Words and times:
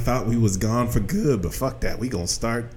thought 0.00 0.26
we 0.26 0.36
was 0.36 0.56
gone 0.56 0.88
for 0.88 1.00
good, 1.00 1.42
but 1.42 1.54
fuck 1.54 1.80
that. 1.80 1.98
We 1.98 2.08
gonna 2.08 2.26
start 2.26 2.70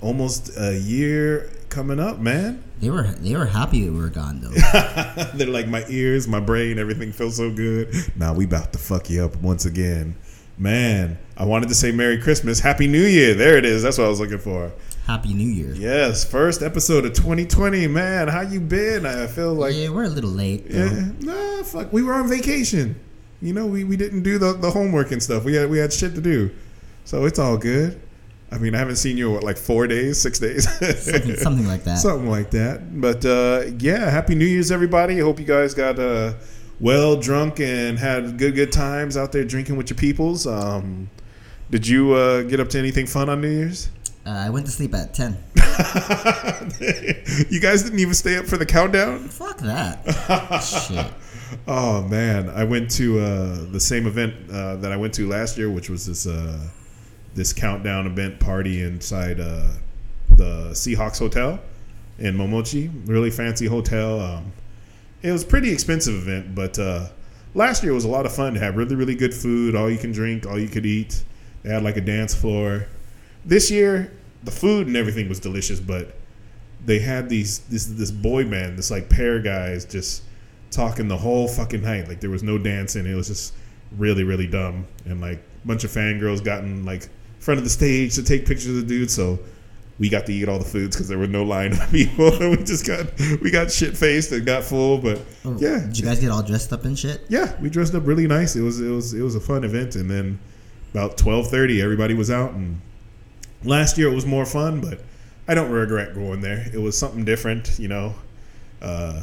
almost 0.00 0.50
a 0.58 0.78
year 0.78 1.50
coming 1.70 1.98
up, 1.98 2.18
man. 2.18 2.62
they 2.80 2.90
were 2.90 3.02
they 3.04 3.34
were 3.34 3.46
happy 3.46 3.88
we 3.88 3.98
were 3.98 4.08
gone 4.10 4.40
though. 4.40 4.50
They're 5.34 5.46
like 5.46 5.66
my 5.68 5.84
ears, 5.88 6.28
my 6.28 6.40
brain, 6.40 6.78
everything 6.78 7.12
feels 7.12 7.36
so 7.36 7.50
good. 7.52 7.94
Now 8.16 8.34
we 8.34 8.44
about 8.44 8.72
to 8.74 8.78
fuck 8.78 9.08
you 9.10 9.24
up 9.24 9.36
once 9.36 9.64
again. 9.64 10.16
Man, 10.56 11.18
I 11.36 11.44
wanted 11.46 11.68
to 11.70 11.74
say 11.74 11.90
Merry 11.90 12.20
Christmas, 12.20 12.60
Happy 12.60 12.86
New 12.86 13.02
Year. 13.02 13.34
There 13.34 13.56
it 13.58 13.64
is. 13.64 13.82
That's 13.82 13.98
what 13.98 14.04
I 14.04 14.08
was 14.10 14.20
looking 14.20 14.38
for. 14.38 14.70
happy 15.04 15.34
New 15.34 15.48
Year. 15.48 15.74
Yes, 15.74 16.24
first 16.24 16.62
episode 16.62 17.04
of 17.04 17.12
2020. 17.14 17.88
Man, 17.88 18.28
how 18.28 18.42
you 18.42 18.60
been? 18.60 19.04
I 19.04 19.26
feel 19.26 19.52
like 19.54 19.74
yeah, 19.74 19.88
we're 19.88 20.04
a 20.04 20.08
little 20.08 20.30
late. 20.30 20.70
Though. 20.70 20.84
Yeah, 20.84 21.08
nah, 21.20 21.62
fuck. 21.64 21.92
We 21.92 22.02
were 22.04 22.14
on 22.14 22.28
vacation. 22.28 22.94
You 23.42 23.52
know, 23.52 23.66
we, 23.66 23.82
we 23.84 23.96
didn't 23.96 24.22
do 24.22 24.38
the, 24.38 24.52
the 24.52 24.70
homework 24.70 25.10
and 25.10 25.20
stuff. 25.22 25.44
We 25.44 25.54
had 25.54 25.68
we 25.68 25.78
had 25.78 25.92
shit 25.92 26.14
to 26.14 26.20
do, 26.20 26.50
so 27.04 27.24
it's 27.26 27.38
all 27.38 27.56
good. 27.56 28.00
I 28.52 28.58
mean, 28.58 28.74
I 28.74 28.78
haven't 28.78 28.96
seen 28.96 29.16
you 29.16 29.28
in, 29.28 29.34
what 29.34 29.42
like 29.42 29.56
four 29.56 29.86
days, 29.86 30.20
six 30.20 30.38
days, 30.38 30.64
Something, 30.78 31.36
something 31.38 31.66
like 31.66 31.82
that. 31.84 31.98
something 31.98 32.30
like 32.30 32.50
that. 32.52 33.00
But 33.00 33.24
uh, 33.24 33.64
yeah, 33.78 34.08
happy 34.10 34.34
New 34.34 34.44
Year's, 34.46 34.70
everybody. 34.70 35.18
I 35.20 35.24
hope 35.24 35.40
you 35.40 35.44
guys 35.46 35.74
got 35.74 35.98
uh, 35.98 36.34
well 36.80 37.16
drunk 37.16 37.58
and 37.60 37.98
had 37.98 38.38
good 38.38 38.54
good 38.54 38.70
times 38.70 39.16
out 39.16 39.32
there 39.32 39.44
drinking 39.44 39.76
with 39.76 39.90
your 39.90 39.96
peoples. 39.96 40.46
Um, 40.46 41.10
did 41.70 41.86
you 41.88 42.12
uh, 42.12 42.42
get 42.42 42.60
up 42.60 42.68
to 42.70 42.78
anything 42.78 43.06
fun 43.06 43.28
on 43.28 43.40
New 43.40 43.50
Year's? 43.50 43.88
Uh, 44.24 44.30
I 44.30 44.50
went 44.50 44.66
to 44.66 44.72
sleep 44.72 44.94
at 44.94 45.12
ten. 45.14 45.36
you 47.50 47.60
guys 47.60 47.82
didn't 47.82 47.98
even 47.98 48.14
stay 48.14 48.36
up 48.36 48.46
for 48.46 48.56
the 48.56 48.66
countdown. 48.66 49.28
Fuck 49.28 49.58
that. 49.58 50.04
Shit. 50.62 51.06
Oh 51.68 52.02
man, 52.02 52.48
I 52.50 52.64
went 52.64 52.90
to 52.92 53.20
uh, 53.20 53.64
the 53.70 53.78
same 53.78 54.06
event 54.08 54.34
uh, 54.50 54.74
that 54.76 54.90
I 54.90 54.96
went 54.96 55.14
to 55.14 55.28
last 55.28 55.56
year, 55.56 55.70
which 55.70 55.88
was 55.88 56.04
this 56.06 56.26
uh, 56.26 56.58
this 57.34 57.52
countdown 57.52 58.06
event 58.06 58.40
party 58.40 58.82
inside 58.82 59.40
uh, 59.40 59.68
the 60.30 60.70
Seahawks 60.70 61.18
Hotel 61.18 61.60
in 62.18 62.36
Momochi. 62.36 62.90
Really 63.06 63.30
fancy 63.30 63.66
hotel. 63.66 64.20
Um, 64.20 64.52
it 65.22 65.32
was 65.32 65.44
pretty 65.44 65.72
expensive 65.72 66.14
event, 66.14 66.54
but 66.54 66.78
uh, 66.78 67.08
last 67.54 67.82
year 67.82 67.92
was 67.92 68.04
a 68.04 68.08
lot 68.08 68.26
of 68.26 68.34
fun 68.34 68.54
to 68.54 68.60
have 68.60 68.76
really 68.76 68.94
really 68.94 69.14
good 69.14 69.34
food, 69.34 69.74
all 69.74 69.90
you 69.90 69.98
can 69.98 70.12
drink, 70.12 70.46
all 70.46 70.58
you 70.58 70.68
could 70.68 70.86
eat. 70.86 71.24
They 71.62 71.70
had 71.70 71.82
like 71.82 71.96
a 71.96 72.02
dance 72.02 72.34
floor. 72.34 72.86
This 73.44 73.70
year, 73.70 74.12
the 74.42 74.50
food 74.50 74.86
and 74.86 74.96
everything 74.96 75.28
was 75.28 75.40
delicious, 75.40 75.80
but 75.80 76.14
they 76.84 76.98
had 76.98 77.28
these 77.28 77.60
this 77.60 77.86
this 77.86 78.10
boy 78.10 78.44
band, 78.48 78.78
this 78.78 78.90
like 78.90 79.08
pair 79.08 79.40
guys 79.40 79.84
just 79.84 80.22
talking 80.70 81.08
the 81.08 81.16
whole 81.16 81.48
fucking 81.48 81.82
night. 81.82 82.08
Like 82.08 82.20
there 82.20 82.30
was 82.30 82.42
no 82.42 82.58
dancing. 82.58 83.06
It 83.06 83.14
was 83.14 83.28
just 83.28 83.54
really, 83.96 84.24
really 84.24 84.46
dumb. 84.46 84.86
And 85.06 85.20
like 85.20 85.38
a 85.38 85.66
bunch 85.66 85.84
of 85.84 85.90
fangirls 85.90 86.44
gotten 86.44 86.84
like 86.84 87.08
front 87.44 87.58
of 87.58 87.64
the 87.64 87.70
stage 87.70 88.14
to 88.14 88.22
take 88.22 88.46
pictures 88.46 88.68
of 88.68 88.76
the 88.76 88.82
dude. 88.82 89.10
So 89.10 89.38
we 89.98 90.08
got 90.08 90.26
to 90.26 90.32
eat 90.32 90.48
all 90.48 90.58
the 90.58 90.64
foods 90.64 90.96
because 90.96 91.08
there 91.08 91.18
were 91.18 91.26
no 91.28 91.44
line 91.44 91.72
of 91.72 91.90
people. 91.90 92.30
we 92.40 92.56
just 92.64 92.86
got 92.86 93.06
we 93.42 93.50
got 93.50 93.70
shit 93.70 93.96
faced 93.96 94.32
and 94.32 94.44
got 94.44 94.64
full. 94.64 94.98
But 94.98 95.20
Oh, 95.44 95.56
yeah, 95.58 95.80
Did 95.86 95.98
you 95.98 96.04
guys 96.04 96.20
get 96.20 96.30
all 96.30 96.42
dressed 96.42 96.72
up 96.72 96.84
and 96.84 96.98
shit? 96.98 97.20
yeah, 97.28 97.54
we 97.60 97.68
dressed 97.70 97.94
up 97.94 98.06
really 98.06 98.26
nice. 98.26 98.56
It 98.56 98.62
was 98.62 98.80
it 98.80 98.88
was 98.90 99.14
it 99.14 99.22
was 99.22 99.34
a 99.34 99.40
fun 99.40 99.62
event. 99.64 99.94
And 99.96 100.10
then 100.10 100.38
about 100.92 101.16
twelve 101.18 101.48
thirty, 101.48 101.80
everybody 101.82 102.14
was 102.14 102.30
out. 102.30 102.52
And 102.52 102.80
last 103.62 103.96
year 103.98 104.10
it 104.10 104.14
was 104.14 104.26
more 104.26 104.46
fun, 104.46 104.80
but 104.80 105.00
I 105.46 105.54
don't 105.54 105.70
regret 105.70 106.14
going 106.14 106.40
there. 106.40 106.66
It 106.72 106.78
was 106.78 106.96
something 106.96 107.24
different, 107.24 107.78
you 107.78 107.88
know. 107.88 108.14
Uh, 108.80 109.22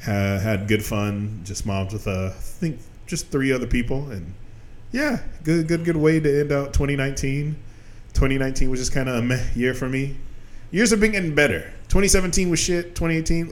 had, 0.00 0.40
had 0.40 0.68
good 0.68 0.84
fun. 0.84 1.42
Just 1.44 1.64
mobbed 1.66 1.92
with 1.92 2.08
uh, 2.08 2.26
I 2.26 2.30
think 2.40 2.80
just 3.06 3.28
three 3.28 3.52
other 3.52 3.66
people, 3.66 4.10
and 4.10 4.34
yeah, 4.92 5.20
good 5.44 5.66
good 5.68 5.84
good 5.84 5.96
way 5.96 6.20
to 6.20 6.40
end 6.40 6.52
out 6.52 6.72
2019. 6.72 7.56
2019 8.14 8.70
was 8.70 8.78
just 8.78 8.92
kind 8.92 9.08
of 9.08 9.16
a 9.16 9.22
meh 9.22 9.42
year 9.54 9.74
for 9.74 9.88
me. 9.88 10.16
Years 10.70 10.90
have 10.90 11.00
been 11.00 11.12
getting 11.12 11.34
better. 11.34 11.60
2017 11.88 12.48
was 12.50 12.58
shit. 12.60 12.94
2018, 12.94 13.46
uh, 13.48 13.50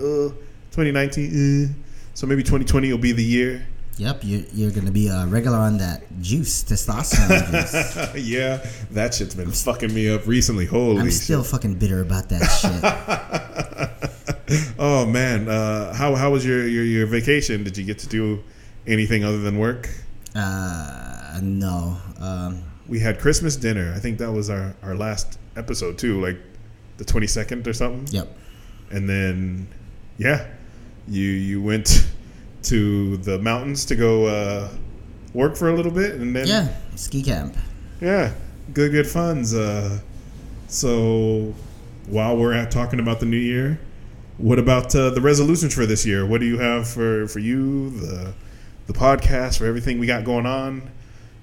2019, 0.73 1.71
uh. 1.71 1.73
So 2.15 2.27
maybe 2.27 2.43
2020 2.43 2.91
will 2.91 2.99
be 2.99 3.13
the 3.13 3.25
year. 3.25 3.67
Yep, 3.97 4.21
you're, 4.23 4.43
you're 4.55 4.71
gonna 4.71 4.91
be 4.91 5.09
a 5.09 5.27
regular 5.27 5.59
on 5.59 5.77
that 5.79 6.03
juice, 6.23 6.65
testosterone 6.65 7.51
juice. 8.15 8.27
yeah, 8.27 8.67
that 8.93 9.13
shit's 9.15 9.35
been 9.35 9.51
fucking 9.51 9.93
me 9.93 10.09
up 10.09 10.27
recently. 10.27 10.65
Holy 10.65 11.01
I'm 11.01 11.07
shit. 11.07 11.15
still 11.15 11.43
fucking 11.43 11.75
bitter 11.75 12.01
about 12.01 12.29
that 12.31 12.47
shit. 12.47 14.07
Oh 14.81 15.07
man, 15.07 15.49
uh, 15.49 15.95
how 15.95 16.17
how 16.17 16.31
was 16.33 16.45
your, 16.45 16.67
your 16.67 16.83
your 16.83 17.07
vacation? 17.07 17.63
Did 17.63 17.77
you 17.77 17.85
get 17.85 18.01
to 18.01 18.09
do 18.09 18.43
anything 18.85 19.23
other 19.25 19.39
than 19.39 19.59
work? 19.59 19.89
Uh, 20.35 21.10
no. 21.43 21.97
Um, 22.19 22.63
We 22.89 22.99
had 22.99 23.21
Christmas 23.21 23.55
dinner. 23.57 23.93
I 23.95 24.01
think 24.01 24.19
that 24.19 24.33
was 24.33 24.51
our 24.51 24.75
our 24.83 24.95
last 24.97 25.39
episode 25.57 25.99
too, 25.99 26.21
like 26.21 26.39
the 26.97 27.05
twenty 27.05 27.27
second 27.27 27.67
or 27.69 27.73
something. 27.73 28.07
yep. 28.11 28.29
And 28.91 29.09
then, 29.09 29.69
yeah, 30.19 30.47
you 31.07 31.23
you 31.23 31.63
went 31.63 32.07
to 32.65 33.17
the 33.19 33.39
mountains 33.39 33.85
to 33.87 33.95
go 33.97 34.27
uh, 34.27 34.69
work 35.33 35.57
for 35.57 35.69
a 35.71 35.75
little 35.75 35.93
bit, 35.93 36.17
and 36.17 36.35
then 36.35 36.49
Yeah, 36.49 36.69
ski 36.97 37.23
camp. 37.23 37.57
Yeah, 38.01 38.33
good, 38.75 38.91
good 38.93 39.07
funds. 39.07 39.55
Uh, 39.55 40.01
so, 40.69 41.55
while 42.07 42.37
we're 42.37 42.53
at 42.53 42.71
talking 42.71 43.01
about 43.01 43.21
the 43.21 43.27
new 43.27 43.37
year, 43.37 43.79
what 44.39 44.59
about 44.59 44.95
uh, 44.95 45.11
the 45.11 45.21
resolutions 45.21 45.75
for 45.75 45.87
this 45.87 46.05
year? 46.07 46.27
What 46.27 46.41
do 46.41 46.47
you 46.47 46.59
have 46.59 46.89
for 46.89 47.27
for 47.29 47.39
you, 47.39 47.91
the 47.91 48.33
the 48.87 48.93
podcast, 48.93 49.59
for 49.59 49.67
everything 49.67 49.99
we 49.99 50.07
got 50.07 50.25
going 50.25 50.47
on? 50.47 50.91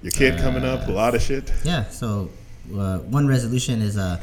Your 0.02 0.12
kid 0.12 0.38
coming 0.38 0.64
up, 0.64 0.86
a 0.88 0.92
lot 0.92 1.14
of 1.14 1.22
shit. 1.22 1.52
Yeah. 1.64 1.88
So 1.88 2.30
uh, 2.76 2.98
one 2.98 3.26
resolution 3.26 3.82
is 3.82 3.96
uh, 3.96 4.20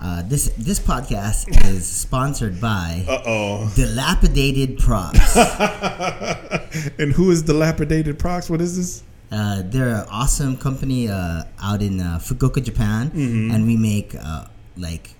uh, 0.00 0.22
this 0.22 0.50
this 0.58 0.80
podcast 0.80 1.46
is 1.66 1.86
sponsored 1.86 2.60
by 2.60 3.04
Uh 3.08 3.22
oh. 3.26 3.72
Dilapidated 3.76 4.78
Props. 4.78 5.36
and 6.98 7.12
who 7.12 7.30
is 7.30 7.42
dilapidated 7.42 8.18
Props? 8.18 8.50
What 8.50 8.60
is 8.60 8.76
this? 8.76 9.02
Uh, 9.30 9.62
they're 9.66 9.88
an 9.88 10.06
awesome 10.10 10.56
company 10.56 11.08
uh, 11.08 11.42
out 11.62 11.82
in 11.82 12.00
uh, 12.00 12.18
Fukuoka, 12.22 12.62
Japan, 12.62 13.10
Mm-hmm. 13.10 13.50
and 13.54 13.66
we 13.66 13.76
make 13.76 14.14
uh, 14.20 14.46
like 14.76 15.10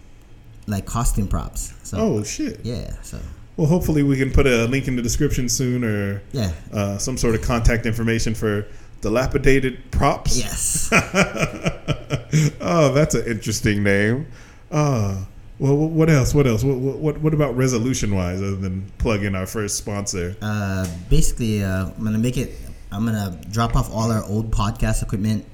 like 0.67 0.87
costume 0.87 1.29
props. 1.29 1.73
So 1.83 1.99
Oh 1.99 2.23
shit. 2.25 2.61
yeah. 2.65 2.95
So 3.03 3.19
Well, 3.57 3.67
hopefully 3.69 4.03
we 4.03 4.17
can 4.17 4.31
put 4.33 4.47
a 4.47 4.67
link 4.67 4.89
in 4.89 4.97
the 4.97 5.03
description 5.03 5.49
soon, 5.49 5.85
or 5.85 6.23
yeah. 6.33 6.53
uh, 6.73 6.99
some 6.99 7.17
sort 7.17 7.35
of 7.35 7.43
contact 7.43 7.87
information 7.87 8.35
for 8.35 8.67
dilapidated 9.05 9.91
props. 9.93 10.39
Yes. 10.39 10.89
oh, 12.61 12.93
that's 12.95 13.15
an 13.15 13.27
interesting 13.27 13.83
name. 13.83 14.27
Uh, 14.71 15.25
well, 15.59 15.77
what 15.77 16.11
else? 16.11 16.35
What 16.35 16.47
else? 16.47 16.65
What 16.65 16.77
what, 16.79 17.21
what 17.21 17.35
about 17.35 17.57
resolution 17.57 18.15
wise, 18.15 18.41
other 18.43 18.57
than 18.57 18.91
plugging 18.99 19.35
our 19.35 19.47
first 19.47 19.77
sponsor? 19.77 20.35
uh, 20.43 20.87
basically, 21.09 21.63
uh, 21.63 21.87
I'm 21.97 22.03
gonna 22.05 22.19
make 22.19 22.37
it. 22.37 22.59
I'm 22.91 23.05
gonna 23.05 23.39
drop 23.51 23.77
off 23.77 23.91
all 23.93 24.11
our 24.11 24.25
old 24.25 24.51
podcast 24.51 25.03
equipment. 25.03 25.45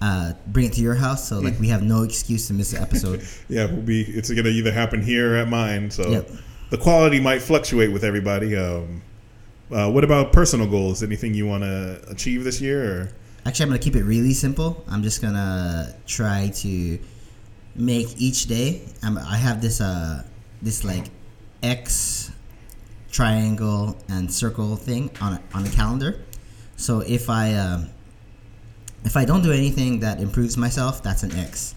Uh, 0.00 0.32
bring 0.48 0.66
it 0.66 0.72
to 0.74 0.80
your 0.80 0.96
house, 0.96 1.28
so 1.28 1.38
like 1.38 1.58
we 1.60 1.68
have 1.68 1.82
no 1.82 2.02
excuse 2.02 2.48
to 2.48 2.54
miss 2.54 2.72
an 2.72 2.82
episode. 2.82 3.22
Yeah, 3.48 3.66
we'll 3.66 3.82
be. 3.82 4.02
It's 4.02 4.30
gonna 4.30 4.48
either 4.48 4.72
happen 4.72 5.00
here 5.00 5.34
or 5.34 5.36
at 5.36 5.48
mine. 5.48 5.90
So 5.90 6.08
Yep. 6.10 6.30
the 6.70 6.78
quality 6.78 7.20
might 7.20 7.40
fluctuate 7.40 7.92
with 7.92 8.02
everybody. 8.04 8.56
Um, 8.56 9.02
uh, 9.72 9.90
what 9.90 10.04
about 10.04 10.32
personal 10.32 10.66
goals? 10.66 11.02
Anything 11.02 11.34
you 11.34 11.46
want 11.46 11.64
to 11.64 12.02
achieve 12.08 12.44
this 12.44 12.60
year? 12.60 12.84
Or 12.84 13.12
Actually, 13.44 13.64
I'm 13.64 13.68
gonna 13.70 13.78
keep 13.80 13.96
it 13.96 14.04
really 14.04 14.34
simple. 14.34 14.84
I'm 14.88 15.02
just 15.02 15.20
gonna 15.20 15.94
try 16.06 16.50
to 16.56 16.98
make 17.74 18.20
each 18.20 18.46
day. 18.46 18.82
I'm, 19.02 19.18
I 19.18 19.36
have 19.36 19.60
this 19.60 19.80
uh 19.80 20.22
this 20.60 20.84
like 20.84 21.06
X 21.62 22.30
triangle 23.10 23.96
and 24.08 24.32
circle 24.32 24.76
thing 24.76 25.10
on 25.20 25.34
a, 25.34 25.42
on 25.54 25.66
a 25.66 25.70
calendar. 25.70 26.20
So 26.76 27.00
if 27.00 27.28
I 27.28 27.54
um, 27.54 27.90
if 29.04 29.16
I 29.16 29.24
don't 29.24 29.42
do 29.42 29.52
anything 29.52 30.00
that 30.00 30.20
improves 30.20 30.56
myself, 30.56 31.02
that's 31.02 31.22
an 31.22 31.32
X. 31.32 31.74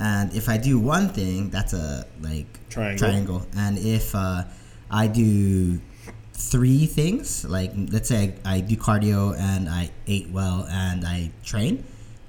And 0.00 0.34
if 0.34 0.48
I 0.48 0.56
do 0.56 0.78
one 0.78 1.08
thing, 1.08 1.50
that's 1.50 1.72
a 1.72 2.06
like 2.20 2.46
Triangle. 2.68 2.98
triangle. 2.98 3.46
And 3.56 3.78
if 3.78 4.14
uh, 4.14 4.44
I 4.90 5.06
do 5.06 5.80
three 6.34 6.86
things, 6.86 7.44
like 7.44 7.72
let's 7.90 8.08
say 8.08 8.34
I, 8.44 8.56
I 8.56 8.60
do 8.60 8.76
cardio 8.76 9.38
and 9.38 9.68
I 9.68 9.90
ate 10.06 10.28
well 10.30 10.66
and 10.70 11.06
I 11.06 11.30
train 11.44 11.84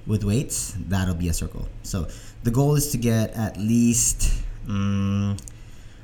with 0.06 0.24
weights, 0.24 0.74
that'll 0.88 1.14
be 1.14 1.28
a 1.28 1.32
circle. 1.32 1.68
So 1.82 2.06
the 2.44 2.50
goal 2.50 2.76
is 2.76 2.92
to 2.92 2.98
get 2.98 3.32
at 3.34 3.56
least 3.56 4.42
mm, 4.66 5.38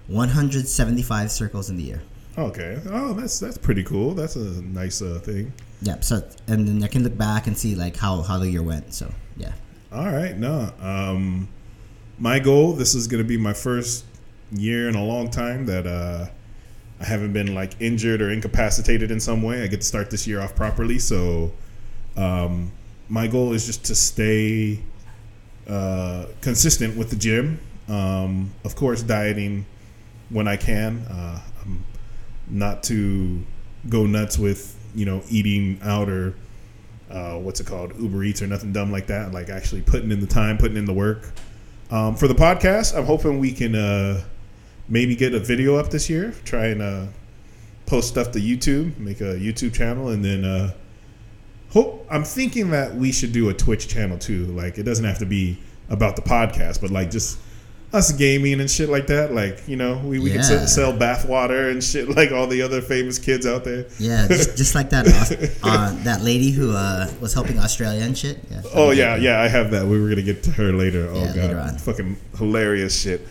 175 0.09 1.31
circles 1.31 1.71
in 1.71 1.77
the 1.77 1.83
year. 1.83 2.03
okay, 2.37 2.81
oh, 2.91 3.13
that's 3.13 3.39
that's 3.39 3.59
pretty 3.59 3.85
cool. 3.85 4.15
That's 4.15 4.37
a 4.37 4.63
nice 4.63 5.03
uh, 5.03 5.21
thing. 5.23 5.53
Yeah. 5.83 6.01
So 6.01 6.23
and 6.49 6.67
then 6.67 6.83
I 6.83 6.89
can 6.89 7.05
look 7.05 7.17
back 7.17 7.47
and 7.47 7.57
see 7.57 7.75
like 7.75 7.97
how 7.97 8.23
how 8.23 8.39
the 8.39 8.51
year 8.51 8.63
went. 8.63 8.95
So 8.95 9.13
yeah. 9.37 9.53
All 9.93 10.07
right, 10.07 10.37
no. 10.37 10.73
Um, 10.81 11.49
my 12.19 12.39
goal. 12.39 12.73
This 12.73 12.95
is 12.95 13.07
going 13.07 13.23
to 13.23 13.29
be 13.29 13.37
my 13.37 13.53
first 13.53 14.07
year 14.51 14.89
in 14.89 14.95
a 14.95 15.05
long 15.05 15.31
time 15.31 15.67
that 15.67 15.87
uh, 15.87 16.27
I 17.03 17.05
haven't 17.05 17.33
been 17.33 17.55
like 17.55 17.73
injured 17.81 18.23
or 18.23 18.31
incapacitated 18.31 19.11
in 19.11 19.19
some 19.19 19.43
way. 19.43 19.63
I 19.63 19.67
get 19.67 19.81
to 19.81 19.87
start 19.87 20.11
this 20.11 20.27
year 20.27 20.41
off 20.41 20.55
properly. 20.55 21.01
So 21.01 21.53
um, 22.17 22.71
my 23.09 23.27
goal 23.27 23.53
is 23.53 23.67
just 23.67 23.85
to 23.87 23.95
stay 23.97 24.81
uh, 25.69 26.27
consistent 26.41 26.97
with 26.97 27.11
the 27.11 27.17
gym. 27.17 27.59
Um, 27.89 28.53
of 28.65 28.77
course, 28.77 29.03
dieting 29.03 29.67
when 30.31 30.47
I 30.47 30.57
can. 30.57 30.99
Uh, 30.99 31.41
not 32.49 32.83
to 32.85 33.43
go 33.89 34.07
nuts 34.07 34.39
with 34.39 34.79
you 34.95 35.05
know 35.05 35.23
eating 35.29 35.81
out 35.83 36.09
or 36.09 36.35
uh, 37.11 37.35
what's 37.35 37.61
it 37.61 37.67
called 37.67 37.93
Uber 37.99 38.23
Eats 38.25 38.43
or 38.43 38.47
nothing 38.47 38.73
dumb 38.73 38.93
like 38.93 39.09
that. 39.09 39.33
Like 39.33 39.49
actually 39.49 39.83
putting 39.83 40.13
in 40.13 40.21
the 40.21 40.27
time, 40.27 40.57
putting 40.57 40.77
in 40.77 40.85
the 40.85 40.95
work. 40.95 41.31
Um, 41.91 42.15
for 42.15 42.29
the 42.29 42.35
podcast, 42.35 42.97
I'm 42.97 43.05
hoping 43.05 43.39
we 43.39 43.53
can 43.53 43.75
uh, 43.75 44.23
maybe 44.89 45.15
get 45.17 45.35
a 45.35 45.41
video 45.41 45.77
up 45.77 45.91
this 45.91 46.09
year. 46.11 46.35
Try 46.45 46.67
and 46.67 46.83
uh, 46.83 47.07
post 47.87 48.09
stuff 48.09 48.33
to 48.33 48.39
YouTube, 48.41 48.99
make 48.99 49.21
a 49.21 49.35
YouTube 49.35 49.75
channel, 49.75 50.09
and 50.09 50.25
then 50.25 50.45
uh, 50.45 50.73
hope. 51.71 52.07
I'm 52.11 52.25
thinking 52.25 52.71
that 52.71 52.95
we 52.95 53.13
should 53.13 53.33
do 53.33 53.49
a 53.49 53.55
Twitch 53.55 53.89
channel 53.89 54.19
too. 54.19 54.47
Like 54.47 54.79
it 54.79 54.83
doesn't 54.85 55.05
have 55.05 55.19
to 55.19 55.27
be 55.27 55.59
about 55.89 56.17
the 56.17 56.23
podcast, 56.23 56.81
but 56.81 56.91
like 56.91 57.11
just 57.11 57.39
us 57.93 58.11
gaming 58.11 58.59
and 58.61 58.71
shit 58.71 58.89
like 58.89 59.07
that. 59.09 59.35
Like 59.35 59.69
you 59.69 59.77
know, 59.77 59.99
we, 59.99 60.19
we 60.19 60.31
Yeah. 60.31 60.37
can 60.49 60.67
sell, 60.67 60.93
bathwater 60.95 61.71
and 61.71 61.85
shit 61.85 62.09
like 62.17 62.33
all 62.33 62.47
the 62.47 62.63
other 62.63 62.81
famous 62.81 63.19
kids 63.19 63.47
out 63.47 63.65
there. 63.65 63.87
Yeah, 63.99 64.27
just, 64.29 64.57
just 64.57 64.75
like 64.75 64.89
that 64.91 65.07
uh, 65.63 65.93
that 66.05 66.23
lady 66.23 66.51
who 66.51 66.73
uh, 66.73 67.11
was 67.21 67.35
helping 67.35 67.59
Australia 67.59 68.03
and 68.03 68.17
shit. 68.17 68.39
Yeah. 68.51 68.63
Oh 68.75 68.91
yeah, 68.93 69.17
yeah, 69.17 69.41
I 69.43 69.49
have 69.49 69.71
that. 69.73 69.87
We 69.87 70.01
were 70.01 70.09
gonna 70.09 70.23
get 70.23 70.43
to 70.45 70.51
her 70.53 70.73
later. 70.73 71.09
Oh 71.11 71.17
Yeah, 71.21 71.27
god, 71.27 71.37
later 71.37 71.59
on. 71.61 71.79
fucking 71.79 72.17
hilarious 72.39 72.99
shit. 72.99 73.27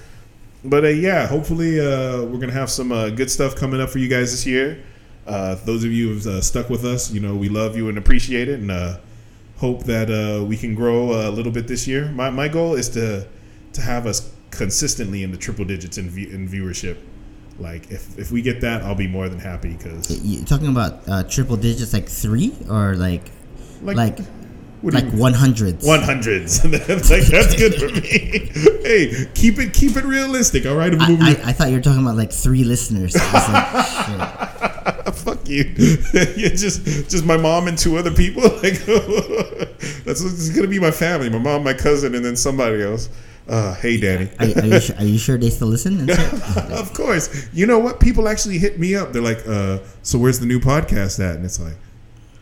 But 0.64 0.86
uh, 0.86 0.90
yeah, 0.90 1.28
hopefully 1.28 1.80
uh, 1.80 2.24
we're 2.24 2.40
gonna 2.40 2.52
have 2.54 2.70
some 2.70 2.92
uh, 2.92 3.10
good 3.10 3.32
stuff 3.32 3.56
coming 3.56 3.82
up 3.82 3.90
for 3.90 4.00
you 4.00 4.08
guys 4.08 4.32
this 4.32 4.46
year. 4.46 4.84
Uh, 5.26 5.56
those 5.66 5.84
of 5.84 5.92
you 5.92 6.10
who've 6.10 6.28
uh, 6.28 6.42
stuck 6.42 6.70
with 6.70 6.86
us, 6.86 7.12
you 7.12 7.20
know 7.20 7.36
we 7.36 7.50
love 7.50 7.76
you 7.76 7.90
and 7.90 7.98
appreciate 7.98 8.48
it, 8.48 8.60
and 8.60 8.70
uh, 8.70 8.98
hope 9.58 9.84
that 9.86 10.10
uh, 10.10 10.44
we 10.44 10.58
can 10.58 10.76
grow 10.76 11.30
a 11.30 11.32
little 11.32 11.52
bit 11.52 11.68
this 11.68 11.88
year. 11.88 12.06
My 12.10 12.30
my 12.30 12.48
goal 12.48 12.76
is 12.76 12.90
to 12.90 13.28
to 13.74 13.82
have 13.82 14.06
us 14.06 14.32
consistently 14.52 15.24
in 15.24 15.32
the 15.32 15.38
triple 15.38 15.66
digits 15.66 15.98
in, 15.98 16.10
view, 16.10 16.30
in 16.30 16.48
viewership. 16.48 16.98
Like 17.58 17.90
if 17.92 18.18
if 18.18 18.32
we 18.32 18.42
get 18.42 18.62
that, 18.62 18.84
I'll 18.84 18.96
be 18.96 19.08
more 19.08 19.30
than 19.30 19.40
happy 19.40 19.74
because 19.74 20.24
You 20.24 20.44
talking 20.46 20.68
about 20.68 21.08
uh, 21.08 21.24
triple 21.24 21.58
digits, 21.58 21.94
like 21.94 22.08
three 22.08 22.54
or 22.70 22.96
like 22.96 23.24
like 23.82 23.98
like 23.98 24.18
what 24.18 24.18
do 24.18 24.24
you 24.24 24.41
like 24.84 25.10
one 25.12 25.34
hundreds? 25.34 25.86
One 25.86 26.02
hundreds. 26.02 26.62
that's 26.62 27.10
like 27.12 27.24
that's 27.26 27.56
good 27.56 27.76
for 27.76 27.90
me. 27.90 28.50
hey, 28.84 29.28
keep 29.36 29.60
it 29.60 29.74
keep 29.74 29.96
it 29.96 30.06
realistic. 30.06 30.66
All 30.66 30.76
right, 30.76 30.94
I, 30.94 31.10
movie. 31.10 31.24
I, 31.24 31.50
I 31.50 31.54
thought 31.54 31.70
you 31.70 31.76
were 31.76 31.82
talking 31.82 32.02
about 32.02 32.18
like 32.18 32.32
three 32.32 32.64
listeners. 32.64 33.16
Like. 33.16 34.48
Fuck 35.22 35.48
you. 35.48 35.66
you 36.36 36.50
just 36.50 36.84
just 37.10 37.26
my 37.26 37.38
mom 37.38 37.68
and 37.68 37.78
two 37.78 37.98
other 37.98 38.12
people. 38.12 38.44
Like 38.44 38.80
that's 40.04 40.22
it's 40.22 40.50
gonna 40.50 40.68
be 40.68 40.80
my 40.80 40.92
family. 40.92 41.30
My 41.30 41.38
mom, 41.38 41.64
my 41.64 41.74
cousin, 41.74 42.16
and 42.16 42.26
then 42.26 42.36
somebody 42.36 42.82
else. 42.82 43.10
Uh, 43.48 43.74
hey, 43.76 44.00
Danny. 44.00 44.30
Are, 44.40 44.46
are, 44.46 44.66
you, 44.66 44.80
su- 44.80 44.94
are 44.98 45.04
you 45.04 45.18
sure 45.18 45.38
they 45.38 45.50
still 45.50 45.68
listen? 45.68 46.08
Shit? 46.08 46.34
of 46.72 46.94
course. 46.94 47.50
You 47.54 47.66
know 47.66 47.80
what? 47.80 48.00
People 48.00 48.28
actually 48.30 48.60
hit 48.60 48.80
me 48.80 48.96
up. 48.96 49.12
They're 49.12 49.22
like, 49.22 49.46
uh, 49.48 49.80
"So 50.04 50.18
where's 50.20 50.40
the 50.40 50.46
new 50.46 50.60
podcast 50.60 51.20
at?" 51.20 51.36
And 51.36 51.46
it's 51.46 51.60
like, 51.60 51.76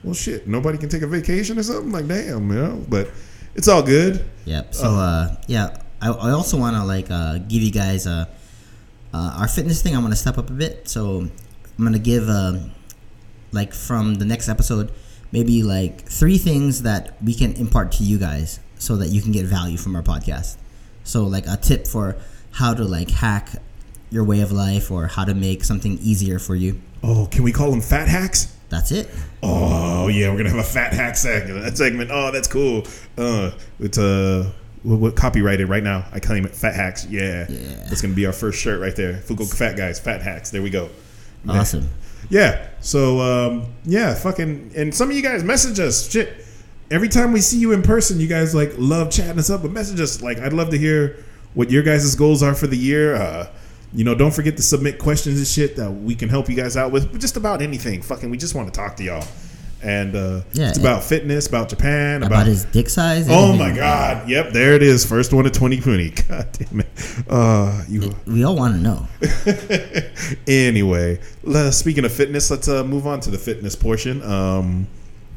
"Well, 0.03 0.13
shit. 0.13 0.47
Nobody 0.47 0.77
can 0.77 0.89
take 0.89 1.01
a 1.01 1.07
vacation 1.07 1.57
or 1.57 1.63
something." 1.63 1.91
Like, 1.91 2.07
damn, 2.07 2.49
you 2.49 2.55
know. 2.55 2.85
But 2.87 3.09
it's 3.55 3.67
all 3.67 3.83
good. 3.83 4.25
Yep. 4.45 4.73
So 4.73 4.87
uh, 4.87 5.35
yeah, 5.47 5.77
I, 6.01 6.09
I 6.09 6.31
also 6.31 6.57
want 6.57 6.75
to 6.75 6.83
like 6.83 7.09
uh, 7.09 7.39
give 7.39 7.61
you 7.61 7.71
guys 7.71 8.07
uh, 8.07 8.25
uh, 9.13 9.37
our 9.39 9.47
fitness 9.47 9.81
thing. 9.81 9.95
I'm 9.95 10.01
gonna 10.01 10.15
step 10.15 10.37
up 10.37 10.49
a 10.49 10.53
bit. 10.53 10.87
So 10.87 11.27
I'm 11.77 11.83
gonna 11.83 11.99
give 11.99 12.29
um 12.29 12.71
like 13.51 13.73
from 13.73 14.15
the 14.15 14.25
next 14.25 14.47
episode 14.47 14.91
maybe 15.31 15.63
like 15.63 16.01
three 16.07 16.37
things 16.37 16.83
that 16.83 17.15
we 17.23 17.33
can 17.33 17.53
impart 17.53 17.91
to 17.93 18.03
you 18.03 18.17
guys 18.17 18.59
so 18.77 18.95
that 18.97 19.09
you 19.09 19.21
can 19.21 19.31
get 19.31 19.45
value 19.45 19.77
from 19.77 19.95
our 19.95 20.01
podcast. 20.01 20.57
So 21.03 21.23
like 21.23 21.45
a 21.47 21.57
tip 21.57 21.87
for 21.87 22.15
how 22.51 22.73
to 22.73 22.83
like 22.83 23.09
hack 23.09 23.49
your 24.09 24.23
way 24.23 24.41
of 24.41 24.51
life 24.51 24.89
or 24.89 25.07
how 25.07 25.25
to 25.25 25.33
make 25.33 25.63
something 25.63 25.99
easier 25.99 26.39
for 26.39 26.55
you. 26.55 26.81
Oh, 27.03 27.27
can 27.29 27.43
we 27.43 27.51
call 27.51 27.71
them 27.71 27.81
fat 27.81 28.07
hacks? 28.07 28.55
That's 28.69 28.91
it. 28.91 29.09
Oh 29.43 30.07
yeah, 30.07 30.29
we're 30.29 30.37
gonna 30.37 30.49
have 30.49 30.59
a 30.59 30.63
fat 30.63 30.93
hack 30.93 31.17
segment. 31.17 31.63
That 31.63 31.77
segment. 31.77 32.11
Oh, 32.13 32.31
that's 32.31 32.47
cool. 32.47 32.83
Uh, 33.17 33.51
it's 33.79 33.97
uh, 33.97 34.51
what, 34.83 34.99
what 34.99 35.15
copyrighted 35.15 35.67
right 35.69 35.83
now? 35.83 36.05
I 36.11 36.19
claim 36.19 36.45
it. 36.45 36.55
Fat 36.55 36.75
hacks. 36.75 37.05
Yeah, 37.07 37.45
Yeah. 37.49 37.57
That's 37.87 38.01
gonna 38.01 38.13
be 38.13 38.25
our 38.25 38.33
first 38.33 38.59
shirt 38.61 38.79
right 38.79 38.95
there. 38.95 39.13
Fugo 39.15 39.51
Fat 39.51 39.75
Guys. 39.75 39.99
Fat 39.99 40.21
hacks. 40.21 40.51
There 40.51 40.61
we 40.61 40.69
go. 40.69 40.89
Awesome. 41.47 41.89
Yeah. 42.29 42.67
So 42.79 43.19
um, 43.21 43.73
yeah, 43.85 44.13
fucking, 44.13 44.71
and 44.75 44.93
some 44.93 45.09
of 45.09 45.15
you 45.15 45.23
guys 45.23 45.43
message 45.43 45.79
us. 45.79 46.09
Shit. 46.09 46.45
Every 46.91 47.09
time 47.09 47.31
we 47.33 47.39
see 47.41 47.57
you 47.59 47.71
in 47.71 47.81
person, 47.83 48.19
you 48.19 48.27
guys 48.27 48.55
like 48.55 48.73
love 48.77 49.11
chatting 49.11 49.37
us 49.39 49.49
up, 49.49 49.61
but 49.61 49.71
message 49.71 49.99
us. 49.99 50.21
Like, 50.23 50.39
I'd 50.39 50.53
love 50.53 50.71
to 50.71 50.77
hear 50.77 51.23
what 51.53 51.69
your 51.69 51.83
guys' 51.83 52.15
goals 52.15 52.41
are 52.41 52.55
for 52.55 52.65
the 52.67 52.77
year. 52.77 53.15
Uh, 53.15 53.47
you 53.93 54.03
know, 54.03 54.15
don't 54.15 54.33
forget 54.33 54.57
to 54.57 54.63
submit 54.63 54.99
questions 54.99 55.37
and 55.37 55.47
shit 55.47 55.75
that 55.77 55.89
we 55.89 56.15
can 56.15 56.29
help 56.29 56.49
you 56.49 56.55
guys 56.55 56.77
out 56.77 56.91
with. 56.91 57.19
Just 57.19 57.37
about 57.37 57.61
anything. 57.61 58.01
Fucking, 58.01 58.29
we 58.29 58.37
just 58.37 58.55
want 58.55 58.71
to 58.71 58.77
talk 58.77 58.95
to 58.97 59.03
y'all. 59.03 59.25
And 59.81 60.13
uh, 60.13 60.41
Yeah, 60.51 60.69
it's 60.69 60.77
about 60.77 61.03
fitness, 61.03 61.47
about 61.47 61.69
Japan, 61.69 62.17
about, 62.17 62.27
About 62.27 62.47
his 62.47 62.65
dick 62.65 62.89
size. 62.89 63.27
Oh 63.29 63.55
my 63.55 63.73
God! 63.73 64.27
Yep, 64.27 64.51
there 64.51 64.73
it 64.73 64.83
is. 64.83 65.05
First 65.05 65.31
one 65.31 65.45
of 65.45 65.53
2020. 65.53 66.09
God 66.27 66.49
damn 66.51 66.81
it. 66.81 66.87
Uh, 67.29 67.83
you. 67.87 68.13
We 68.27 68.43
all 68.43 68.57
want 68.57 68.75
to 68.75 68.81
know. 68.81 69.07
anyway, 70.47 71.21
speaking 71.71 72.03
of 72.03 72.11
fitness, 72.11 72.51
let's 72.51 72.67
uh, 72.67 72.83
move 72.83 73.07
on 73.07 73.21
to 73.21 73.31
the 73.31 73.37
fitness 73.37 73.73
portion. 73.75 74.21
Um, 74.21 74.85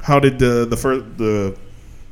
how 0.00 0.18
did 0.18 0.40
the 0.40 0.66
the 0.66 0.76
first 0.76 1.04
the 1.18 1.56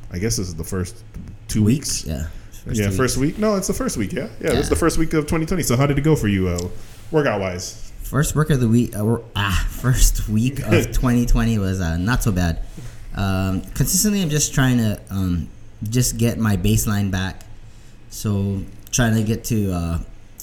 I 0.09 0.19
guess 0.19 0.37
this 0.37 0.47
is 0.47 0.55
the 0.55 0.63
first 0.63 1.03
two 1.47 1.63
weeks. 1.63 2.05
Yeah. 2.05 2.27
Yeah, 2.71 2.89
first 2.89 3.17
week. 3.17 3.37
No, 3.37 3.55
it's 3.55 3.67
the 3.67 3.73
first 3.73 3.97
week. 3.97 4.13
Yeah, 4.13 4.27
yeah, 4.39 4.53
Yeah. 4.53 4.61
the 4.61 4.75
first 4.75 4.97
week 4.97 5.13
of 5.13 5.25
2020. 5.25 5.63
So 5.63 5.75
how 5.77 5.85
did 5.87 5.97
it 5.97 6.01
go 6.01 6.15
for 6.15 6.27
you, 6.27 6.47
uh, 6.47 6.67
workout 7.11 7.39
wise? 7.41 7.91
First 8.03 8.35
work 8.35 8.49
of 8.49 8.59
the 8.59 8.67
week, 8.67 8.95
uh, 8.95 9.17
ah, 9.35 9.67
first 9.71 10.27
week 10.29 10.59
of 10.59 10.69
2020 10.91 11.57
was 11.59 11.79
uh, 11.79 11.97
not 11.97 12.23
so 12.23 12.31
bad. 12.31 12.59
Um, 13.15 13.61
consistently, 13.73 14.21
I'm 14.21 14.29
just 14.29 14.53
trying 14.53 14.77
to 14.77 14.99
um, 15.09 15.49
just 15.89 16.17
get 16.17 16.37
my 16.37 16.57
baseline 16.57 17.11
back. 17.11 17.43
So 18.09 18.61
trying 18.91 19.15
to 19.15 19.23
get 19.23 19.43
to 19.45 19.71
uh, 19.71 19.99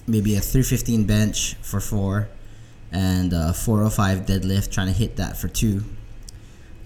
maybe 0.06 0.36
a 0.36 0.40
315 0.40 1.04
bench 1.04 1.54
for 1.62 1.80
four, 1.80 2.28
and 2.90 3.32
uh, 3.34 3.52
405 3.52 4.20
deadlift. 4.26 4.70
Trying 4.72 4.86
to 4.88 4.92
hit 4.94 5.16
that 5.16 5.36
for 5.36 5.48
two. 5.48 5.84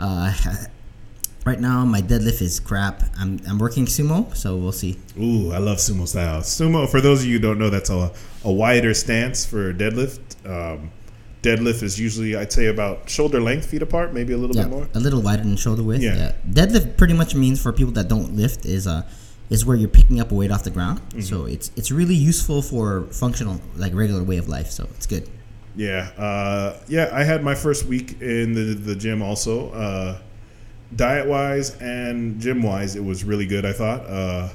Uh, 0.00 0.32
right 1.44 1.60
now, 1.60 1.84
my 1.84 2.00
deadlift 2.02 2.40
is 2.42 2.60
crap. 2.60 3.02
I'm 3.18 3.40
I'm 3.48 3.58
working 3.58 3.86
sumo, 3.86 4.34
so 4.36 4.56
we'll 4.56 4.72
see. 4.72 4.98
Ooh, 5.20 5.52
I 5.52 5.58
love 5.58 5.78
sumo 5.78 6.06
style. 6.06 6.40
Sumo, 6.42 6.88
for 6.88 7.00
those 7.00 7.20
of 7.22 7.26
you 7.26 7.34
who 7.34 7.42
don't 7.42 7.58
know, 7.58 7.70
that's 7.70 7.90
a, 7.90 8.12
a 8.44 8.52
wider 8.52 8.94
stance 8.94 9.44
for 9.46 9.72
deadlift. 9.74 10.20
Um, 10.46 10.90
deadlift 11.42 11.82
is 11.82 11.98
usually, 11.98 12.36
I'd 12.36 12.52
say, 12.52 12.66
about 12.66 13.08
shoulder 13.10 13.40
length, 13.40 13.66
feet 13.66 13.82
apart, 13.82 14.12
maybe 14.14 14.32
a 14.32 14.36
little 14.38 14.54
Yeah, 14.56 14.62
bit 14.64 14.70
more. 14.70 14.88
a 14.94 15.00
little 15.00 15.20
wider 15.22 15.42
than 15.42 15.56
shoulder 15.56 15.82
width. 15.82 16.02
Yeah. 16.02 16.14
Yeah. 16.16 16.32
Deadlift 16.48 16.96
pretty 16.96 17.14
much 17.14 17.34
means 17.34 17.60
for 17.60 17.72
people 17.72 17.92
that 17.94 18.08
don't 18.08 18.36
lift 18.36 18.64
is 18.64 18.86
uh 18.86 19.02
is 19.50 19.66
where 19.66 19.76
you're 19.76 19.88
picking 19.88 20.18
up 20.20 20.32
a 20.32 20.34
weight 20.34 20.50
off 20.50 20.64
the 20.64 20.70
ground. 20.70 21.00
Mm-hmm. 21.00 21.20
So 21.20 21.44
it's 21.46 21.70
it's 21.76 21.90
really 21.90 22.14
useful 22.14 22.62
for 22.62 23.02
functional 23.12 23.60
like 23.76 23.92
regular 23.94 24.22
way 24.22 24.38
of 24.38 24.48
life. 24.48 24.70
So 24.70 24.84
it's 24.96 25.06
good. 25.06 25.28
Yeah, 25.74 26.10
uh, 26.18 26.78
yeah. 26.88 27.08
I 27.12 27.24
had 27.24 27.42
my 27.42 27.54
first 27.54 27.86
week 27.86 28.20
in 28.20 28.52
the 28.52 28.74
the 28.74 28.94
gym 28.94 29.20
also. 29.22 29.70
Uh, 29.72 30.18
diet 30.96 31.26
wise 31.26 31.76
and 31.80 32.40
gym 32.40 32.62
wise, 32.62 32.96
it 32.96 33.04
was 33.04 33.24
really 33.24 33.46
good. 33.46 33.64
I 33.64 33.72
thought, 33.72 34.00
uh, 34.06 34.48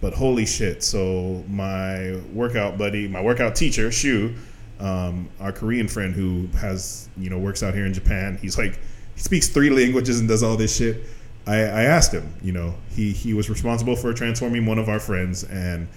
but 0.00 0.14
holy 0.14 0.46
shit! 0.46 0.82
So 0.82 1.44
my 1.48 2.16
workout 2.32 2.76
buddy, 2.78 3.08
my 3.08 3.22
workout 3.22 3.54
teacher, 3.56 3.90
Shu, 3.90 4.34
um, 4.80 5.28
our 5.40 5.52
Korean 5.52 5.88
friend 5.88 6.14
who 6.14 6.46
has 6.58 7.08
you 7.16 7.30
know 7.30 7.38
works 7.38 7.62
out 7.62 7.74
here 7.74 7.86
in 7.86 7.94
Japan. 7.94 8.38
He's 8.40 8.58
like 8.58 8.78
he 9.14 9.20
speaks 9.20 9.48
three 9.48 9.70
languages 9.70 10.20
and 10.20 10.28
does 10.28 10.42
all 10.42 10.56
this 10.56 10.76
shit. 10.76 11.04
I, 11.46 11.56
I 11.56 11.82
asked 11.82 12.12
him, 12.12 12.34
you 12.42 12.52
know, 12.52 12.74
he 12.90 13.12
he 13.12 13.34
was 13.34 13.48
responsible 13.50 13.96
for 13.96 14.12
transforming 14.12 14.66
one 14.66 14.78
of 14.78 14.88
our 14.88 15.00
friends, 15.00 15.44
and 15.44 15.88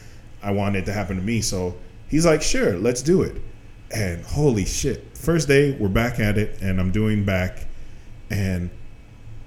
I 0.43 0.51
wanted 0.51 0.83
it 0.83 0.85
to 0.85 0.93
happen 0.93 1.15
to 1.15 1.21
me. 1.21 1.41
So 1.41 1.75
he's 2.09 2.25
like, 2.25 2.41
sure, 2.41 2.77
let's 2.77 3.01
do 3.01 3.23
it. 3.23 3.41
And 3.91 4.23
holy 4.23 4.65
shit, 4.65 5.17
first 5.17 5.47
day 5.47 5.71
we're 5.79 5.87
back 5.87 6.19
at 6.19 6.37
it, 6.37 6.61
and 6.61 6.79
I'm 6.79 6.91
doing 6.91 7.23
back, 7.23 7.65
and 8.29 8.69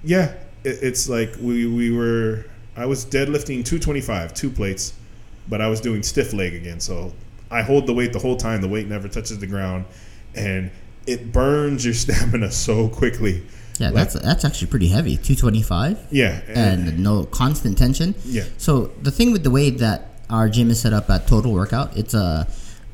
yeah, 0.05 0.35
it, 0.65 0.79
it's 0.83 1.09
like 1.09 1.35
we 1.41 1.67
we 1.67 1.91
were. 1.91 2.45
I 2.77 2.87
was 2.87 3.05
deadlifting 3.05 3.65
225, 3.65 4.33
two 4.33 4.49
plates, 4.51 4.95
but 5.49 5.61
I 5.61 5.69
was 5.69 5.81
doing 5.81 6.03
stiff 6.03 6.33
leg 6.33 6.55
again. 6.55 6.81
So 6.81 7.13
I 7.51 7.63
hold 7.63 7.87
the 7.87 7.93
weight 7.93 8.13
the 8.13 8.19
whole 8.19 8.37
time. 8.37 8.61
The 8.61 8.69
weight 8.69 8.87
never 8.89 9.09
touches 9.09 9.39
the 9.39 9.47
ground, 9.47 9.85
and 10.35 10.71
it 11.07 11.33
burns 11.33 11.85
your 11.85 11.95
stamina 12.03 12.51
so 12.51 12.89
quickly. 12.89 13.43
Yeah, 13.79 13.89
Like- 13.91 13.95
that's 14.13 14.15
that's 14.25 14.45
actually 14.45 14.69
pretty 14.69 14.89
heavy. 14.89 15.17
Two 15.17 15.35
twenty 15.35 15.63
five. 15.63 15.99
Yeah, 16.11 16.41
And 16.49 17.01
no 17.03 17.25
constant 17.25 17.77
tension. 17.79 18.15
Yeah. 18.25 18.45
So 18.59 18.93
the 19.03 19.11
thing 19.11 19.33
with 19.33 19.43
the 19.43 19.51
way 19.51 19.71
that 19.71 20.07
our 20.29 20.49
gym 20.49 20.71
is 20.71 20.81
set 20.81 20.93
up 20.93 21.11
at 21.11 21.27
Total 21.27 21.53
Workout, 21.53 21.97
it's 21.97 22.15
uh 22.15 22.45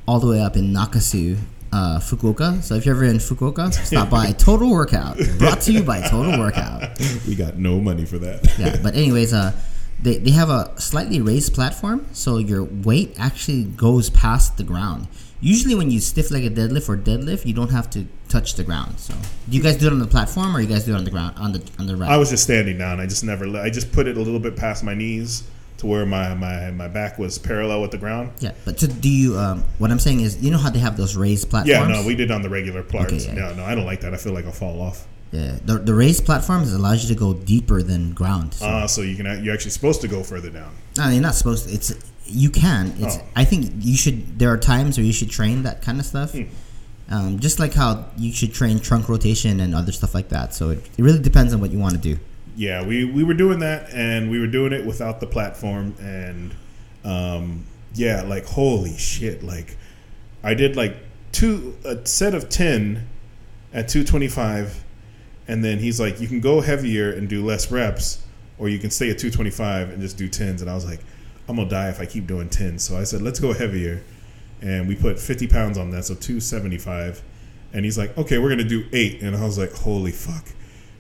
all 0.09 0.21
the 0.21 0.29
way 0.29 0.41
up 0.41 0.57
in 0.57 0.73
Nakasu, 0.73 1.37
uh, 1.73 1.99
Fukuoka. 1.99 2.63
So 2.63 2.75
if 2.75 2.87
you're 2.87 2.95
ever 2.95 3.05
in 3.05 3.17
Fukuoka, 3.17 3.73
stop 3.87 4.11
by 4.11 4.33
Total 4.33 4.71
Workout. 4.71 5.19
Brought 5.39 5.61
to 5.63 5.73
you 5.73 5.83
by 5.83 6.01
Total 6.09 6.39
Workout. 6.39 6.99
we 7.29 7.35
got 7.35 7.57
no 7.57 7.81
money 7.81 8.05
for 8.05 8.19
that. 8.19 8.47
Yeah, 8.59 8.77
but 8.83 8.95
anyways, 8.95 9.35
uh, 9.35 9.53
they 10.01 10.17
they 10.17 10.31
have 10.31 10.49
a 10.49 10.73
slightly 10.81 11.21
raised 11.21 11.53
platform, 11.53 12.07
so 12.13 12.39
your 12.39 12.65
weight 12.65 13.15
actually 13.19 13.65
goes 13.65 14.09
past 14.09 14.57
the 14.57 14.65
ground. 14.65 15.09
Usually, 15.41 15.75
when 15.75 15.91
you 15.91 16.01
stiff 16.01 16.31
leg 16.31 16.45
a 16.45 16.51
deadlift 16.51 16.89
or 16.89 16.97
deadlift, 16.97 17.45
you 17.45 17.53
don't 17.53 17.71
have 17.71 17.91
to 17.91 18.07
touch 18.29 18.55
the 18.55 18.65
ground. 18.65 18.99
So, 18.99 19.13
do 19.49 19.57
you 19.57 19.63
guys 19.63 19.77
do 19.77 19.89
it 19.89 19.93
on 19.93 19.99
the 19.99 20.07
platform 20.07 20.57
or 20.57 20.61
you 20.61 20.67
guys 20.67 20.87
do 20.87 20.95
it 20.95 20.97
on 20.97 21.05
the 21.05 21.11
ground 21.11 21.37
on 21.37 21.53
the 21.53 21.63
on 21.79 21.87
the? 21.87 22.07
I 22.07 22.17
was 22.17 22.31
just 22.31 22.45
standing 22.45 22.79
down. 22.79 22.99
I 22.99 23.07
just 23.07 23.25
never. 23.25 23.47
I 23.59 23.69
just 23.69 23.93
put 23.93 24.07
it 24.07 24.17
a 24.17 24.21
little 24.21 24.41
bit 24.41 24.57
past 24.57 24.83
my 24.83 24.95
knees 24.95 25.43
to 25.79 25.87
where 25.87 26.07
my 26.07 26.35
my, 26.35 26.71
my 26.71 26.89
back 26.89 27.19
was 27.19 27.39
parallel 27.39 27.83
with 27.83 27.91
the 27.91 27.99
ground. 27.99 28.33
Yeah, 28.41 28.53
but 28.65 28.79
to, 28.79 28.89
do 28.89 29.09
you? 29.09 29.39
Um, 29.39 29.65
what 29.79 29.91
I'm 29.91 29.99
saying 29.99 30.21
is, 30.21 30.43
you 30.43 30.51
know 30.51 30.59
how 30.59 30.71
they 30.71 30.79
have 30.79 30.97
those 30.97 31.17
raised 31.17 31.51
platforms? 31.51 31.69
Yeah, 31.69 31.87
no, 31.87 32.07
we 32.07 32.15
did 32.15 32.31
on 32.31 32.43
the 32.43 32.49
regular 32.51 32.83
parts. 32.83 33.13
Okay, 33.13 33.27
yeah. 33.27 33.35
No, 33.35 33.55
no, 33.55 33.65
I 33.65 33.75
don't 33.75 33.87
like 33.87 34.01
that. 34.01 34.15
I 34.15 34.17
feel 34.17 34.33
like 34.33 34.47
I'll 34.47 34.53
fall 34.53 34.81
off. 34.81 35.07
Yeah, 35.33 35.59
the, 35.65 35.79
the 35.79 35.93
raised 35.93 36.25
platforms 36.25 36.73
allows 36.73 37.03
you 37.03 37.15
to 37.15 37.19
go 37.19 37.35
deeper 37.35 37.83
than 37.83 38.13
ground. 38.15 38.55
So, 38.55 38.67
Uh, 38.67 38.87
so 38.87 39.03
you 39.03 39.17
can 39.17 39.45
you're 39.45 39.53
actually 39.53 39.73
supposed 39.73 40.01
to 40.03 40.09
go 40.09 40.23
further 40.23 40.51
down. 40.51 40.73
no, 40.97 41.09
you're 41.11 41.21
not 41.21 41.35
supposed 41.35 41.69
to. 41.69 41.75
It's 41.75 41.93
you 42.25 42.51
can. 42.51 42.95
It's. 42.99 43.17
Oh. 43.19 43.25
I 43.35 43.45
think 43.45 43.71
you 43.81 43.97
should. 43.97 44.39
There 44.39 44.51
are 44.51 44.57
times 44.59 44.97
where 44.99 45.05
you 45.05 45.13
should 45.13 45.31
train 45.31 45.63
that 45.65 45.83
kind 45.83 46.01
of 46.01 46.07
stuff. 46.07 46.33
Hmm. 46.33 46.45
Um, 47.09 47.39
just 47.39 47.61
like 47.61 47.73
how 47.75 48.07
you 48.17 48.33
should 48.33 48.53
train 48.53 48.81
trunk 48.81 49.09
rotation 49.09 49.61
and 49.61 49.75
other 49.77 49.93
stuff 49.93 50.13
like 50.13 50.29
that. 50.31 50.55
So 50.55 50.71
it, 50.71 50.79
it 50.99 51.03
really 51.03 51.21
depends 51.21 51.53
on 51.55 51.61
what 51.61 51.71
you 51.71 51.79
want 51.79 51.95
to 51.95 52.01
do. 52.01 52.19
Yeah, 52.59 52.87
we, 52.87 53.05
we 53.05 53.23
were 53.23 53.35
doing 53.35 53.59
that, 53.59 53.91
and 53.93 54.31
we 54.31 54.41
were 54.41 54.47
doing 54.47 54.73
it 54.73 54.87
without 54.87 55.21
the 55.21 55.27
platform, 55.27 55.95
and 56.01 56.55
um, 57.05 57.67
yeah, 57.95 58.23
like 58.23 58.47
holy 58.47 58.97
shit! 58.97 59.43
Like 59.43 59.77
I 60.43 60.55
did 60.55 60.75
like 60.75 60.97
two 61.33 61.77
a 61.85 62.07
set 62.07 62.35
of 62.35 62.49
ten 62.49 63.07
at 63.75 63.89
two 63.89 64.05
twenty 64.05 64.29
five, 64.29 64.83
and 65.47 65.63
then 65.63 65.79
he's 65.81 66.01
like, 66.01 66.19
you 66.19 66.27
can 66.29 66.41
go 66.41 66.63
heavier 66.63 67.13
and 67.13 67.29
do 67.29 67.45
less 67.45 67.71
reps, 67.71 68.25
or 68.57 68.71
you 68.71 68.79
can 68.79 68.91
stay 68.91 69.11
at 69.11 69.19
two 69.19 69.31
twenty 69.31 69.51
five 69.51 69.91
and 69.91 70.01
just 70.01 70.17
do 70.17 70.27
tens. 70.27 70.63
And 70.63 70.71
I 70.71 70.75
was 70.75 70.87
like, 70.87 71.01
I'm 71.49 71.57
gonna 71.57 71.69
die 71.69 71.91
if 71.91 72.01
I 72.01 72.07
keep 72.07 72.27
doing 72.27 72.49
tens. 72.49 72.83
So 72.83 72.97
I 72.97 73.05
said, 73.05 73.21
let's 73.21 73.39
go 73.39 73.53
heavier, 73.53 74.03
and 74.63 74.89
we 74.89 74.97
put 74.97 75.19
fifty 75.19 75.47
pounds 75.47 75.77
on 75.77 75.91
that, 75.91 76.07
so 76.07 76.15
two 76.15 76.41
seventy 76.41 76.79
five. 76.79 77.23
And 77.75 77.85
he's 77.85 77.99
like, 77.99 78.17
okay, 78.17 78.39
we're 78.39 78.49
gonna 78.49 78.65
do 78.65 78.87
eight, 78.95 79.21
and 79.21 79.37
I 79.37 79.45
was 79.45 79.59
like, 79.59 79.73
holy 79.73 80.13
fuck. 80.13 80.47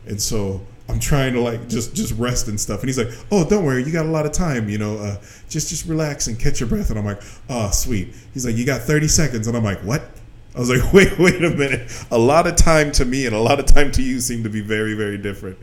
And 0.04 0.20
so 0.20 0.60
I'm 0.88 1.00
trying 1.00 1.33
to 1.33 1.40
like 1.40 1.69
just 1.69 1.95
just 1.95 2.12
rest 2.16 2.49
and 2.49 2.61
stuff. 2.61 2.81
And 2.81 2.88
he's 2.88 2.99
like, 2.99 3.09
"Oh, 3.31 3.49
don't 3.49 3.64
worry, 3.64 3.83
you 3.83 3.93
got 3.93 4.07
a 4.07 4.11
lot 4.11 4.25
of 4.25 4.33
time. 4.33 4.69
You 4.69 4.78
know, 4.78 4.99
uh, 4.99 5.16
just 5.49 5.69
just 5.69 5.87
relax 5.87 6.26
and 6.28 6.38
catch 6.38 6.61
your 6.61 6.69
breath." 6.69 6.90
And 6.90 6.99
I'm 6.99 7.05
like, 7.05 7.23
"Oh, 7.49 7.71
sweet." 7.71 8.14
He's 8.33 8.47
like, 8.47 8.57
"You 8.57 8.64
got 8.64 8.83
30 8.83 9.09
seconds," 9.09 9.49
and 9.49 9.57
I'm 9.57 9.64
like, 9.64 9.81
"What?" 9.81 10.02
I 10.55 10.61
was 10.61 10.71
like, 10.71 10.93
"Wait, 10.93 11.19
wait 11.19 11.43
a 11.43 11.50
minute. 11.50 11.90
A 12.11 12.19
lot 12.19 12.47
of 12.47 12.57
time 12.57 12.93
to 12.93 13.05
me 13.05 13.26
and 13.26 13.35
a 13.35 13.40
lot 13.40 13.59
of 13.59 13.66
time 13.66 13.90
to 13.93 14.02
you 14.02 14.21
seem 14.21 14.45
to 14.45 14.50
be 14.50 14.61
very 14.61 14.95
very 14.95 15.19
different." 15.19 15.59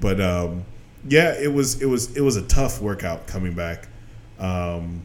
But 0.00 0.20
um, 0.20 0.64
yeah, 1.06 1.34
it 1.34 1.52
was 1.52 1.82
it 1.82 1.86
was 1.86 2.16
it 2.16 2.22
was 2.22 2.36
a 2.36 2.42
tough 2.42 2.80
workout 2.80 3.26
coming 3.26 3.52
back. 3.52 3.88
Um, 4.38 5.02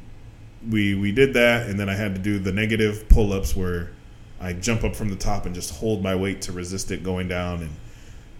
we 0.69 0.95
we 0.95 1.11
did 1.11 1.33
that, 1.33 1.67
and 1.67 1.77
then 1.77 1.89
I 1.89 1.93
had 1.93 2.15
to 2.15 2.21
do 2.21 2.39
the 2.39 2.53
negative 2.53 3.09
pull 3.09 3.33
ups 3.33 3.53
where 3.53 3.91
I 4.39 4.53
jump 4.53 4.85
up 4.85 4.95
from 4.95 5.09
the 5.09 5.15
top 5.15 5.45
and 5.45 5.53
just 5.53 5.75
hold 5.75 6.01
my 6.01 6.15
weight 6.15 6.41
to 6.43 6.51
resist 6.53 6.91
it 6.91 7.03
going 7.03 7.27
down 7.27 7.61
and 7.63 7.71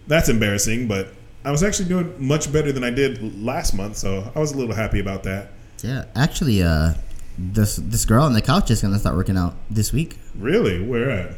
that's 0.08 0.30
embarrassing, 0.30 0.88
but 0.88 1.10
I 1.48 1.52
was 1.52 1.64
actually 1.64 1.88
doing 1.88 2.14
much 2.20 2.52
better 2.52 2.74
than 2.74 2.84
I 2.84 2.90
did 2.90 3.42
last 3.42 3.74
month, 3.74 3.96
so 3.96 4.30
I 4.36 4.40
was 4.40 4.52
a 4.52 4.58
little 4.58 4.76
happy 4.76 5.00
about 5.00 5.24
that. 5.24 5.48
Yeah, 5.82 6.04
actually, 6.14 6.62
uh, 6.62 6.96
this 7.38 7.78
this 7.78 8.04
girl 8.04 8.26
on 8.26 8.34
the 8.34 8.42
couch 8.42 8.70
is 8.70 8.82
gonna 8.82 9.00
start 9.00 9.16
working 9.16 9.38
out 9.38 9.56
this 9.70 9.94
week. 9.94 10.18
Really? 10.38 10.86
Where 10.86 11.10
at? 11.10 11.36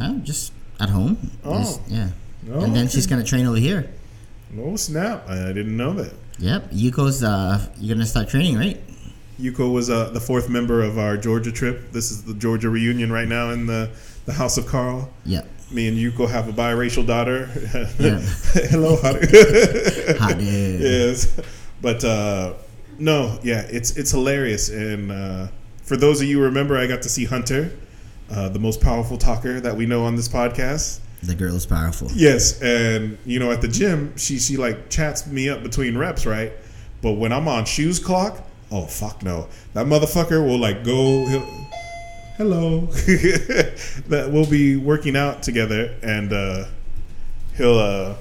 Uh, 0.00 0.14
just 0.14 0.52
at 0.80 0.88
home. 0.88 1.30
Oh. 1.44 1.60
Just- 1.60 1.80
yeah. 1.86 2.08
Oh, 2.50 2.64
and 2.64 2.74
then 2.74 2.86
okay. 2.86 2.94
she's 2.94 3.06
gonna 3.06 3.22
train 3.22 3.46
over 3.46 3.56
here. 3.56 3.88
Oh 4.58 4.74
snap! 4.74 5.28
I 5.28 5.50
I 5.50 5.52
didn't 5.52 5.76
know 5.76 5.92
that. 5.92 6.12
Yep. 6.40 6.72
Yuko's 6.72 7.22
uh, 7.22 7.64
you're 7.78 7.94
gonna 7.94 8.04
start 8.04 8.30
training, 8.30 8.56
right? 8.56 8.80
Yuko 9.38 9.72
was 9.72 9.88
uh, 9.90 10.10
the 10.10 10.20
fourth 10.20 10.48
member 10.48 10.82
of 10.82 10.98
our 10.98 11.16
Georgia 11.16 11.52
trip. 11.52 11.92
This 11.92 12.10
is 12.10 12.24
the 12.24 12.34
Georgia 12.34 12.68
reunion 12.68 13.12
right 13.12 13.28
now 13.28 13.50
in 13.50 13.66
the, 13.66 13.90
the 14.26 14.32
House 14.32 14.58
of 14.58 14.66
Carl. 14.66 15.08
Yep. 15.24 15.46
Me 15.72 15.88
and 15.88 15.96
Yuko 15.96 16.28
have 16.28 16.48
a 16.48 16.52
biracial 16.52 17.06
daughter. 17.06 17.48
Yeah. 17.98 18.18
Hello. 18.70 18.96
Hot 18.96 19.20
dude. 20.38 20.80
yes, 20.80 21.40
but 21.80 22.04
uh, 22.04 22.54
no, 22.98 23.38
yeah, 23.42 23.62
it's 23.70 23.96
it's 23.96 24.10
hilarious. 24.10 24.68
And 24.68 25.10
uh, 25.10 25.48
for 25.82 25.96
those 25.96 26.20
of 26.20 26.28
you 26.28 26.38
who 26.38 26.44
remember, 26.44 26.76
I 26.76 26.86
got 26.86 27.02
to 27.02 27.08
see 27.08 27.24
Hunter, 27.24 27.72
uh, 28.30 28.48
the 28.48 28.58
most 28.58 28.80
powerful 28.80 29.16
talker 29.16 29.60
that 29.60 29.76
we 29.76 29.86
know 29.86 30.04
on 30.04 30.16
this 30.16 30.28
podcast. 30.28 31.00
The 31.22 31.34
girl 31.34 31.54
is 31.54 31.66
powerful. 31.66 32.08
Yes, 32.12 32.60
and 32.60 33.16
you 33.24 33.38
know 33.38 33.50
at 33.52 33.60
the 33.62 33.68
gym, 33.68 34.16
she 34.16 34.38
she 34.38 34.56
like 34.56 34.90
chats 34.90 35.26
me 35.26 35.48
up 35.48 35.62
between 35.62 35.96
reps, 35.96 36.26
right? 36.26 36.52
But 37.00 37.12
when 37.12 37.32
I'm 37.32 37.48
on 37.48 37.64
Shu's 37.64 37.98
clock, 37.98 38.44
oh 38.70 38.86
fuck 38.86 39.22
no, 39.22 39.48
that 39.74 39.86
motherfucker 39.86 40.44
will 40.46 40.58
like 40.58 40.84
go. 40.84 41.24
He'll, 42.36 42.48
Hello, 42.48 42.80
that 42.86 44.30
we'll 44.32 44.48
be 44.48 44.76
working 44.76 45.16
out 45.16 45.42
together, 45.42 45.94
and 46.02 46.32
uh, 46.32 46.64
he'll 47.56 47.78
uh, 47.78 48.14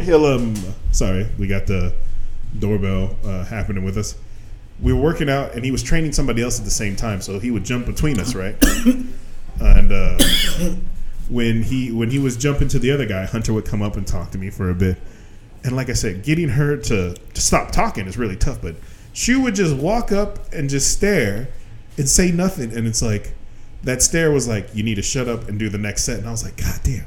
he'll 0.00 0.24
um. 0.24 0.54
Sorry, 0.92 1.28
we 1.38 1.46
got 1.46 1.66
the 1.66 1.94
doorbell 2.58 3.16
uh, 3.24 3.44
happening 3.44 3.84
with 3.84 3.98
us. 3.98 4.16
We 4.80 4.92
were 4.92 5.00
working 5.00 5.28
out, 5.28 5.54
and 5.54 5.64
he 5.64 5.70
was 5.70 5.82
training 5.82 6.12
somebody 6.12 6.42
else 6.42 6.58
at 6.58 6.64
the 6.64 6.70
same 6.70 6.96
time, 6.96 7.20
so 7.20 7.38
he 7.38 7.50
would 7.50 7.64
jump 7.64 7.84
between 7.84 8.18
us, 8.18 8.34
right? 8.34 8.56
and 9.60 9.92
uh, 9.92 10.18
when 11.28 11.62
he 11.62 11.92
when 11.92 12.10
he 12.10 12.18
was 12.18 12.36
jumping 12.36 12.68
to 12.68 12.78
the 12.78 12.90
other 12.90 13.06
guy, 13.06 13.26
Hunter 13.26 13.52
would 13.52 13.66
come 13.66 13.82
up 13.82 13.96
and 13.96 14.06
talk 14.06 14.30
to 14.30 14.38
me 14.38 14.48
for 14.48 14.70
a 14.70 14.74
bit. 14.74 14.96
And 15.64 15.76
like 15.76 15.90
I 15.90 15.94
said, 15.94 16.22
getting 16.22 16.48
her 16.50 16.76
to, 16.76 17.14
to 17.14 17.40
stop 17.40 17.72
talking 17.72 18.06
is 18.06 18.16
really 18.16 18.36
tough. 18.36 18.62
But 18.62 18.76
she 19.12 19.34
would 19.36 19.54
just 19.54 19.76
walk 19.76 20.12
up 20.12 20.38
and 20.52 20.70
just 20.70 20.92
stare 20.92 21.48
and 21.98 22.08
say 22.08 22.30
nothing. 22.30 22.72
And 22.74 22.86
it's 22.86 23.02
like 23.02 23.34
that 23.82 24.02
stare 24.02 24.30
was 24.30 24.48
like, 24.48 24.74
you 24.74 24.82
need 24.82 24.94
to 24.96 25.02
shut 25.02 25.28
up 25.28 25.48
and 25.48 25.58
do 25.58 25.68
the 25.68 25.78
next 25.78 26.04
set. 26.04 26.18
And 26.18 26.26
I 26.26 26.30
was 26.30 26.44
like, 26.44 26.56
God 26.56 26.80
damn. 26.82 27.04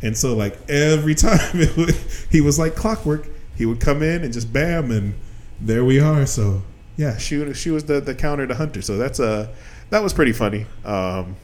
And 0.00 0.16
so 0.16 0.34
like 0.34 0.56
every 0.70 1.14
time 1.26 1.60
it 1.60 1.76
would, 1.76 1.94
he 2.30 2.40
was 2.40 2.58
like 2.58 2.74
clockwork. 2.74 3.28
He 3.56 3.66
would 3.66 3.80
come 3.80 4.02
in 4.02 4.22
and 4.22 4.32
just 4.32 4.52
bam, 4.52 4.92
and 4.92 5.14
there 5.60 5.84
we 5.84 5.98
are. 6.00 6.24
So 6.26 6.62
yeah, 6.96 7.16
she 7.18 7.52
she 7.54 7.70
was 7.70 7.84
the, 7.84 8.00
the 8.00 8.14
counter 8.14 8.46
to 8.46 8.54
Hunter. 8.54 8.82
So 8.82 8.96
that's 8.96 9.18
uh 9.20 9.52
that 9.90 10.02
was 10.02 10.12
pretty 10.12 10.32
funny. 10.32 10.66
Um, 10.84 11.36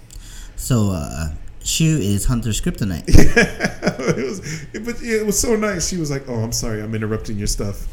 So, 0.56 0.90
uh, 0.92 1.30
Shu 1.64 1.84
is 2.00 2.26
Hunter's 2.26 2.60
kryptonite. 2.60 3.04
it 3.08 4.16
was 4.28 4.62
it, 4.72 4.84
but 4.84 5.00
yeah, 5.02 5.16
it 5.16 5.26
was 5.26 5.38
so 5.40 5.56
nice. 5.56 5.88
She 5.88 5.96
was 5.96 6.10
like, 6.10 6.28
"Oh, 6.28 6.34
I'm 6.36 6.52
sorry, 6.52 6.80
I'm 6.82 6.94
interrupting 6.94 7.36
your 7.38 7.46
stuff," 7.48 7.88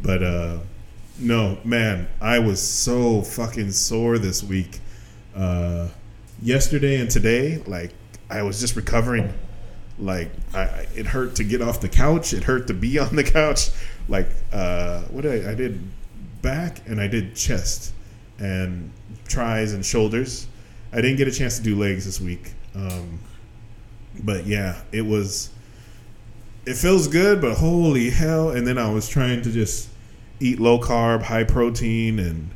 but 0.00 0.22
uh, 0.22 0.58
no, 1.18 1.58
man, 1.64 2.08
I 2.20 2.38
was 2.38 2.60
so 2.60 3.22
fucking 3.22 3.70
sore 3.72 4.18
this 4.18 4.42
week. 4.42 4.80
Uh, 5.34 5.88
yesterday 6.42 7.00
and 7.00 7.10
today, 7.10 7.62
like 7.66 7.92
I 8.30 8.42
was 8.42 8.60
just 8.60 8.76
recovering. 8.76 9.32
Like 9.98 10.30
I, 10.52 10.86
it 10.94 11.06
hurt 11.06 11.36
to 11.36 11.44
get 11.44 11.62
off 11.62 11.80
the 11.80 11.88
couch. 11.88 12.32
It 12.32 12.44
hurt 12.44 12.66
to 12.66 12.74
be 12.74 12.98
on 12.98 13.16
the 13.16 13.24
couch. 13.24 13.70
Like 14.08 14.28
uh, 14.52 15.02
what 15.02 15.22
did 15.22 15.46
I, 15.46 15.52
I 15.52 15.54
did 15.54 15.80
back 16.42 16.86
and 16.86 17.00
I 17.00 17.06
did 17.06 17.34
chest 17.34 17.92
and 18.38 18.92
tris 19.26 19.72
and 19.72 19.84
shoulders. 19.84 20.46
I 20.92 20.96
didn't 20.96 21.16
get 21.16 21.28
a 21.28 21.32
chance 21.32 21.56
to 21.56 21.62
do 21.62 21.76
legs 21.76 22.04
this 22.04 22.20
week. 22.20 22.52
Um, 22.74 23.18
but 24.22 24.46
yeah, 24.46 24.80
it 24.92 25.02
was. 25.02 25.50
It 26.66 26.74
feels 26.74 27.06
good, 27.06 27.40
but 27.40 27.54
holy 27.54 28.10
hell! 28.10 28.50
And 28.50 28.66
then 28.66 28.76
I 28.76 28.90
was 28.90 29.08
trying 29.08 29.40
to 29.42 29.52
just 29.52 29.88
eat 30.40 30.58
low 30.60 30.78
carb, 30.78 31.22
high 31.22 31.44
protein, 31.44 32.18
and 32.18 32.50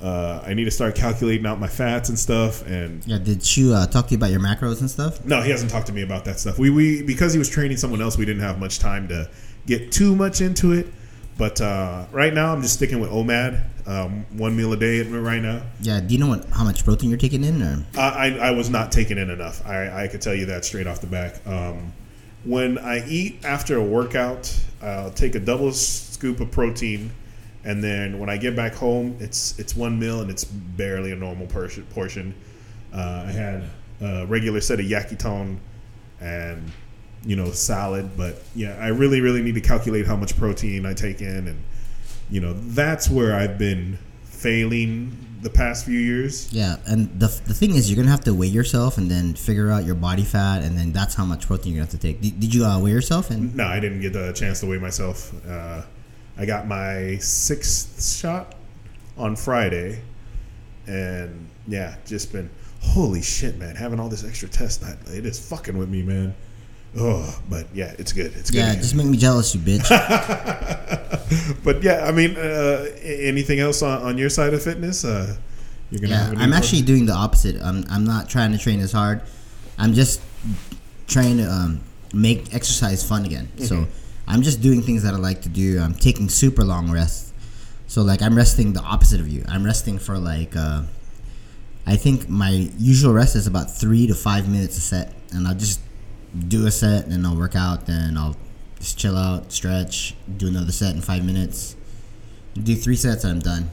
uh, 0.00 0.42
I 0.44 0.54
need 0.54 0.64
to 0.64 0.70
start 0.70 0.94
calculating 0.96 1.46
out 1.46 1.60
my 1.60 1.68
fats 1.68 2.08
and 2.08 2.18
stuff. 2.18 2.66
And 2.66 3.06
Yeah, 3.06 3.18
did 3.18 3.56
you 3.56 3.72
uh, 3.74 3.86
talk 3.86 4.06
to 4.08 4.10
you 4.12 4.16
about 4.16 4.30
your 4.30 4.40
macros 4.40 4.80
and 4.80 4.90
stuff? 4.90 5.24
no, 5.24 5.40
he 5.42 5.50
hasn't 5.50 5.70
talked 5.70 5.86
to 5.86 5.92
me 5.92 6.02
about 6.02 6.24
that 6.24 6.40
stuff. 6.40 6.58
We 6.58 6.70
we 6.70 7.02
because 7.02 7.32
he 7.32 7.38
was 7.38 7.48
training 7.48 7.76
someone 7.76 8.02
else, 8.02 8.18
we 8.18 8.24
didn't 8.24 8.42
have 8.42 8.58
much 8.58 8.78
time 8.78 9.08
to 9.08 9.30
get 9.66 9.92
too 9.92 10.16
much 10.16 10.40
into 10.40 10.72
it. 10.72 10.86
But 11.38 11.60
uh, 11.60 12.04
right 12.12 12.34
now, 12.34 12.52
I'm 12.52 12.60
just 12.60 12.74
sticking 12.74 13.00
with 13.00 13.08
OMAD, 13.10 13.88
um, 13.88 14.26
one 14.36 14.54
meal 14.54 14.72
a 14.74 14.76
day 14.76 15.00
right 15.02 15.40
now. 15.40 15.62
Yeah, 15.80 15.98
do 16.00 16.12
you 16.14 16.20
know 16.20 16.26
what 16.28 16.44
how 16.50 16.62
much 16.62 16.84
protein 16.84 17.08
you're 17.08 17.18
taking 17.18 17.42
in? 17.42 17.62
Or 17.62 17.84
I, 17.96 18.28
I, 18.28 18.48
I 18.48 18.50
was 18.50 18.68
not 18.68 18.92
taking 18.92 19.16
in 19.18 19.30
enough. 19.30 19.64
I, 19.66 20.04
I 20.04 20.08
could 20.08 20.20
tell 20.20 20.34
you 20.34 20.46
that 20.46 20.64
straight 20.64 20.86
off 20.86 21.00
the 21.00 21.06
back. 21.06 21.44
Um, 21.46 21.92
when 22.44 22.76
I 22.76 23.06
eat 23.08 23.44
after 23.44 23.76
a 23.78 23.82
workout, 23.82 24.54
I'll 24.82 25.12
take 25.12 25.34
a 25.34 25.40
double 25.40 25.72
scoop 25.72 26.40
of 26.40 26.50
protein, 26.50 27.12
and 27.64 27.82
then 27.82 28.18
when 28.18 28.28
I 28.28 28.36
get 28.36 28.56
back 28.56 28.74
home, 28.74 29.16
it's 29.20 29.58
it's 29.58 29.76
one 29.76 29.98
meal 29.98 30.20
and 30.20 30.30
it's 30.30 30.44
barely 30.44 31.12
a 31.12 31.16
normal 31.16 31.46
portion. 31.46 32.34
Uh, 32.92 33.24
I 33.26 33.30
had 33.30 33.64
a 34.00 34.26
regular 34.26 34.60
set 34.60 34.80
of 34.80 34.86
yakiton 34.86 35.58
and 36.20 36.70
you 37.24 37.36
know 37.36 37.50
salad, 37.52 38.10
but 38.16 38.42
yeah, 38.54 38.76
I 38.80 38.88
really 38.88 39.20
really 39.20 39.42
need 39.42 39.54
to 39.54 39.60
calculate 39.60 40.06
how 40.06 40.16
much 40.16 40.36
protein 40.36 40.84
I 40.84 40.94
take 40.94 41.20
in, 41.20 41.48
and 41.48 41.62
you 42.30 42.40
know 42.40 42.52
that's 42.52 43.08
where 43.08 43.34
I've 43.34 43.58
been 43.58 43.98
failing 44.42 45.16
the 45.42 45.50
past 45.50 45.84
few 45.84 45.98
years. 45.98 46.52
Yeah, 46.52 46.76
and 46.86 47.08
the, 47.18 47.26
the 47.46 47.54
thing 47.54 47.74
is, 47.74 47.90
you're 47.90 47.96
gonna 47.96 48.10
have 48.10 48.24
to 48.24 48.34
weigh 48.34 48.46
yourself 48.46 48.98
and 48.98 49.10
then 49.10 49.34
figure 49.34 49.70
out 49.70 49.84
your 49.84 49.94
body 49.94 50.24
fat, 50.24 50.62
and 50.62 50.76
then 50.76 50.92
that's 50.92 51.14
how 51.14 51.24
much 51.24 51.46
protein 51.46 51.72
you're 51.72 51.84
gonna 51.84 51.90
have 51.90 52.00
to 52.00 52.06
take. 52.06 52.20
Did, 52.20 52.40
did 52.40 52.54
you 52.54 52.64
uh, 52.64 52.78
weigh 52.78 52.92
yourself? 52.92 53.30
And 53.30 53.54
No, 53.54 53.66
I 53.66 53.80
didn't 53.80 54.00
get 54.00 54.12
the 54.12 54.32
chance 54.32 54.60
to 54.60 54.66
weigh 54.66 54.78
myself. 54.78 55.32
Uh, 55.46 55.82
I 56.36 56.46
got 56.46 56.66
my 56.66 57.16
sixth 57.18 58.02
shot 58.18 58.54
on 59.16 59.36
Friday, 59.36 60.02
and 60.86 61.48
yeah, 61.66 61.96
just 62.06 62.32
been 62.32 62.50
holy 62.80 63.22
shit, 63.22 63.58
man. 63.58 63.76
Having 63.76 64.00
all 64.00 64.08
this 64.08 64.24
extra 64.24 64.48
test, 64.48 64.82
it 65.08 65.26
is 65.26 65.38
fucking 65.48 65.76
with 65.76 65.88
me, 65.88 66.02
man. 66.02 66.34
Oh, 66.98 67.40
but 67.48 67.66
yeah, 67.72 67.94
it's 67.98 68.12
good. 68.12 68.32
It's 68.36 68.50
good. 68.50 68.58
yeah, 68.58 68.74
just 68.74 68.94
make 68.94 69.06
me 69.06 69.16
jealous, 69.16 69.54
you 69.54 69.60
bitch. 69.60 69.88
but 71.64 71.82
yeah, 71.82 72.04
I 72.04 72.12
mean, 72.12 72.36
uh, 72.36 72.86
anything 73.02 73.60
else 73.60 73.82
on, 73.82 74.02
on 74.02 74.18
your 74.18 74.28
side 74.28 74.52
of 74.52 74.62
fitness? 74.62 75.04
Uh, 75.04 75.36
you're 75.90 76.00
gonna 76.00 76.32
yeah, 76.34 76.42
I'm 76.42 76.52
actually 76.52 76.82
doing 76.82 77.06
the 77.06 77.14
opposite. 77.14 77.60
I'm 77.62 77.84
I'm 77.90 78.04
not 78.04 78.28
trying 78.28 78.52
to 78.52 78.58
train 78.58 78.80
as 78.80 78.92
hard. 78.92 79.22
I'm 79.78 79.94
just 79.94 80.20
trying 81.06 81.38
to 81.38 81.44
um, 81.50 81.80
make 82.12 82.54
exercise 82.54 83.06
fun 83.06 83.24
again. 83.24 83.48
So 83.58 83.76
Mm-hmm. 83.76 83.90
I'm 84.28 84.42
just 84.42 84.62
doing 84.62 84.82
things 84.82 85.02
that 85.02 85.14
I 85.14 85.16
like 85.16 85.42
to 85.42 85.48
do. 85.48 85.80
I'm 85.80 85.94
taking 85.94 86.28
super 86.28 86.62
long 86.64 86.90
rests. 86.90 87.32
So 87.88 88.02
like 88.02 88.22
I'm 88.22 88.36
resting 88.36 88.72
the 88.72 88.80
opposite 88.80 89.20
of 89.20 89.28
you. 89.28 89.44
I'm 89.48 89.64
resting 89.64 89.98
for 89.98 90.16
like 90.16 90.54
uh, 90.56 90.82
I 91.86 91.96
think 91.96 92.28
my 92.28 92.50
usual 92.78 93.12
rest 93.12 93.34
is 93.34 93.46
about 93.46 93.70
three 93.70 94.06
to 94.06 94.14
five 94.14 94.48
minutes 94.48 94.78
a 94.78 94.80
set, 94.80 95.12
and 95.32 95.46
I'll 95.48 95.54
just 95.56 95.80
do 96.48 96.66
a 96.66 96.70
set, 96.70 97.06
and 97.06 97.26
I'll 97.26 97.36
work 97.36 97.56
out, 97.56 97.86
then 97.86 98.16
I'll 98.16 98.36
just 98.78 98.98
chill 98.98 99.16
out, 99.16 99.52
stretch, 99.52 100.14
do 100.36 100.48
another 100.48 100.72
set 100.72 100.94
in 100.94 101.02
five 101.02 101.24
minutes, 101.24 101.76
do 102.54 102.74
three 102.74 102.96
sets, 102.96 103.24
and 103.24 103.34
I'm 103.34 103.40
done. 103.40 103.70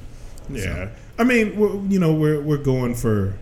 Yeah, 0.50 0.90
I 1.18 1.24
mean, 1.24 1.90
you 1.92 2.00
know, 2.00 2.14
we're 2.14 2.42
we're 2.42 2.58
going 2.58 2.96
for 2.96 3.38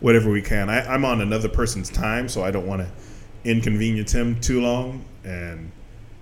whatever 0.00 0.30
we 0.30 0.42
can. 0.42 0.68
I, 0.68 0.86
I'm 0.86 1.04
on 1.04 1.20
another 1.20 1.48
person's 1.48 1.90
time, 1.90 2.28
so 2.28 2.44
I 2.44 2.50
don't 2.50 2.66
want 2.66 2.82
to 2.82 2.90
inconvenience 3.44 4.12
him 4.12 4.40
too 4.40 4.60
long. 4.60 5.04
And 5.24 5.70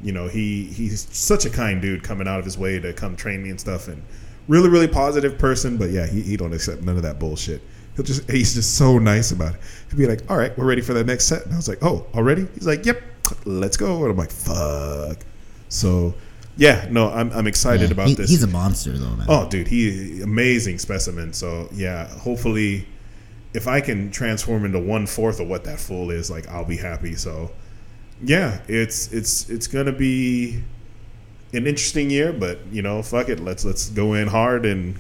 you 0.01 0.13
know, 0.13 0.29
he 0.29 0.65
he's 0.65 1.07
such 1.17 1.45
a 1.45 1.51
kind 1.51 1.81
dude, 1.81 2.03
coming 2.03 2.29
out 2.29 2.39
of 2.39 2.45
his 2.45 2.57
way 2.59 2.79
to 2.79 2.93
come 2.93 3.17
train 3.17 3.43
me 3.43 3.51
and 3.51 3.61
stuff, 3.61 3.89
and 3.89 4.03
really 4.49 4.69
really 4.69 4.89
positive 4.89 5.39
person. 5.39 5.77
But 5.77 5.91
yeah, 5.91 6.07
he, 6.07 6.23
he 6.23 6.37
don't 6.37 6.53
accept 6.53 6.83
none 6.83 6.97
of 6.97 7.03
that 7.03 7.19
bullshit. 7.19 7.63
He'll 8.01 8.07
just 8.07 8.31
he's 8.31 8.55
just 8.55 8.77
so 8.79 8.99
nice 8.99 9.31
about 9.31 9.57
it. 9.57 9.61
He'll 9.91 9.99
be 9.99 10.07
like, 10.07 10.23
"All 10.31 10.39
right, 10.39 10.57
we're 10.57 10.65
ready 10.65 10.81
for 10.81 10.95
the 10.95 11.05
next 11.05 11.27
set," 11.27 11.45
and 11.45 11.53
I 11.53 11.57
was 11.57 11.69
like, 11.69 11.83
"Oh, 11.83 12.07
already?" 12.15 12.47
He's 12.55 12.67
like, 12.67 12.87
"Yep, 12.87 13.03
let's 13.45 13.77
go." 13.77 14.03
And 14.05 14.11
I'm 14.13 14.17
like, 14.17 14.31
"Fuck." 14.31 15.19
So. 15.69 16.15
Yeah, 16.57 16.87
no, 16.91 17.11
I'm, 17.11 17.31
I'm 17.33 17.47
excited 17.47 17.87
Yeah, 17.89 17.93
about 17.93 18.09
he- 18.09 18.15
this. 18.17 18.29
He's 18.29 18.43
a 18.43 18.47
monster, 18.47 18.93
though, 18.99 19.15
man. 19.17 19.27
Oh, 19.31 19.49
dude, 19.49 19.69
he 19.69 20.21
amazing 20.21 20.79
specimen. 20.79 21.33
So 21.33 21.69
yeah, 21.73 22.07
hopefully, 22.19 22.87
if 23.55 23.67
I 23.69 23.81
can 23.81 24.11
transform 24.11 24.65
into 24.67 24.79
one 24.79 25.07
fourth 25.07 25.41
of 25.41 25.49
what 25.49 25.65
that 25.65 25.79
fool 25.79 26.11
is, 26.11 26.31
like 26.31 26.47
I'll 26.49 26.65
be 26.67 26.77
happy. 26.77 27.15
So 27.15 27.51
yeah, 28.23 28.61
it's 28.69 29.11
it's 29.13 29.49
it's 29.49 29.67
gonna 29.69 29.93
be 29.93 30.63
an 31.55 31.67
interesting 31.67 32.11
year, 32.11 32.31
but 32.33 32.59
you 32.71 32.83
know, 32.83 33.01
fuck 33.03 33.29
it, 33.31 33.41
let's 33.41 33.65
let's 33.65 33.89
go 33.89 34.13
in 34.15 34.29
hard 34.29 34.67
and 34.67 34.97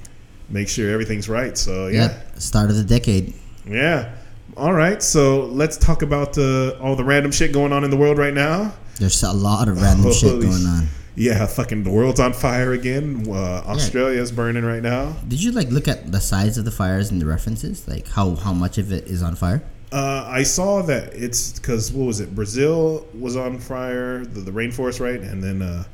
make 0.51 0.69
sure 0.69 0.91
everything's 0.91 1.29
right. 1.29 1.57
So 1.57 1.87
yeah, 1.89 2.09
Yep, 2.09 2.41
start 2.41 2.71
of 2.71 2.77
the 2.77 2.85
decade. 2.85 3.35
yeah. 3.67 4.15
All 4.57 4.73
right, 4.75 5.03
so 5.03 5.47
let's 5.47 5.77
talk 5.79 6.03
about 6.03 6.37
uh, 6.37 6.71
all 6.83 6.95
the 6.97 7.05
random 7.05 7.31
shit 7.33 7.53
going 7.53 7.73
on 7.73 7.83
in 7.85 7.91
the 7.91 7.97
world 7.97 8.19
right 8.19 8.35
now. 8.35 8.75
There's 8.99 9.23
a 9.23 9.33
lot 9.33 9.69
of 9.69 9.81
random 9.81 10.13
shit 10.13 10.41
going 10.41 10.67
on. 10.67 10.89
Yeah, 11.15 11.47
fucking 11.47 11.85
the 11.85 11.91
world's 11.91 12.21
on 12.21 12.33
fire 12.33 12.73
again. 12.73 13.25
Uh, 13.29 13.63
Australia's 13.67 14.33
burning 14.33 14.65
right 14.65 14.83
now. 14.83 15.17
Did 15.27 15.43
you 15.43 15.53
like 15.53 15.69
look 15.71 15.89
at 15.89 16.11
the 16.13 16.21
size 16.21 16.59
of 16.59 16.65
the 16.65 16.71
fires 16.71 17.11
and 17.11 17.23
the 17.23 17.27
references, 17.27 17.87
like 17.89 18.09
how 18.09 18.35
how 18.35 18.53
much 18.53 18.77
of 18.77 18.93
it 18.93 19.07
is 19.07 19.23
on 19.23 19.35
fire? 19.37 19.63
Uh, 19.93 20.25
I 20.29 20.43
saw 20.43 20.83
that 20.83 21.15
it's 21.15 21.53
because 21.59 21.93
what 21.93 22.07
was 22.07 22.21
it? 22.21 22.35
Brazil 22.35 23.07
was 23.19 23.37
on 23.37 23.59
fire, 23.59 24.25
the, 24.25 24.41
the 24.41 24.53
rainforest, 24.53 25.01
right? 25.01 25.21
And 25.21 25.43
then 25.43 25.63
uh, 25.63 25.85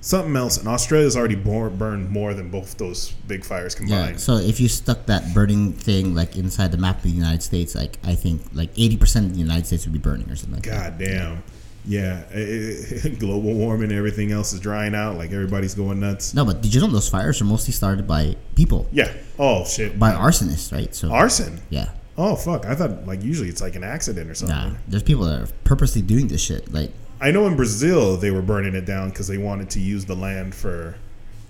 something 0.00 0.34
else. 0.36 0.56
And 0.58 0.68
Australia's 0.68 1.16
already 1.16 1.34
bor- 1.34 1.70
burned 1.70 2.10
more 2.10 2.34
than 2.34 2.50
both 2.50 2.76
those 2.78 3.10
big 3.26 3.44
fires 3.44 3.74
combined. 3.74 4.12
Yeah. 4.12 4.16
So 4.18 4.36
if 4.36 4.60
you 4.60 4.68
stuck 4.68 5.06
that 5.06 5.34
burning 5.34 5.72
thing 5.72 6.14
like 6.14 6.36
inside 6.36 6.72
the 6.72 6.78
map 6.78 6.96
of 6.98 7.02
the 7.02 7.10
United 7.10 7.42
States, 7.42 7.74
like 7.74 7.98
I 8.04 8.14
think 8.14 8.42
like 8.52 8.70
eighty 8.76 8.96
percent 8.96 9.26
of 9.26 9.32
the 9.34 9.40
United 9.40 9.66
States 9.66 9.84
would 9.86 9.92
be 9.92 9.98
burning 9.98 10.30
or 10.30 10.36
something. 10.36 10.54
Like 10.54 10.64
that. 10.64 10.98
God 10.98 11.04
damn. 11.04 11.42
Yeah, 11.86 12.20
it- 12.32 13.04
it- 13.06 13.18
global 13.18 13.54
warming, 13.54 13.92
everything 13.92 14.30
else 14.30 14.52
is 14.52 14.60
drying 14.60 14.94
out. 14.94 15.16
Like 15.16 15.32
everybody's 15.32 15.74
going 15.74 16.00
nuts. 16.00 16.34
No, 16.34 16.44
but 16.44 16.60
did 16.60 16.74
you 16.74 16.80
know 16.80 16.86
those 16.88 17.08
fires 17.08 17.40
are 17.40 17.44
mostly 17.46 17.72
started 17.72 18.06
by 18.06 18.36
people, 18.56 18.86
Yeah. 18.92 19.10
Oh 19.38 19.64
shit. 19.64 19.98
by 19.98 20.12
arsonists, 20.12 20.70
right? 20.72 20.94
So 20.94 21.10
Arson. 21.10 21.60
yeah, 21.70 21.90
Oh 22.18 22.34
fuck. 22.36 22.66
I 22.66 22.74
thought 22.74 23.06
like 23.06 23.22
usually 23.22 23.48
it's 23.48 23.62
like 23.62 23.74
an 23.76 23.84
accident 23.84 24.28
or 24.28 24.34
something. 24.34 24.54
nah, 24.56 24.70
there's 24.86 25.02
people 25.04 25.24
that 25.24 25.40
are 25.40 25.48
purposely 25.64 26.02
doing 26.02 26.28
this 26.28 26.42
shit. 26.42 26.70
Like 26.72 26.90
I 27.20 27.30
know 27.30 27.46
in 27.46 27.56
Brazil 27.56 28.16
they 28.16 28.30
were 28.30 28.42
burning 28.42 28.74
it 28.74 28.84
down 28.84 29.10
because 29.10 29.26
they 29.28 29.38
wanted 29.38 29.70
to 29.70 29.80
use 29.80 30.04
the 30.04 30.14
land 30.14 30.54
for 30.54 30.96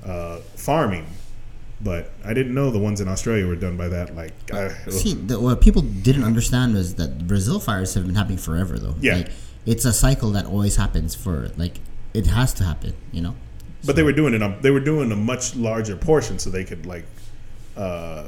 uh, 0.05 0.39
farming. 0.57 1.07
But 1.81 2.11
I 2.25 2.35
didn't 2.35 2.55
know 2.55 2.71
the 2.71 2.79
ones 2.79 3.01
in 3.01 3.07
Australia 3.07 3.47
were 3.47 3.55
done 3.55 3.77
by 3.77 3.89
that. 3.89 4.17
Like, 4.17 4.33
I, 4.53 4.71
See, 4.91 5.15
the, 5.15 5.39
what 5.39 5.61
people 5.61 5.83
didn't 5.83 6.25
understand 6.25 6.75
was 6.75 6.97
that 6.97 7.29
Brazil 7.29 7.61
fires 7.61 7.95
have 7.95 8.05
been 8.07 8.17
happening 8.17 8.39
forever, 8.39 8.79
though. 8.81 8.97
Yeah. 9.01 9.17
Like, 9.19 9.29
it's 9.65 9.85
a 9.85 9.93
cycle 9.93 10.31
that 10.33 10.47
always 10.47 10.75
happens 10.77 11.15
for, 11.15 11.51
like, 11.57 11.79
it 12.15 12.27
has 12.27 12.53
to 12.55 12.65
happen, 12.65 12.95
you 13.13 13.21
know? 13.23 13.35
but 13.85 13.95
they 13.95 14.03
were 14.03 14.13
doing 14.13 14.35
it. 14.35 14.43
on- 14.43 14.61
They 14.61 14.73
were 14.73 14.81
doing 14.81 15.13
a 15.13 15.17
much 15.17 15.55
larger 15.55 15.95
portion, 15.97 16.41
so 16.41 16.51
they 16.51 16.65
could 16.65 16.85
like, 16.85 17.05
uh, 17.77 18.25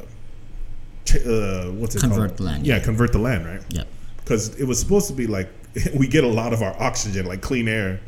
ch- 1.05 1.17
uh 1.27 1.71
what's 1.73 1.97
it 1.97 2.01
Convert 2.01 2.19
called? 2.29 2.37
the 2.37 2.43
land, 2.45 2.67
Yeah, 2.67 2.77
yeah. 2.77 2.85
convert 2.85 3.11
the 3.13 3.19
land, 3.19 3.47
right? 3.47 3.61
Yep. 3.71 3.89
Because 4.19 4.55
it 4.61 4.65
was 4.65 4.79
supposed 4.79 5.09
to 5.09 5.13
be 5.13 5.27
like 5.27 5.49
we 5.95 6.07
get 6.09 6.25
a 6.25 6.29
lot 6.29 6.53
of 6.53 6.63
our 6.63 6.81
oxygen, 6.81 7.27
like 7.27 7.41
clean 7.41 7.69
air, 7.69 8.01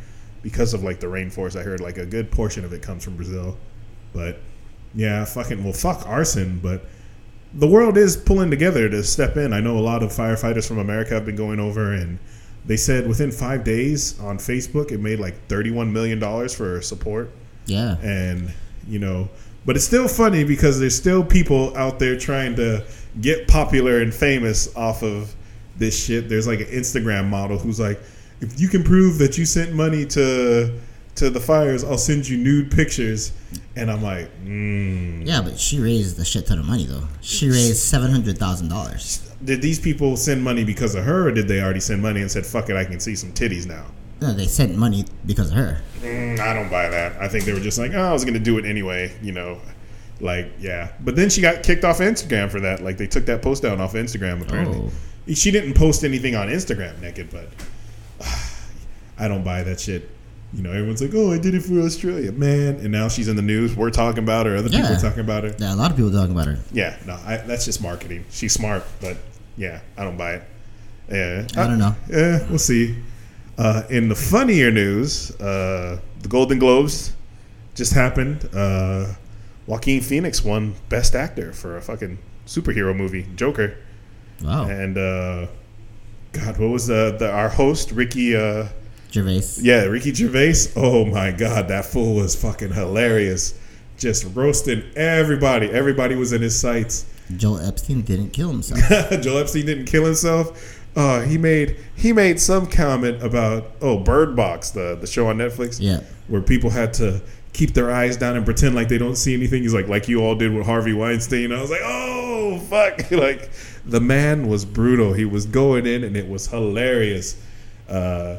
because 0.43 0.75
of 0.75 0.83
like 0.83 1.01
the 1.01 1.07
rainforest. 1.07 1.59
I 1.59 1.63
heard 1.63 1.81
like 1.81 1.99
a 1.99 2.07
good 2.07 2.31
portion 2.31 2.65
of 2.65 2.73
it 2.73 2.83
comes 2.83 3.05
from 3.05 3.17
Brazil, 3.17 3.57
but 4.13 4.39
yeah, 4.95 5.25
fucking 5.25 5.63
well, 5.65 5.73
fuck 5.73 6.07
arson, 6.07 6.59
but. 6.63 6.85
The 7.55 7.67
world 7.67 7.99
is 7.99 8.17
pulling 8.17 8.49
together 8.51 8.89
to 8.89 9.05
step 9.05 9.37
in. 9.37 9.53
I 9.53 9.61
know 9.61 9.77
a 9.77 9.81
lot 9.81 10.03
of 10.03 10.11
firefighters 10.11 10.67
from 10.67 10.79
America 10.79 11.13
have 11.13 11.27
been 11.27 11.37
going 11.37 11.61
over, 11.61 11.93
and 11.93 12.19
they 12.65 12.79
said 12.79 13.07
within 13.07 13.31
five 13.31 13.63
days 13.63 14.19
on 14.21 14.39
Facebook, 14.39 14.91
it 14.91 15.01
made 15.01 15.21
like 15.21 15.35
thirty-one 15.49 15.93
million 15.93 16.19
dollars 16.19 16.55
for 16.55 16.81
support 16.81 17.31
Yeah. 17.67 17.99
and 17.99 18.51
you 18.89 18.99
know 18.99 19.29
but 19.67 19.77
it's 19.77 19.85
still 19.85 20.09
funny 20.09 20.45
because 20.45 20.81
there's 20.81 20.97
still 20.97 21.23
people 21.23 21.77
out 21.77 21.99
there 21.99 22.19
trying 22.19 22.57
to 22.57 22.85
get 23.21 23.47
popular 23.49 24.01
and 24.01 24.15
famous 24.15 24.75
off 24.75 25.03
of 25.03 25.35
this 25.77 26.05
shit 26.05 26.29
there's 26.29 26.47
like 26.47 26.61
an 26.61 26.67
instagram 26.67 27.29
model 27.29 27.59
who's 27.59 27.81
like 27.81 27.99
if 28.41 28.61
you 28.61 28.69
can 28.69 28.83
prove 28.83 29.19
that 29.19 29.39
you 29.39 29.45
sent 29.47 29.73
money 29.73 30.05
to 30.05 30.79
to 31.15 31.31
the 31.31 31.41
fires 31.41 31.83
i'll 31.85 31.99
send 31.99 32.29
you 32.29 32.37
nude 32.37 32.71
pictures 32.71 33.33
and 33.77 33.91
i'm 33.91 34.03
like 34.03 34.29
mm. 34.45 35.27
Yeah, 35.27 35.41
but 35.43 35.59
she 35.59 35.79
raised 35.79 36.19
a 36.19 36.25
shit 36.25 36.47
ton 36.47 36.59
of 36.59 36.65
money, 36.67 36.85
though. 36.85 37.07
She 37.21 37.49
raised 37.49 37.77
$700,000. 37.95 39.45
did 39.45 39.63
these 39.63 39.79
people 39.79 40.17
send 40.17 40.43
money 40.43 40.65
because 40.65 40.95
of 40.95 41.05
her 41.05 41.29
or 41.29 41.33
did 41.33 41.49
they 41.49 41.61
already 41.63 41.81
send 41.81 42.03
money 42.03 42.21
and 42.21 42.31
said 42.31 42.45
fuck 42.47 42.69
it 42.71 42.77
i 42.77 42.85
can 42.85 42.99
see 43.01 43.15
some 43.15 43.33
titties 43.33 43.67
now 43.67 43.85
No, 44.21 44.33
they 44.33 44.47
sent 44.47 44.77
money 44.77 45.05
because 45.27 45.51
of 45.51 45.57
her. 45.57 45.81
Mm, 46.01 46.39
I 46.39 46.55
don't 46.55 46.71
buy 46.71 46.89
that. 46.89 47.21
I 47.21 47.27
think 47.29 47.45
they 47.45 47.53
were 47.53 47.61
just 47.61 47.77
like, 47.79 47.93
oh, 47.93 48.01
I 48.01 48.13
was 48.13 48.25
going 48.25 48.35
to 48.35 48.41
do 48.41 48.57
it 48.59 48.65
anyway, 48.65 49.13
you 49.21 49.33
know. 49.33 49.59
Like, 50.21 50.53
yeah. 50.61 50.93
But 51.01 51.17
then 51.17 51.29
she 51.29 51.41
got 51.41 51.65
kicked 51.65 51.85
off 51.85 51.99
Instagram 51.99 52.49
for 52.49 52.61
that. 52.61 52.81
Like, 52.85 52.97
they 52.99 53.09
took 53.09 53.27
that 53.27 53.43
post 53.43 53.65
down 53.65 53.81
off 53.81 53.95
Instagram, 53.95 54.41
apparently. 54.41 54.91
She 55.35 55.51
didn't 55.51 55.75
post 55.75 56.05
anything 56.05 56.35
on 56.35 56.49
Instagram 56.49 57.01
naked, 57.01 57.31
but 57.31 57.49
I 59.19 59.29
don't 59.29 59.45
buy 59.45 59.63
that 59.63 59.81
shit. 59.81 60.09
You 60.55 60.63
know, 60.63 60.71
everyone's 60.71 61.01
like, 61.01 61.13
oh, 61.15 61.33
I 61.33 61.39
did 61.39 61.55
it 61.55 61.61
for 61.63 61.81
Australia. 61.81 62.31
Man. 62.31 62.75
And 62.77 62.93
now 62.93 63.09
she's 63.09 63.29
in 63.29 63.37
the 63.37 63.43
news. 63.43 63.75
We're 63.75 63.91
talking 63.91 64.23
about 64.23 64.45
her. 64.47 64.57
Other 64.57 64.69
people 64.69 64.93
are 64.93 65.01
talking 65.01 65.21
about 65.21 65.45
her. 65.45 65.55
Yeah, 65.59 65.75
a 65.75 65.77
lot 65.77 65.91
of 65.91 65.97
people 65.97 66.13
talking 66.13 66.33
about 66.33 66.47
her. 66.47 66.59
Yeah, 66.73 66.97
no, 67.07 67.15
I, 67.25 67.39
that's 67.39 67.65
just 67.65 67.81
marketing. 67.81 68.27
She's 68.31 68.53
smart, 68.53 68.85
but 69.01 69.17
yeah, 69.57 69.81
I 69.97 70.05
don't 70.05 70.19
buy 70.19 70.35
it. 70.35 70.43
Yeah, 71.11 71.47
I 71.57 71.67
don't 71.67 71.79
know. 71.79 71.95
Yeah, 72.11 72.47
we'll 72.49 72.59
see. 72.59 72.97
Uh, 73.57 73.83
in 73.91 74.09
the 74.09 74.15
funnier 74.15 74.71
news, 74.71 75.31
uh, 75.41 76.01
the 76.21 76.29
Golden 76.29 76.59
Globes 76.59 77.15
just 77.75 77.93
happened. 77.93 78.49
Uh, 78.55 79.15
Joaquin 79.67 80.01
Phoenix 80.01 80.45
won 80.45 80.75
Best 80.89 81.15
Actor 81.15 81.53
for 81.53 81.77
a 81.77 81.83
fucking 81.83 82.19
superhero 82.47 82.95
movie, 82.95 83.27
Joker. 83.37 83.77
Wow. 84.43 84.67
And 84.69 84.97
uh, 84.99 85.47
God, 86.33 86.59
what 86.59 86.71
was 86.71 86.87
the, 86.87 87.17
the 87.19 87.31
our 87.31 87.49
host 87.49 87.93
Ricky? 87.93 88.37
Uh, 88.37 88.69
Gervais. 89.13 89.43
yeah, 89.61 89.85
Ricky 89.85 90.13
Gervais. 90.15 90.73
Oh 90.77 91.05
my 91.05 91.31
God, 91.33 91.69
that 91.69 91.85
fool 91.85 92.15
was 92.17 92.35
fucking 92.35 92.73
hilarious. 92.73 93.59
Just 93.99 94.25
roasting 94.35 94.83
everybody. 94.97 95.71
Everybody 95.71 96.15
was 96.17 96.33
in 96.33 96.41
his 96.43 96.59
sights. 96.59 97.05
Joel 97.37 97.61
Epstein 97.61 98.03
didn't 98.03 98.31
kill 98.31 98.49
himself. 98.51 98.81
Joel 99.23 99.39
Epstein 99.39 99.67
didn't 99.67 99.85
kill 99.85 100.05
himself. 100.05 100.79
Uh, 100.97 101.21
he 101.23 101.39
made 101.39 101.77
he 101.95 102.13
made 102.13 102.39
some 102.41 102.67
comment 102.67 103.23
about 103.23 103.71
oh 103.81 103.99
Bird 103.99 104.35
Box 104.37 104.71
the 104.71 104.97
the 105.01 105.07
show 105.07 105.27
on 105.29 105.39
Netflix 105.39 105.79
Yeah. 105.81 106.01
where 106.29 106.43
people 106.43 106.69
had 106.71 106.93
to 106.95 107.23
keep 107.53 107.75
their 107.75 107.91
eyes 107.91 108.17
down 108.17 108.37
and 108.37 108.45
pretend 108.45 108.75
like 108.75 108.89
they 108.89 108.99
don't 108.99 109.17
see 109.17 109.35
anything. 109.35 109.63
He's 109.63 109.75
like, 109.75 109.89
like 109.89 110.09
you 110.09 110.21
all 110.23 110.35
did 110.35 110.55
with 110.55 110.67
Harvey 110.67 110.93
Weinstein. 110.95 111.53
I 111.53 111.61
was 111.61 111.71
like, 111.71 111.83
oh 111.85 112.59
fuck! 112.71 113.11
like 113.11 113.51
the 113.85 114.01
man 114.01 114.49
was 114.49 114.65
brutal. 114.65 115.13
He 115.13 115.25
was 115.25 115.47
going 115.47 115.87
in, 115.87 116.05
and 116.05 116.17
it 116.17 116.29
was 116.29 116.47
hilarious. 116.47 117.37
Uh, 117.89 118.39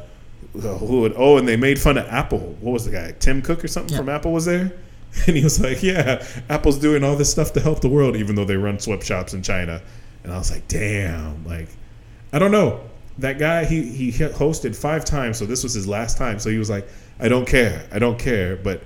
who 0.52 1.00
would, 1.00 1.14
oh, 1.16 1.36
and 1.36 1.48
they 1.48 1.56
made 1.56 1.80
fun 1.80 1.98
of 1.98 2.06
Apple. 2.06 2.38
What 2.60 2.72
was 2.72 2.84
the 2.84 2.92
guy? 2.92 3.12
Tim 3.18 3.42
Cook 3.42 3.64
or 3.64 3.68
something 3.68 3.92
Yeah. 3.92 3.98
from 3.98 4.08
Apple 4.08 4.32
was 4.32 4.44
there, 4.44 4.72
and 5.26 5.36
he 5.36 5.42
was 5.42 5.60
like, 5.60 5.82
yeah, 5.82 6.24
Apple's 6.48 6.78
doing 6.78 7.02
all 7.02 7.16
this 7.16 7.30
stuff 7.30 7.52
to 7.54 7.60
help 7.60 7.80
the 7.80 7.88
world, 7.88 8.16
even 8.16 8.34
though 8.36 8.44
they 8.44 8.56
run 8.56 8.78
sweatshops 8.78 9.34
in 9.34 9.42
China. 9.42 9.80
And 10.22 10.32
I 10.32 10.38
was 10.38 10.50
like, 10.50 10.66
damn, 10.68 11.44
like 11.44 11.68
I 12.32 12.38
don't 12.38 12.50
know. 12.52 12.80
That 13.18 13.38
guy, 13.38 13.64
he 13.64 13.82
he 13.84 14.10
hosted 14.10 14.74
five 14.74 15.04
times, 15.04 15.38
so 15.38 15.46
this 15.46 15.62
was 15.62 15.72
his 15.74 15.86
last 15.86 16.18
time. 16.18 16.38
So 16.40 16.50
he 16.50 16.58
was 16.58 16.70
like, 16.70 16.88
I 17.20 17.28
don't 17.28 17.46
care, 17.46 17.86
I 17.92 17.98
don't 18.00 18.18
care. 18.18 18.56
But 18.56 18.82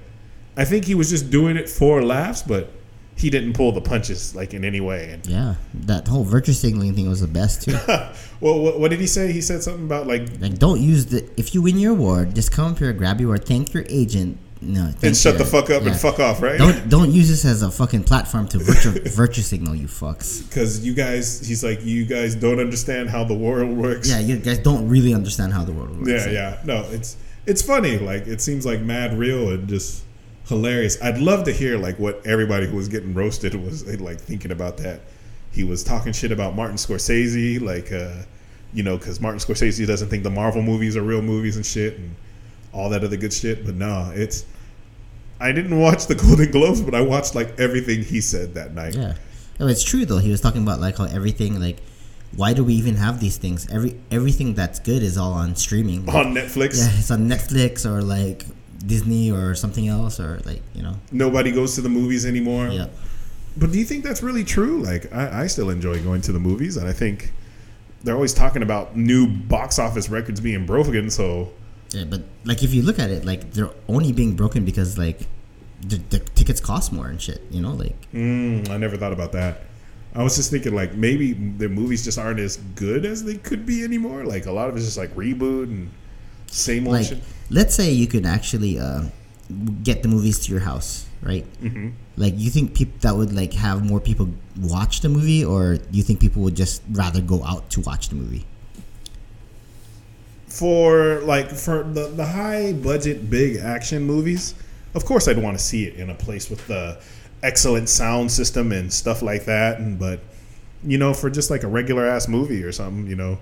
I 0.58 0.64
think 0.64 0.84
he 0.84 0.94
was 0.96 1.08
just 1.08 1.30
doing 1.30 1.56
it 1.56 1.68
for 1.68 2.02
laughs, 2.02 2.42
but 2.42 2.72
he 3.16 3.30
didn't 3.30 3.52
pull 3.52 3.70
the 3.70 3.80
punches 3.80 4.34
like 4.34 4.54
in 4.54 4.64
any 4.64 4.80
way. 4.80 5.12
And 5.12 5.24
Yeah, 5.24 5.54
that 5.72 6.08
whole 6.08 6.24
virtue 6.24 6.52
signaling 6.52 6.94
thing 6.94 7.08
was 7.08 7.20
the 7.20 7.28
best 7.28 7.62
too. 7.62 7.78
well, 8.40 8.58
what, 8.58 8.80
what 8.80 8.90
did 8.90 9.00
he 9.00 9.06
say? 9.06 9.30
He 9.32 9.40
said 9.40 9.62
something 9.62 9.84
about 9.84 10.08
like 10.08 10.28
like, 10.40 10.58
don't 10.58 10.80
use 10.80 11.06
the. 11.06 11.28
If 11.36 11.54
you 11.54 11.62
win 11.62 11.78
your 11.78 11.92
award, 11.92 12.34
just 12.34 12.50
come 12.50 12.72
up 12.72 12.78
here, 12.78 12.92
grab 12.92 13.20
your 13.20 13.30
award, 13.30 13.46
thank 13.46 13.72
your 13.72 13.84
agent. 13.88 14.38
No, 14.60 14.92
and 15.04 15.16
shut 15.16 15.34
your- 15.34 15.38
the 15.38 15.44
fuck 15.44 15.70
up 15.70 15.82
yeah. 15.82 15.90
and 15.90 16.00
fuck 16.00 16.18
off, 16.18 16.42
right? 16.42 16.58
Don't 16.58 16.88
don't 16.88 17.12
use 17.12 17.28
this 17.28 17.44
as 17.44 17.62
a 17.62 17.70
fucking 17.70 18.02
platform 18.02 18.48
to 18.48 18.58
virtue 18.58 18.90
virtue 19.10 19.42
signal, 19.42 19.76
you 19.76 19.86
fucks. 19.86 20.48
Because 20.48 20.84
you 20.84 20.92
guys, 20.94 21.46
he's 21.46 21.62
like, 21.62 21.84
you 21.84 22.04
guys 22.04 22.34
don't 22.34 22.58
understand 22.58 23.10
how 23.10 23.22
the 23.22 23.34
world 23.34 23.76
works. 23.76 24.10
Yeah, 24.10 24.18
you 24.18 24.36
guys 24.38 24.58
don't 24.58 24.88
really 24.88 25.14
understand 25.14 25.52
how 25.52 25.64
the 25.64 25.72
world 25.72 25.96
works. 25.96 26.26
Yeah, 26.26 26.32
yeah. 26.32 26.60
No, 26.64 26.84
it's 26.90 27.16
it's 27.46 27.62
funny. 27.62 27.98
Like 27.98 28.26
it 28.26 28.40
seems 28.40 28.66
like 28.66 28.80
mad 28.80 29.16
real 29.16 29.50
and 29.50 29.68
just 29.68 30.02
hilarious. 30.48 31.00
I'd 31.02 31.18
love 31.18 31.44
to 31.44 31.52
hear 31.52 31.78
like 31.78 31.98
what 31.98 32.26
everybody 32.26 32.66
who 32.66 32.76
was 32.76 32.88
getting 32.88 33.14
roasted 33.14 33.54
was 33.54 33.86
like 34.00 34.20
thinking 34.20 34.50
about 34.50 34.78
that. 34.78 35.00
He 35.52 35.64
was 35.64 35.82
talking 35.84 36.12
shit 36.12 36.32
about 36.32 36.56
Martin 36.56 36.76
Scorsese, 36.76 37.60
like 37.60 37.92
uh, 37.92 38.24
you 38.72 38.82
know, 38.82 38.96
because 38.96 39.20
Martin 39.20 39.40
Scorsese 39.40 39.86
doesn't 39.86 40.08
think 40.08 40.22
the 40.22 40.30
Marvel 40.30 40.62
movies 40.62 40.96
are 40.96 41.02
real 41.02 41.22
movies 41.22 41.56
and 41.56 41.64
shit, 41.64 41.98
and 41.98 42.14
all 42.72 42.90
that 42.90 43.04
other 43.04 43.16
good 43.16 43.32
shit. 43.32 43.64
But 43.64 43.74
no, 43.74 44.10
it's. 44.14 44.44
I 45.40 45.52
didn't 45.52 45.78
watch 45.78 46.06
the 46.06 46.14
Golden 46.16 46.50
Globes, 46.50 46.80
but 46.80 46.94
I 46.94 47.00
watched 47.00 47.34
like 47.34 47.58
everything 47.60 48.02
he 48.02 48.20
said 48.20 48.54
that 48.54 48.74
night. 48.74 48.94
Yeah. 48.94 49.14
No, 49.60 49.66
it's 49.66 49.82
true 49.82 50.04
though. 50.04 50.18
He 50.18 50.30
was 50.30 50.40
talking 50.40 50.62
about 50.62 50.80
like 50.80 50.98
how 50.98 51.04
everything 51.04 51.60
like 51.60 51.78
why 52.36 52.52
do 52.52 52.62
we 52.62 52.74
even 52.74 52.96
have 52.96 53.20
these 53.20 53.36
things? 53.36 53.68
Every 53.70 53.98
everything 54.10 54.54
that's 54.54 54.78
good 54.80 55.02
is 55.02 55.16
all 55.16 55.32
on 55.32 55.56
streaming. 55.56 56.06
Like, 56.06 56.16
On 56.16 56.34
Netflix, 56.34 56.78
yeah, 56.78 56.98
it's 56.98 57.10
on 57.10 57.28
Netflix 57.28 57.86
or 57.86 58.02
like 58.02 58.44
Disney 58.86 59.30
or 59.30 59.54
something 59.54 59.88
else 59.88 60.20
or 60.20 60.40
like, 60.44 60.62
you 60.74 60.82
know. 60.82 60.94
nobody 61.10 61.50
goes 61.52 61.74
to 61.74 61.80
the 61.80 61.88
movies 61.88 62.24
anymore. 62.24 62.68
Yeah. 62.68 62.86
But 63.56 63.72
do 63.72 63.78
you 63.78 63.84
think 63.84 64.04
that's 64.04 64.22
really 64.22 64.44
true? 64.44 64.82
Like, 64.82 65.12
I, 65.12 65.42
I 65.42 65.46
still 65.48 65.70
enjoy 65.70 66.00
going 66.02 66.20
to 66.22 66.32
the 66.32 66.38
movies, 66.38 66.76
and 66.76 66.88
I 66.88 66.92
think 66.92 67.32
they're 68.04 68.14
always 68.14 68.32
talking 68.32 68.62
about 68.62 68.96
new 68.96 69.26
box 69.26 69.78
office 69.78 70.08
records 70.08 70.40
being 70.40 70.64
broken. 70.64 71.10
So, 71.10 71.50
Yeah, 71.90 72.04
but 72.04 72.22
like 72.44 72.62
if 72.62 72.72
you 72.72 72.82
look 72.82 72.98
at 73.00 73.10
it, 73.10 73.24
like 73.24 73.52
they're 73.52 73.70
only 73.88 74.12
being 74.12 74.36
broken 74.36 74.64
because 74.64 74.96
like 74.96 75.26
the, 75.80 75.96
the 76.10 76.18
tickets 76.20 76.60
cost 76.60 76.92
more 76.92 77.08
and 77.08 77.20
shit, 77.20 77.42
you 77.50 77.60
know, 77.60 77.72
like 77.72 77.96
mm, 78.12 78.68
I 78.70 78.76
never 78.76 78.96
thought 78.96 79.12
about 79.12 79.32
that. 79.32 79.62
I 80.14 80.22
was 80.22 80.36
just 80.36 80.50
thinking, 80.50 80.74
like, 80.74 80.94
maybe 80.94 81.34
the 81.34 81.68
movies 81.68 82.02
just 82.02 82.18
aren't 82.18 82.40
as 82.40 82.56
good 82.74 83.04
as 83.04 83.24
they 83.24 83.36
could 83.36 83.66
be 83.66 83.84
anymore. 83.84 84.24
Like, 84.24 84.46
a 84.46 84.52
lot 84.52 84.68
of 84.68 84.76
it's 84.76 84.84
just 84.86 84.96
like 84.96 85.14
reboot 85.14 85.64
and 85.64 85.90
same 86.48 86.84
like 86.84 87.06
let's 87.50 87.74
say 87.74 87.90
you 87.90 88.06
could 88.06 88.26
actually 88.26 88.78
uh, 88.78 89.02
get 89.82 90.02
the 90.02 90.08
movies 90.08 90.38
to 90.46 90.50
your 90.52 90.60
house, 90.60 91.06
right? 91.22 91.44
hmm 91.60 91.88
Like 92.16 92.34
you 92.36 92.50
think 92.50 92.74
peop- 92.74 93.00
that 93.00 93.16
would 93.16 93.32
like 93.32 93.52
have 93.54 93.84
more 93.84 94.00
people 94.00 94.28
watch 94.60 95.00
the 95.00 95.08
movie, 95.08 95.44
or 95.44 95.78
you 95.90 96.02
think 96.02 96.20
people 96.20 96.42
would 96.42 96.56
just 96.56 96.82
rather 96.90 97.20
go 97.20 97.44
out 97.44 97.70
to 97.70 97.80
watch 97.80 98.08
the 98.08 98.16
movie? 98.16 98.44
For 100.46 101.20
like 101.20 101.50
for 101.50 101.82
the 101.82 102.08
the 102.08 102.24
high 102.26 102.72
budget 102.72 103.30
big 103.30 103.56
action 103.58 104.02
movies, 104.02 104.54
of 104.94 105.04
course 105.04 105.28
I'd 105.28 105.38
want 105.38 105.58
to 105.58 105.62
see 105.62 105.84
it 105.84 105.94
in 105.94 106.10
a 106.10 106.14
place 106.14 106.48
with 106.50 106.66
the 106.66 106.98
excellent 107.42 107.88
sound 107.88 108.32
system 108.32 108.72
and 108.72 108.92
stuff 108.92 109.22
like 109.22 109.44
that. 109.44 109.78
And 109.78 109.98
but 109.98 110.20
you 110.82 110.96
know, 110.98 111.12
for 111.12 111.28
just 111.30 111.50
like 111.50 111.62
a 111.64 111.68
regular 111.68 112.06
ass 112.06 112.28
movie 112.28 112.62
or 112.64 112.72
something, 112.72 113.06
you 113.06 113.14
know, 113.16 113.38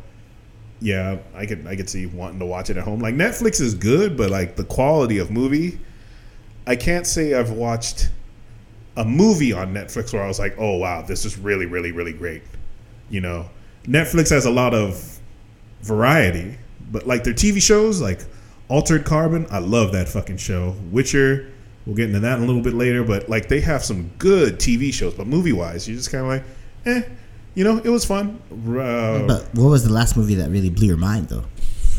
yeah, 0.81 1.19
I 1.35 1.47
could 1.47 1.67
I 1.67 1.77
could 1.77 1.89
see 1.89 2.07
wanting 2.07 2.39
to 2.39 2.47
watch 2.47 2.71
it 2.71 2.77
at 2.77 2.85
home. 2.85 3.01
Like 3.01 3.15
Netflix 3.15 3.61
is 3.61 3.75
good, 3.75 4.17
but 4.17 4.31
like 4.31 4.57
the 4.57 4.65
quality 4.65 5.19
of 5.19 5.31
movie, 5.31 5.79
I 6.67 6.77
can't 6.77 7.07
say 7.07 7.35
I've 7.35 7.51
watched 7.51 8.11
a 8.97 9.05
movie 9.05 9.53
on 9.53 9.73
Netflix 9.73 10.13
where 10.13 10.23
I 10.23 10.29
was 10.29 10.39
like, 10.39 10.55
oh 10.59 10.77
wow, 10.77 11.03
this 11.03 11.25
is 11.25 11.39
really 11.39 11.67
really 11.67 11.93
really 11.93 12.13
great. 12.13 12.43
You 13.09 13.21
know, 13.21 13.49
Netflix 13.85 14.31
has 14.31 14.45
a 14.45 14.51
lot 14.51 14.75
of 14.75 15.19
variety, 15.83 16.59
but 16.91 17.07
like 17.07 17.25
their 17.25 17.35
TV 17.35 17.63
shows, 17.63 18.01
like 18.01 18.21
Altered 18.69 19.05
Carbon, 19.05 19.47
I 19.51 19.59
love 19.59 19.93
that 19.93 20.09
fucking 20.09 20.39
show. 20.39 20.75
Witcher, 20.91 21.53
we'll 21.87 21.97
get 21.97 22.09
into 22.09 22.21
that 22.21 22.41
a 22.41 22.43
little 22.43 22.63
bit 22.63 22.75
later, 22.75 23.05
but 23.05 23.29
like 23.29 23.49
they 23.49 23.61
have 23.61 23.85
some 23.85 24.11
good 24.19 24.59
TV 24.59 24.93
shows, 24.93 25.15
but 25.15 25.27
movie 25.27 25.53
wise, 25.53 25.89
you're 25.89 25.97
just 25.97 26.11
kind 26.11 26.25
of 26.25 26.29
like, 26.29 26.45
eh, 26.85 27.09
you 27.57 27.65
know, 27.65 27.79
it 27.83 27.89
was 27.91 28.05
fun. 28.05 28.39
Uh, 28.53 29.27
But 29.27 29.43
what 29.59 29.71
was 29.75 29.83
the 29.83 29.93
last 29.93 30.17
movie 30.17 30.37
that 30.37 30.49
really 30.51 30.71
blew 30.71 30.87
your 30.87 30.97
mind, 31.11 31.29
though? 31.29 31.45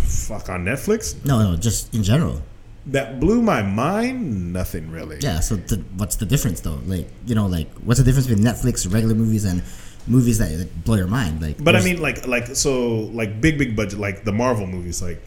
fuck 0.07 0.47
on 0.49 0.63
Netflix, 0.63 1.13
No, 1.25 1.35
no, 1.51 1.57
just 1.57 1.93
in 1.93 2.01
general. 2.03 2.41
that 2.87 3.19
blew 3.19 3.41
my 3.41 3.61
mind. 3.61 4.53
Nothing 4.53 4.89
really. 4.91 5.17
Yeah. 5.19 5.39
So 5.41 5.55
the, 5.57 5.77
what's 5.99 6.15
the 6.15 6.25
difference, 6.25 6.61
though? 6.61 6.79
Like 6.85 7.07
you 7.25 7.35
know, 7.35 7.47
like 7.47 7.67
what's 7.83 7.99
the 7.99 8.05
difference 8.07 8.27
between 8.27 8.45
Netflix 8.45 8.75
regular 8.91 9.15
movies 9.15 9.43
and 9.45 9.61
movies 10.07 10.37
that 10.39 10.49
like, 10.61 10.71
blow 10.85 10.95
your 10.95 11.07
mind? 11.19 11.41
Like, 11.41 11.61
But 11.63 11.75
I 11.75 11.81
mean, 11.83 11.99
like, 12.01 12.25
like 12.27 12.47
so, 12.55 12.73
like 13.19 13.41
big, 13.41 13.57
big 13.57 13.75
budget, 13.75 13.99
like 13.99 14.23
the 14.23 14.31
Marvel 14.31 14.67
movies, 14.67 15.01
like 15.01 15.19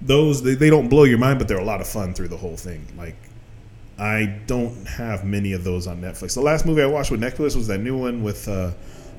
those, 0.00 0.42
they, 0.42 0.54
they 0.54 0.70
don't 0.70 0.88
blow 0.88 1.04
your 1.04 1.18
mind, 1.18 1.38
but 1.38 1.46
they're 1.48 1.58
a 1.68 1.70
lot 1.72 1.80
of 1.82 1.86
fun 1.86 2.14
through 2.14 2.28
the 2.28 2.36
whole 2.44 2.56
thing. 2.56 2.80
Like, 2.96 3.16
I 3.98 4.40
don't 4.46 4.86
have 4.88 5.24
many 5.24 5.52
of 5.52 5.62
those 5.64 5.86
on 5.86 6.00
Netflix. 6.00 6.34
The 6.34 6.40
last 6.40 6.64
movie 6.66 6.82
I 6.82 6.86
watched 6.86 7.10
with 7.10 7.20
Netflix 7.20 7.54
was 7.56 7.66
that 7.68 7.78
new 7.78 7.96
one 7.96 8.22
with 8.22 8.48
uh, 8.48 8.70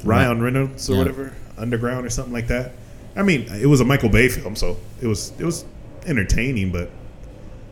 Ryan 0.06 0.41
Reynolds 0.41 0.89
or 0.89 0.94
Yeah. 0.94 0.98
whatever, 1.00 1.34
Underground 1.58 2.06
or 2.06 2.10
something 2.10 2.34
like 2.34 2.48
that. 2.48 2.72
I 3.15 3.24
mean, 3.24 3.44
it 3.62 3.65
was 3.68 3.80
a 3.82 3.86
Michael 3.86 4.10
Bay 4.10 4.28
film, 4.30 4.56
so 4.56 4.78
it 5.02 5.08
was 5.08 5.32
it 5.39 5.46
was 5.46 5.65
entertaining, 6.06 6.72
but 6.72 6.89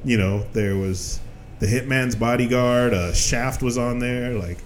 you 0.03 0.17
know, 0.17 0.45
there 0.53 0.75
was 0.75 1.19
the 1.59 1.67
Hitman's 1.67 2.15
Bodyguard, 2.15 2.93
uh, 2.93 3.13
Shaft 3.13 3.61
was 3.61 3.77
on 3.77 3.99
there, 3.99 4.33
like 4.33 4.57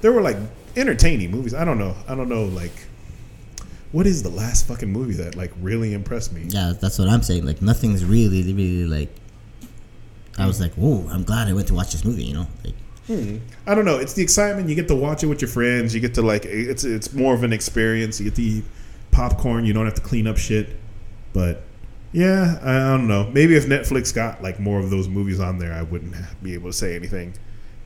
there 0.00 0.12
were 0.12 0.20
like 0.22 0.36
entertaining 0.76 1.30
movies. 1.30 1.54
I 1.54 1.64
don't 1.64 1.78
know. 1.78 1.94
I 2.08 2.14
don't 2.14 2.28
know 2.28 2.44
like 2.44 2.72
what 3.92 4.06
is 4.08 4.22
the 4.24 4.28
last 4.30 4.66
fucking 4.66 4.90
movie 4.90 5.14
that 5.14 5.36
like 5.36 5.52
really 5.62 5.94
impressed 5.94 6.32
me? 6.32 6.42
yeah, 6.48 6.72
that's 6.80 6.98
what 6.98 7.08
I'm 7.08 7.22
saying. 7.22 7.46
Like 7.46 7.62
nothing's 7.62 8.04
really, 8.04 8.42
really 8.52 8.86
like. 8.86 9.14
I 10.36 10.46
was 10.48 10.60
like, 10.60 10.72
whoa! 10.74 11.06
I'm 11.10 11.22
glad 11.22 11.46
I 11.46 11.52
went 11.52 11.68
to 11.68 11.74
watch 11.74 11.92
this 11.92 12.04
movie. 12.04 12.24
You 12.24 12.34
know, 12.34 12.46
like 12.64 12.74
Hmm. 13.06 13.38
I 13.66 13.74
don't 13.74 13.84
know. 13.84 13.98
It's 13.98 14.14
the 14.14 14.22
excitement. 14.22 14.68
You 14.68 14.74
get 14.74 14.88
to 14.88 14.94
watch 14.94 15.22
it 15.22 15.26
with 15.26 15.42
your 15.42 15.50
friends. 15.50 15.94
You 15.94 16.00
get 16.00 16.14
to 16.14 16.22
like 16.22 16.44
it's 16.46 16.84
it's 16.84 17.12
more 17.12 17.34
of 17.34 17.42
an 17.42 17.52
experience. 17.52 18.18
You 18.18 18.24
get 18.24 18.36
to 18.36 18.42
eat 18.42 18.64
popcorn. 19.10 19.66
You 19.66 19.72
don't 19.72 19.84
have 19.84 19.94
to 19.94 20.00
clean 20.02 20.26
up 20.26 20.38
shit. 20.38 20.68
But 21.32 21.62
yeah, 22.12 22.58
I, 22.62 22.76
I 22.76 22.96
don't 22.96 23.08
know. 23.08 23.30
Maybe 23.32 23.56
if 23.56 23.66
Netflix 23.66 24.14
got 24.14 24.42
like 24.42 24.58
more 24.58 24.80
of 24.80 24.90
those 24.90 25.08
movies 25.08 25.40
on 25.40 25.58
there, 25.58 25.72
I 25.72 25.82
wouldn't 25.82 26.14
be 26.42 26.54
able 26.54 26.70
to 26.70 26.76
say 26.76 26.96
anything. 26.96 27.34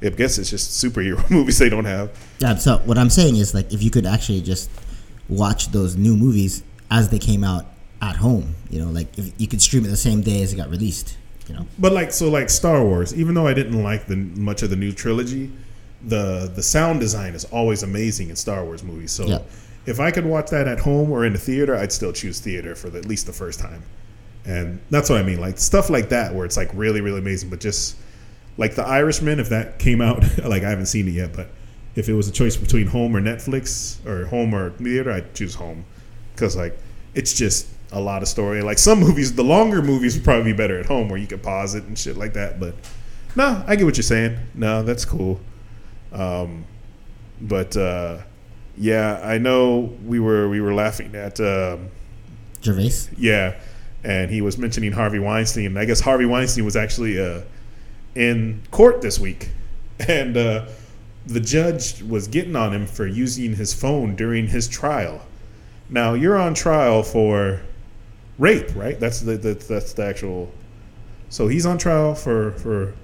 I 0.01 0.11
guess 0.11 0.39
it's 0.39 0.51
just 0.51 0.85
superhero 0.85 1.29
movies 1.31 1.59
they 1.59 1.69
don't 1.69 1.85
have. 1.85 2.11
Yeah, 2.39 2.55
so 2.55 2.79
what 2.79 2.99
I'm 2.99 3.11
saying 3.11 3.37
is 3.37 3.55
like 3.55 3.73
if 3.73 3.83
you 3.83 3.91
could 3.91 4.07
actually 4.07 4.43
just 4.43 4.71
watch 5.29 5.69
those 5.69 5.97
new 5.97 6.17
movies 6.17 6.63
as 6.91 7.09
they 7.09 7.19
came 7.19 7.43
out 7.43 7.67
at 8.01 8.17
home, 8.17 8.55
you 8.71 8.79
know, 8.81 8.91
like 8.91 9.19
if 9.19 9.33
you 9.39 9.49
could 9.49 9.61
stream 9.61 9.85
it 9.85 9.89
the 9.89 9.97
same 9.97 10.21
day 10.21 10.43
as 10.43 10.53
it 10.53 10.57
got 10.57 10.71
released, 10.71 11.17
you 11.49 11.55
know. 11.55 11.67
But 11.79 11.93
like 11.93 12.13
so, 12.13 12.29
like 12.31 12.51
Star 12.51 12.85
Wars. 12.85 13.15
Even 13.15 13.35
though 13.35 13.47
I 13.47 13.55
didn't 13.55 13.83
like 13.83 14.07
the 14.07 14.17
much 14.17 14.63
of 14.63 14.71
the 14.71 14.77
new 14.77 14.93
trilogy, 14.93 15.51
the 16.05 16.51
the 16.55 16.63
sound 16.63 17.01
design 17.01 17.35
is 17.35 17.45
always 17.47 17.83
amazing 17.83 18.31
in 18.31 18.37
Star 18.37 18.65
Wars 18.65 18.83
movies. 18.83 19.11
So 19.13 19.27
Yeah. 19.27 19.39
if 19.87 20.01
I 20.01 20.11
could 20.11 20.27
watch 20.27 20.51
that 20.51 20.69
at 20.69 20.81
home 20.81 21.11
or 21.11 21.25
in 21.25 21.33
the 21.33 21.39
theater, 21.39 21.75
I'd 21.75 21.93
still 21.93 22.13
choose 22.13 22.41
theater 22.41 22.75
for 22.75 22.91
the, 22.91 22.99
at 22.99 23.07
least 23.07 23.27
the 23.27 23.33
first 23.33 23.59
time. 23.61 23.83
And 24.45 24.81
that's 24.91 25.11
what 25.11 25.19
I 25.19 25.23
mean, 25.23 25.41
like 25.41 25.59
stuff 25.59 25.91
like 25.91 26.09
that 26.11 26.35
where 26.35 26.45
it's 26.45 26.57
like 26.57 26.71
really 26.75 27.01
really 27.01 27.19
amazing, 27.19 27.51
but 27.51 27.61
just 27.61 27.97
like 28.57 28.75
The 28.75 28.85
Irishman. 28.87 29.41
If 29.41 29.49
that 29.51 29.79
came 29.79 30.01
out, 30.01 30.23
like 30.45 30.63
I 30.63 30.71
haven't 30.71 30.87
seen 30.87 31.09
it 31.09 31.13
yet, 31.13 31.33
but 31.35 31.49
if 31.97 32.09
it 32.09 32.15
was 32.15 32.29
a 32.29 32.33
choice 32.33 32.57
between 32.57 32.87
home 32.87 33.17
or 33.17 33.21
Netflix 33.21 34.05
or 34.07 34.27
home 34.27 34.55
or 34.55 34.71
theater, 34.71 35.11
I'd 35.11 35.35
choose 35.35 35.55
home 35.57 35.85
because 36.35 36.57
like 36.57 36.79
it's 37.15 37.33
just 37.33 37.67
a 37.93 38.01
lot 38.01 38.23
of 38.23 38.29
story. 38.29 38.63
Like 38.63 38.79
some 38.79 39.01
movies, 39.01 39.35
the 39.35 39.45
longer 39.45 39.83
movies 39.83 40.15
would 40.15 40.25
probably 40.25 40.53
be 40.53 40.57
better 40.57 40.79
at 40.79 40.87
home 40.87 41.09
where 41.09 41.19
you 41.19 41.27
could 41.27 41.43
pause 41.43 41.75
it 41.75 41.85
and 41.85 41.99
shit 41.99 42.17
like 42.17 42.35
that. 42.35 42.61
But 42.61 42.75
no, 43.37 43.63
I 43.67 43.77
get 43.77 43.85
what 43.85 43.97
you're 43.97 44.03
saying. 44.03 44.39
No, 44.55 44.83
that's 44.83 45.05
cool. 45.05 45.41
Um, 46.13 46.65
but 47.41 47.77
uh, 47.77 48.19
yeah, 48.77 49.21
I 49.23 49.39
know 49.39 49.93
we 50.05 50.21
were 50.21 50.49
we 50.49 50.61
were 50.61 50.75
laughing 50.75 51.15
at 51.15 51.41
um, 51.41 51.89
Gervais. 52.63 53.11
yeah, 53.17 53.61
and 54.05 54.31
he 54.31 54.41
was 54.41 54.59
mentioning 54.59 54.93
Harvey 54.93 55.19
Weinstein. 55.19 55.77
I 55.77 55.85
guess 55.85 56.01
Harvey 56.01 56.27
Weinstein 56.27 56.65
was 56.65 56.77
actually 56.77 57.19
a 57.19 57.45
in 58.15 58.63
court 58.71 59.03
this 59.03 59.19
week, 59.19 59.51
and 60.09 60.37
uh, 60.37 60.67
the 61.27 61.41
judge 61.41 62.03
was 62.03 62.27
getting 62.29 62.57
on 62.57 62.73
him 62.73 62.87
for 62.87 63.07
using 63.07 63.55
his 63.55 63.75
phone 63.75 64.17
during 64.17 64.49
his 64.49 64.67
trial. 64.69 65.23
Now 65.91 66.15
you're 66.15 66.39
on 66.39 66.55
trial 66.55 67.03
for 67.03 67.61
rape, 68.39 68.75
right? 68.75 68.99
That's 68.99 69.21
the, 69.21 69.37
the 69.37 69.55
that's 69.55 69.93
the 69.93 70.05
actual. 70.05 70.51
So 71.29 71.49
he's 71.49 71.67
on 71.67 71.79
trial 71.79 72.15
for 72.15 72.53
for, 72.53 72.95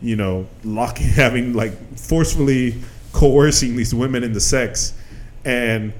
you 0.00 0.16
know, 0.16 0.46
locking, 0.64 1.06
having 1.08 1.52
like 1.52 1.72
forcefully 1.98 2.80
coercing 3.12 3.76
these 3.76 3.94
women 3.94 4.24
into 4.24 4.40
sex, 4.40 4.94
and 5.44 5.92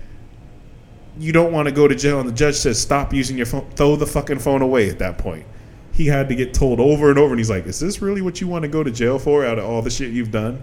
you 1.19 1.33
don't 1.33 1.53
want 1.53 1.69
to 1.69 1.73
go 1.73 1.89
to 1.89 1.95
jail. 1.95 2.21
And 2.21 2.29
the 2.29 2.35
judge 2.35 2.55
says, 2.57 2.81
"Stop 2.81 3.13
using 3.13 3.37
your 3.37 3.47
phone. 3.47 3.69
Throw 3.75 3.97
the 3.97 4.07
fucking 4.07 4.39
phone 4.39 4.63
away." 4.63 4.89
At 4.89 4.99
that 5.01 5.19
point, 5.19 5.45
he 5.93 6.07
had 6.07 6.29
to 6.29 6.35
get 6.35 6.55
told 6.55 6.81
over 6.81 7.11
and 7.11 7.19
over, 7.19 7.31
and 7.31 7.39
he's 7.39 7.51
like, 7.51 7.67
"Is 7.67 7.81
this 7.81 8.01
really 8.01 8.23
what 8.23 8.41
you 8.41 8.49
want 8.49 8.63
to 8.63 8.69
go 8.69 8.83
to 8.83 8.91
jail 8.91 9.19
for? 9.19 9.45
Out 9.45 9.59
of 9.59 9.65
all 9.65 9.83
the 9.83 9.91
shit 9.91 10.13
you've 10.13 10.31
done?" 10.31 10.63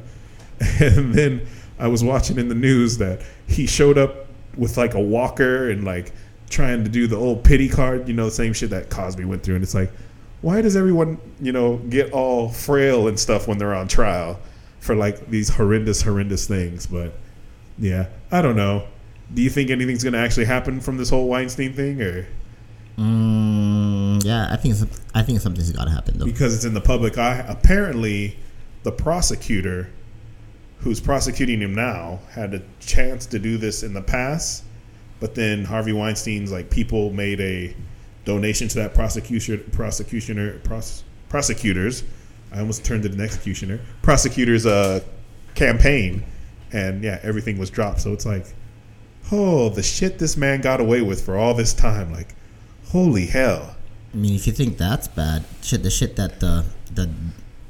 And 0.79 1.13
then 1.13 1.45
I 1.77 1.87
was 1.87 2.03
watching 2.03 2.39
in 2.39 2.49
the 2.49 2.55
news 2.55 2.97
that 2.97 3.21
he 3.45 3.67
showed 3.67 3.99
up 3.99 4.25
with 4.55 4.75
like 4.75 4.95
a 4.95 4.99
walker 4.99 5.69
and 5.69 5.83
like 5.83 6.11
trying 6.49 6.83
to 6.83 6.89
do 6.89 7.07
the 7.07 7.15
old 7.15 7.43
pity 7.43 7.69
card, 7.69 8.07
you 8.07 8.13
know, 8.13 8.25
the 8.25 8.31
same 8.31 8.53
shit 8.53 8.69
that 8.69 8.89
Cosby 8.89 9.25
went 9.25 9.43
through. 9.43 9.55
And 9.55 9.63
it's 9.63 9.75
like, 9.75 9.91
why 10.41 10.61
does 10.61 10.75
everyone, 10.75 11.17
you 11.41 11.51
know, 11.51 11.77
get 11.89 12.11
all 12.11 12.49
frail 12.49 13.07
and 13.07 13.19
stuff 13.19 13.47
when 13.47 13.57
they're 13.57 13.75
on 13.75 13.87
trial 13.87 14.39
for 14.79 14.95
like 14.95 15.29
these 15.29 15.49
horrendous, 15.49 16.01
horrendous 16.01 16.47
things? 16.47 16.87
But 16.87 17.13
yeah, 17.77 18.07
I 18.31 18.41
don't 18.41 18.55
know. 18.55 18.87
Do 19.33 19.41
you 19.41 19.49
think 19.49 19.69
anything's 19.69 20.03
going 20.03 20.13
to 20.13 20.19
actually 20.19 20.45
happen 20.45 20.79
from 20.79 20.97
this 20.97 21.09
whole 21.09 21.27
Weinstein 21.27 21.73
thing 21.73 22.01
or? 22.01 22.27
Mm, 22.97 24.23
yeah, 24.23 24.47
I 24.49 24.55
think 24.55 24.75
it's, 24.75 25.01
I 25.13 25.21
think 25.21 25.41
something's 25.41 25.71
got 25.71 25.85
to 25.85 25.91
happen 25.91 26.17
though. 26.17 26.25
Because 26.25 26.55
it's 26.55 26.65
in 26.65 26.73
the 26.73 26.81
public 26.81 27.17
eye. 27.17 27.45
Apparently, 27.47 28.37
the 28.83 28.91
prosecutor 28.91 29.89
who's 30.79 30.99
prosecuting 30.99 31.61
him 31.61 31.73
now 31.73 32.19
had 32.31 32.53
a 32.53 32.61
chance 32.79 33.25
to 33.25 33.39
do 33.39 33.57
this 33.57 33.83
in 33.83 33.93
the 33.93 34.01
past, 34.01 34.63
but 35.19 35.35
then 35.35 35.65
Harvey 35.65 35.93
Weinstein's 35.93 36.51
like 36.51 36.69
people 36.69 37.11
made 37.11 37.39
a 37.41 37.75
donation 38.25 38.67
to 38.69 38.75
that 38.79 38.93
prosecution 38.93 39.63
prosecutioner 39.71 40.59
pros, 40.63 41.03
prosecutors. 41.29 42.03
I 42.51 42.59
almost 42.59 42.85
turned 42.85 43.05
it 43.05 43.13
an 43.13 43.21
executioner. 43.21 43.79
Prosecutors 44.01 44.65
uh 44.65 45.01
campaign 45.55 46.23
and 46.71 47.03
yeah, 47.03 47.19
everything 47.23 47.57
was 47.57 47.69
dropped. 47.69 48.01
So 48.01 48.13
it's 48.13 48.25
like, 48.25 48.45
oh, 49.31 49.69
the 49.69 49.83
shit 49.83 50.19
this 50.19 50.35
man 50.37 50.61
got 50.61 50.79
away 50.79 51.01
with 51.01 51.23
for 51.25 51.37
all 51.37 51.53
this 51.53 51.73
time, 51.73 52.11
like 52.11 52.35
holy 52.89 53.25
hell. 53.25 53.75
I 54.13 54.17
mean, 54.17 54.35
if 54.35 54.47
you 54.47 54.53
think 54.53 54.77
that's 54.77 55.07
bad, 55.07 55.43
shit, 55.61 55.83
the 55.83 55.89
shit 55.91 56.15
that 56.15 56.39
the 56.39 56.65
the 56.93 57.09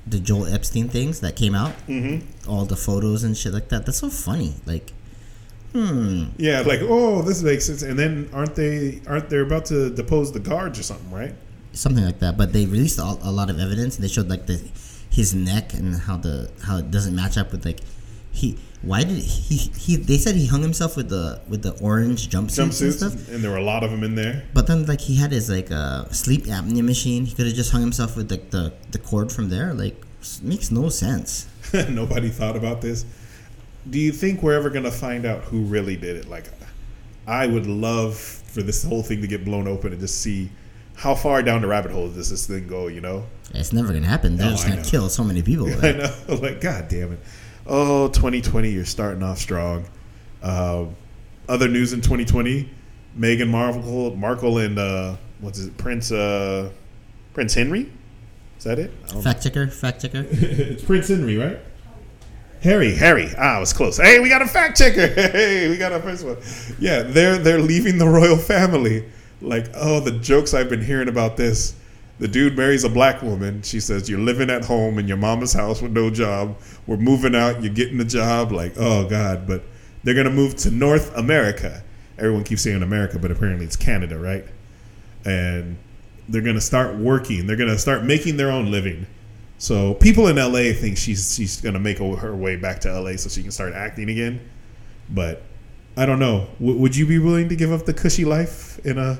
the 0.05 0.19
Joel 0.19 0.45
Epstein 0.47 0.87
things 0.87 1.19
that 1.19 1.35
came 1.35 1.53
out, 1.53 1.73
Mm-hmm. 1.87 2.49
all 2.49 2.65
the 2.65 2.77
photos 2.77 3.23
and 3.23 3.35
shit 3.35 3.53
like 3.53 3.67
that. 3.69 3.85
That's 3.85 3.97
so 3.97 4.09
funny. 4.09 4.53
Like, 4.65 4.93
hmm. 5.73 6.25
Yeah, 6.37 6.61
like 6.61 6.81
oh, 6.83 7.21
this 7.21 7.43
makes 7.43 7.65
sense. 7.65 7.81
And 7.81 7.97
then 7.97 8.29
aren't 8.33 8.55
they 8.55 9.01
aren't 9.07 9.29
they 9.29 9.39
about 9.39 9.65
to 9.65 9.89
depose 9.89 10.31
the 10.31 10.39
guards 10.39 10.79
or 10.79 10.83
something, 10.83 11.11
right? 11.11 11.33
something 11.77 12.03
like 12.03 12.19
that. 12.19 12.37
But 12.37 12.53
they 12.53 12.65
released 12.65 12.99
a, 12.99 13.03
a 13.03 13.31
lot 13.31 13.49
of 13.49 13.59
evidence. 13.59 13.95
And 13.95 14.03
they 14.03 14.09
showed 14.09 14.29
like 14.29 14.45
the 14.47 14.61
his 15.09 15.33
neck 15.33 15.73
and 15.73 15.95
how 15.95 16.17
the 16.17 16.51
how 16.63 16.77
it 16.77 16.91
doesn't 16.91 17.15
match 17.15 17.37
up 17.37 17.51
with 17.51 17.65
like 17.65 17.79
he. 18.31 18.57
Why 18.83 19.03
did 19.03 19.17
he, 19.17 19.55
he? 19.75 19.95
They 19.95 20.17
said 20.17 20.35
he 20.35 20.45
hung 20.45 20.61
himself 20.61 20.95
with 20.95 21.09
the 21.09 21.41
with 21.47 21.63
the 21.63 21.71
orange 21.81 22.29
jumpsuits, 22.29 22.81
and 22.81 22.93
stuff. 22.93 23.29
and 23.29 23.43
there 23.43 23.49
were 23.49 23.57
a 23.57 23.63
lot 23.63 23.83
of 23.83 23.89
them 23.89 24.03
in 24.03 24.13
there. 24.13 24.43
But 24.53 24.67
then 24.67 24.85
like 24.85 25.01
he 25.01 25.15
had 25.15 25.31
his 25.31 25.49
like 25.49 25.71
uh, 25.71 26.05
sleep 26.09 26.45
apnea 26.45 26.83
machine. 26.83 27.25
He 27.25 27.33
could 27.33 27.47
have 27.47 27.55
just 27.55 27.71
hung 27.71 27.81
himself 27.81 28.15
with 28.15 28.29
like 28.29 28.51
the 28.51 28.73
the 28.91 28.99
cord 28.99 29.31
from 29.31 29.49
there. 29.49 29.73
Like 29.73 29.99
makes 30.43 30.69
no 30.69 30.89
sense. 30.89 31.47
Nobody 31.89 32.29
thought 32.29 32.55
about 32.55 32.81
this. 32.81 33.05
Do 33.89 33.99
you 33.99 34.11
think 34.11 34.43
we're 34.43 34.53
ever 34.53 34.69
gonna 34.69 34.91
find 34.91 35.25
out 35.25 35.43
who 35.43 35.61
really 35.61 35.95
did 35.95 36.17
it? 36.17 36.27
Like, 36.29 36.45
I 37.25 37.47
would 37.47 37.67
love 37.67 38.15
for 38.17 38.61
this 38.63 38.83
whole 38.83 39.03
thing 39.03 39.21
to 39.21 39.27
get 39.27 39.45
blown 39.45 39.67
open 39.67 39.91
and 39.91 40.01
just 40.01 40.21
see 40.21 40.49
how 40.95 41.13
far 41.15 41.43
down 41.43 41.61
the 41.61 41.67
rabbit 41.67 41.91
hole 41.91 42.09
does 42.09 42.29
this 42.29 42.47
thing 42.47 42.67
go. 42.67 42.87
You 42.87 43.01
know? 43.01 43.25
It's 43.53 43.71
never 43.71 43.93
gonna 43.93 44.05
happen. 44.07 44.35
They're 44.37 44.47
No, 44.47 44.51
just 44.53 44.67
gonna 44.67 44.83
kill 44.83 45.09
so 45.09 45.23
many 45.23 45.41
people. 45.41 45.67
I 45.85 45.91
know. 45.93 46.13
Like, 46.35 46.61
god 46.61 46.87
damn 46.89 47.13
it. 47.13 47.19
Oh, 47.65 48.07
2020, 48.09 48.69
you're 48.71 48.85
starting 48.85 49.23
off 49.23 49.37
strong. 49.39 49.85
Um, 50.41 50.95
other 51.49 51.67
news 51.67 51.93
in 51.93 52.01
2020: 52.01 52.69
Meghan 53.17 53.49
Markle, 53.49 54.15
Markle, 54.15 54.57
and 54.59 54.77
uh, 54.79 55.15
what's 55.39 55.59
it, 55.59 55.77
Prince 55.77 56.11
uh, 56.11 56.69
Prince 57.33 57.53
Henry. 57.53 57.91
Is 58.57 58.63
that 58.63 58.79
it? 58.79 58.91
Fact 59.23 59.43
checker, 59.43 59.67
fact 59.67 60.01
checker. 60.01 60.25
it's 60.31 60.83
Prince 60.83 61.09
Henry, 61.09 61.37
right? 61.37 61.59
Harry, 62.61 62.93
Harry. 62.95 63.29
Ah, 63.37 63.57
I 63.57 63.59
was 63.59 63.73
close. 63.73 63.97
Hey, 63.97 64.19
we 64.19 64.29
got 64.29 64.41
a 64.41 64.47
fact 64.47 64.77
checker. 64.77 65.07
Hey, 65.31 65.69
we 65.69 65.77
got 65.77 65.91
our 65.91 66.01
first 66.01 66.25
one. 66.25 66.37
Yeah, 66.79 67.03
they're 67.03 67.37
they're 67.37 67.59
leaving 67.59 67.97
the 67.97 68.07
royal 68.07 68.37
family. 68.37 69.05
Like, 69.41 69.67
oh, 69.75 69.99
the 69.99 70.11
jokes 70.11 70.53
I've 70.53 70.69
been 70.69 70.81
hearing 70.81 71.09
about 71.09 71.37
this. 71.37 71.75
The 72.19 72.27
dude 72.27 72.57
marries 72.57 72.83
a 72.83 72.89
black 72.89 73.21
woman. 73.21 73.61
She 73.61 73.79
says, 73.79 74.09
You're 74.09 74.19
living 74.19 74.49
at 74.49 74.65
home 74.65 74.97
in 74.97 75.07
your 75.07 75.17
mama's 75.17 75.53
house 75.53 75.81
with 75.81 75.91
no 75.91 76.09
job. 76.09 76.57
We're 76.87 76.97
moving 76.97 77.35
out. 77.35 77.61
You're 77.61 77.73
getting 77.73 77.99
a 77.99 78.05
job. 78.05 78.51
Like, 78.51 78.73
oh, 78.77 79.07
God. 79.07 79.45
But 79.47 79.63
they're 80.03 80.15
to 80.25 80.31
move 80.31 80.55
to 80.57 80.71
North 80.71 81.15
America. 81.15 81.83
Everyone 82.17 82.43
keeps 82.43 82.63
saying 82.63 82.81
America, 82.81 83.19
but 83.19 83.29
apparently 83.29 83.65
it's 83.65 83.75
Canada, 83.75 84.17
right? 84.17 84.45
And 85.25 85.77
they're 86.27 86.41
to 86.55 86.61
start 86.61 86.95
working. 86.95 87.45
They're 87.45 87.55
to 87.69 87.77
start 87.77 88.03
making 88.03 88.37
their 88.37 88.49
own 88.49 88.71
living. 88.71 89.05
So 89.57 89.95
people 89.95 90.27
in 90.27 90.35
LA 90.35 90.73
think 90.73 90.97
she's 90.97 91.35
she's 91.35 91.59
gonna 91.61 91.79
make 91.79 91.97
her 91.97 92.35
way 92.35 92.55
back 92.57 92.79
to 92.81 92.99
LA 92.99 93.15
so 93.17 93.29
she 93.29 93.41
can 93.41 93.51
start 93.51 93.73
acting 93.73 94.09
again. 94.09 94.39
But 95.09 95.41
I 95.95 96.05
don't 96.05 96.19
know. 96.19 96.47
W- 96.59 96.77
would 96.79 96.95
you 96.95 97.07
be 97.07 97.17
willing 97.19 97.49
to 97.49 97.55
give 97.55 97.71
up 97.71 97.85
the 97.85 97.93
cushy 97.93 98.23
life 98.25 98.77
in 98.85 98.97
a 98.97 99.17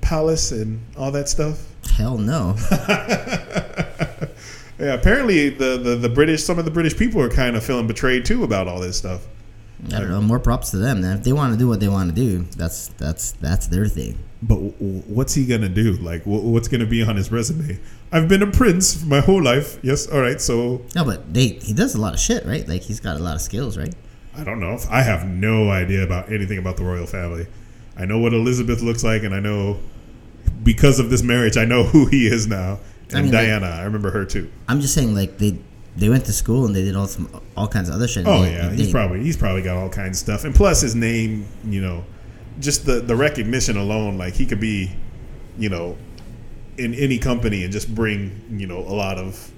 palace 0.00 0.52
and 0.52 0.80
all 0.96 1.10
that 1.12 1.28
stuff? 1.28 1.66
Hell 1.96 2.18
no. 2.18 2.56
Yeah, 4.80 4.94
apparently 4.94 5.50
the, 5.50 5.76
the, 5.76 5.94
the 5.96 6.08
British, 6.08 6.42
some 6.42 6.58
of 6.58 6.64
the 6.64 6.70
British 6.70 6.96
people 6.96 7.20
are 7.20 7.28
kind 7.28 7.54
of 7.54 7.62
feeling 7.62 7.86
betrayed 7.86 8.24
too 8.24 8.44
about 8.44 8.66
all 8.66 8.80
this 8.80 8.96
stuff. 8.96 9.26
I 9.88 9.98
don't 9.98 10.08
know. 10.08 10.22
More 10.22 10.38
props 10.40 10.70
to 10.70 10.78
them. 10.78 11.02
Then 11.02 11.18
if 11.18 11.22
they 11.24 11.34
want 11.34 11.52
to 11.52 11.58
do 11.58 11.68
what 11.68 11.80
they 11.80 11.88
want 11.88 12.08
to 12.08 12.14
do, 12.14 12.44
that's 12.56 12.88
that's 12.96 13.32
that's 13.32 13.66
their 13.66 13.86
thing. 13.88 14.18
But 14.42 14.56
what's 14.56 15.34
he 15.34 15.44
gonna 15.46 15.68
do? 15.68 15.92
Like, 15.98 16.24
w- 16.24 16.42
what's 16.48 16.66
gonna 16.68 16.86
be 16.86 17.02
on 17.02 17.16
his 17.16 17.30
resume? 17.30 17.78
I've 18.10 18.26
been 18.26 18.42
a 18.42 18.50
prince 18.50 19.04
my 19.04 19.20
whole 19.20 19.42
life. 19.42 19.78
Yes, 19.82 20.06
all 20.06 20.20
right. 20.20 20.40
So 20.40 20.82
No, 20.94 21.04
but 21.04 21.32
they 21.34 21.48
he 21.48 21.74
does 21.74 21.94
a 21.94 22.00
lot 22.00 22.14
of 22.14 22.20
shit, 22.20 22.46
right? 22.46 22.66
Like 22.66 22.82
he's 22.82 23.00
got 23.00 23.16
a 23.16 23.22
lot 23.22 23.34
of 23.34 23.42
skills, 23.42 23.76
right? 23.76 23.94
I 24.36 24.42
don't 24.44 24.58
know. 24.60 24.78
I 24.90 25.02
have 25.02 25.26
no 25.26 25.70
idea 25.70 26.02
about 26.04 26.32
anything 26.32 26.56
about 26.58 26.76
the 26.78 26.84
royal 26.84 27.06
family. 27.06 27.46
I 27.98 28.06
know 28.06 28.18
what 28.18 28.32
Elizabeth 28.32 28.80
looks 28.80 29.04
like, 29.04 29.24
and 29.24 29.34
I 29.34 29.40
know 29.40 29.78
because 30.62 30.98
of 31.00 31.10
this 31.10 31.22
marriage, 31.22 31.56
I 31.56 31.64
know 31.64 31.82
who 31.92 32.06
he 32.06 32.26
is 32.26 32.46
now. 32.46 32.78
And 33.10 33.18
I 33.18 33.22
mean, 33.22 33.32
like- 33.32 33.42
Diana, 33.46 33.66
I 33.66 33.82
remember 33.84 34.10
her 34.10 34.24
too. 34.24 34.50
I'm 34.68 34.80
just 34.80 34.94
saying, 34.94 35.14
like 35.14 35.36
they 35.38 35.58
they 35.96 36.08
went 36.08 36.24
to 36.26 36.32
school 36.32 36.64
and 36.64 36.74
they 36.74 36.82
did 36.84 36.96
all 36.96 37.08
some 37.08 37.28
all 37.56 37.68
kinds 37.68 37.88
of 37.90 37.94
other 37.96 38.08
shit. 38.08 38.26
Oh 38.26 38.42
They- 38.42 38.52
yeah, 38.52 38.68
they- 38.68 38.76
he's 38.76 38.90
probably 38.90 39.22
he's 39.22 39.36
probably 39.36 39.62
got 39.62 39.76
all 39.76 39.90
kinds 39.90 40.16
of 40.18 40.24
stuff, 40.24 40.44
and 40.44 40.54
plus 40.54 40.80
his 40.80 40.94
name, 40.94 41.46
you 41.64 41.82
know, 41.82 42.04
just 42.60 42.86
the 42.86 43.00
the 43.00 43.16
recognition 43.16 43.76
alone, 43.76 44.18
like 44.18 44.34
he 44.34 44.46
could 44.46 44.60
be, 44.60 44.92
you 45.58 45.68
know, 45.68 45.96
in 46.78 46.94
any 46.94 47.18
company 47.18 47.64
and 47.64 47.72
just 47.72 47.94
bring 47.94 48.40
you 48.50 48.66
know 48.66 48.78
a 48.78 48.94
lot 48.94 49.18
of 49.18 49.50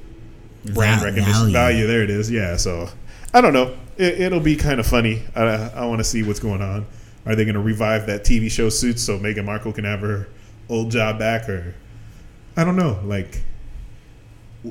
brand 0.72 1.00
val- 1.00 1.10
recognition 1.10 1.52
value. 1.52 1.86
There 1.86 2.02
it 2.02 2.10
is. 2.10 2.30
Yeah. 2.30 2.56
So 2.56 2.88
I 3.34 3.40
don't 3.40 3.52
know. 3.52 3.76
It, 3.96 4.20
it'll 4.20 4.40
be 4.40 4.56
kind 4.56 4.80
of 4.80 4.86
funny. 4.86 5.22
I, 5.34 5.42
I 5.42 5.84
want 5.86 5.98
to 5.98 6.04
see 6.04 6.22
what's 6.22 6.40
going 6.40 6.62
on. 6.62 6.86
Are 7.24 7.36
they 7.36 7.44
going 7.44 7.54
to 7.54 7.60
revive 7.60 8.06
that 8.06 8.24
TV 8.24 8.50
show 8.50 8.68
Suits 8.68 9.02
so 9.02 9.18
Meghan 9.18 9.44
Markle 9.44 9.72
can 9.72 9.84
have 9.84 10.00
her 10.00 10.28
old 10.68 10.90
job 10.90 11.18
back, 11.18 11.48
or 11.48 11.74
I 12.56 12.64
don't 12.64 12.76
know. 12.76 12.98
Like, 13.04 13.42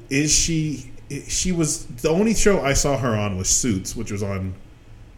is 0.10 0.34
she? 0.34 0.92
She 1.28 1.52
was 1.52 1.86
the 1.86 2.10
only 2.10 2.34
show 2.34 2.62
I 2.62 2.74
saw 2.74 2.98
her 2.98 3.16
on 3.16 3.38
was 3.38 3.50
Suits, 3.50 3.96
which 3.96 4.12
was 4.12 4.24
on, 4.24 4.56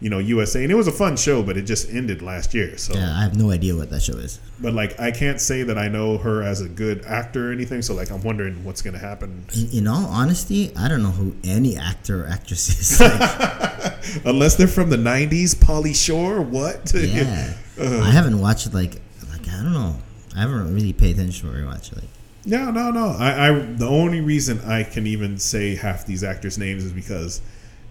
you 0.04 0.10
know, 0.10 0.20
USA, 0.20 0.62
and 0.64 0.72
it 0.72 0.76
was 0.76 0.88
a 0.88 0.92
fun 0.92 1.16
show, 1.16 1.42
but 1.42 1.56
it 1.56 1.62
just 1.64 1.90
ended 1.90 2.22
last 2.22 2.54
year. 2.54 2.78
So, 2.78 2.94
Yeah, 2.94 3.16
I 3.18 3.22
have 3.24 3.38
no 3.38 3.52
idea 3.52 3.74
what 3.74 3.90
that 3.92 4.02
show 4.02 4.18
is. 4.18 4.38
but 4.60 4.74
like, 4.74 5.00
I 5.00 5.12
can't 5.12 5.40
say 5.40 5.64
that 5.64 5.78
I 5.78 5.88
know 5.88 6.18
her 6.18 6.44
as 6.44 6.60
a 6.60 6.68
good 6.68 7.06
actor 7.06 7.50
or 7.50 7.52
anything. 7.54 7.82
So, 7.82 7.94
like, 7.94 8.12
I'm 8.12 8.22
wondering 8.22 8.64
what's 8.66 8.82
to 8.82 9.00
happen. 9.00 9.46
In, 9.56 9.70
in 9.80 9.88
all 9.88 10.06
honesty, 10.06 10.72
I 10.76 10.90
don't 10.90 11.02
know 11.04 11.12
who 11.12 11.36
any 11.46 11.78
actor 11.78 12.26
or 12.26 12.28
actress 12.28 12.68
is. 12.70 13.00
Like, 13.10 14.26
Unless 14.26 14.56
they're 14.58 14.68
from 14.68 14.90
the 14.90 14.98
'90s, 14.98 15.56
Pauly 15.56 15.96
Shore. 15.96 16.42
What? 16.42 16.92
yeah, 16.96 17.54
Uh-huh. 17.80 18.02
I 18.04 18.12
haven't 18.12 18.40
watched 18.42 18.74
like 18.74 18.96
like 19.32 19.48
I 19.48 19.64
don't 19.64 19.74
know. 19.74 19.96
I 20.36 20.42
haven't 20.42 20.74
really 20.74 20.92
paid 20.94 21.16
attention 21.16 21.48
to 21.48 21.54
very 21.54 21.66
much. 21.66 21.94
Like 21.94 22.10
No, 22.46 22.70
no, 22.72 22.92
no. 22.92 23.08
I, 23.18 23.48
I 23.48 23.52
the 23.54 23.88
only 23.88 24.20
reason 24.22 24.60
I 24.62 24.84
can 24.84 25.08
even 25.08 25.38
say 25.38 25.76
half 25.76 26.06
these 26.06 26.24
actors' 26.24 26.58
names 26.58 26.84
is 26.84 26.92
because 26.92 27.42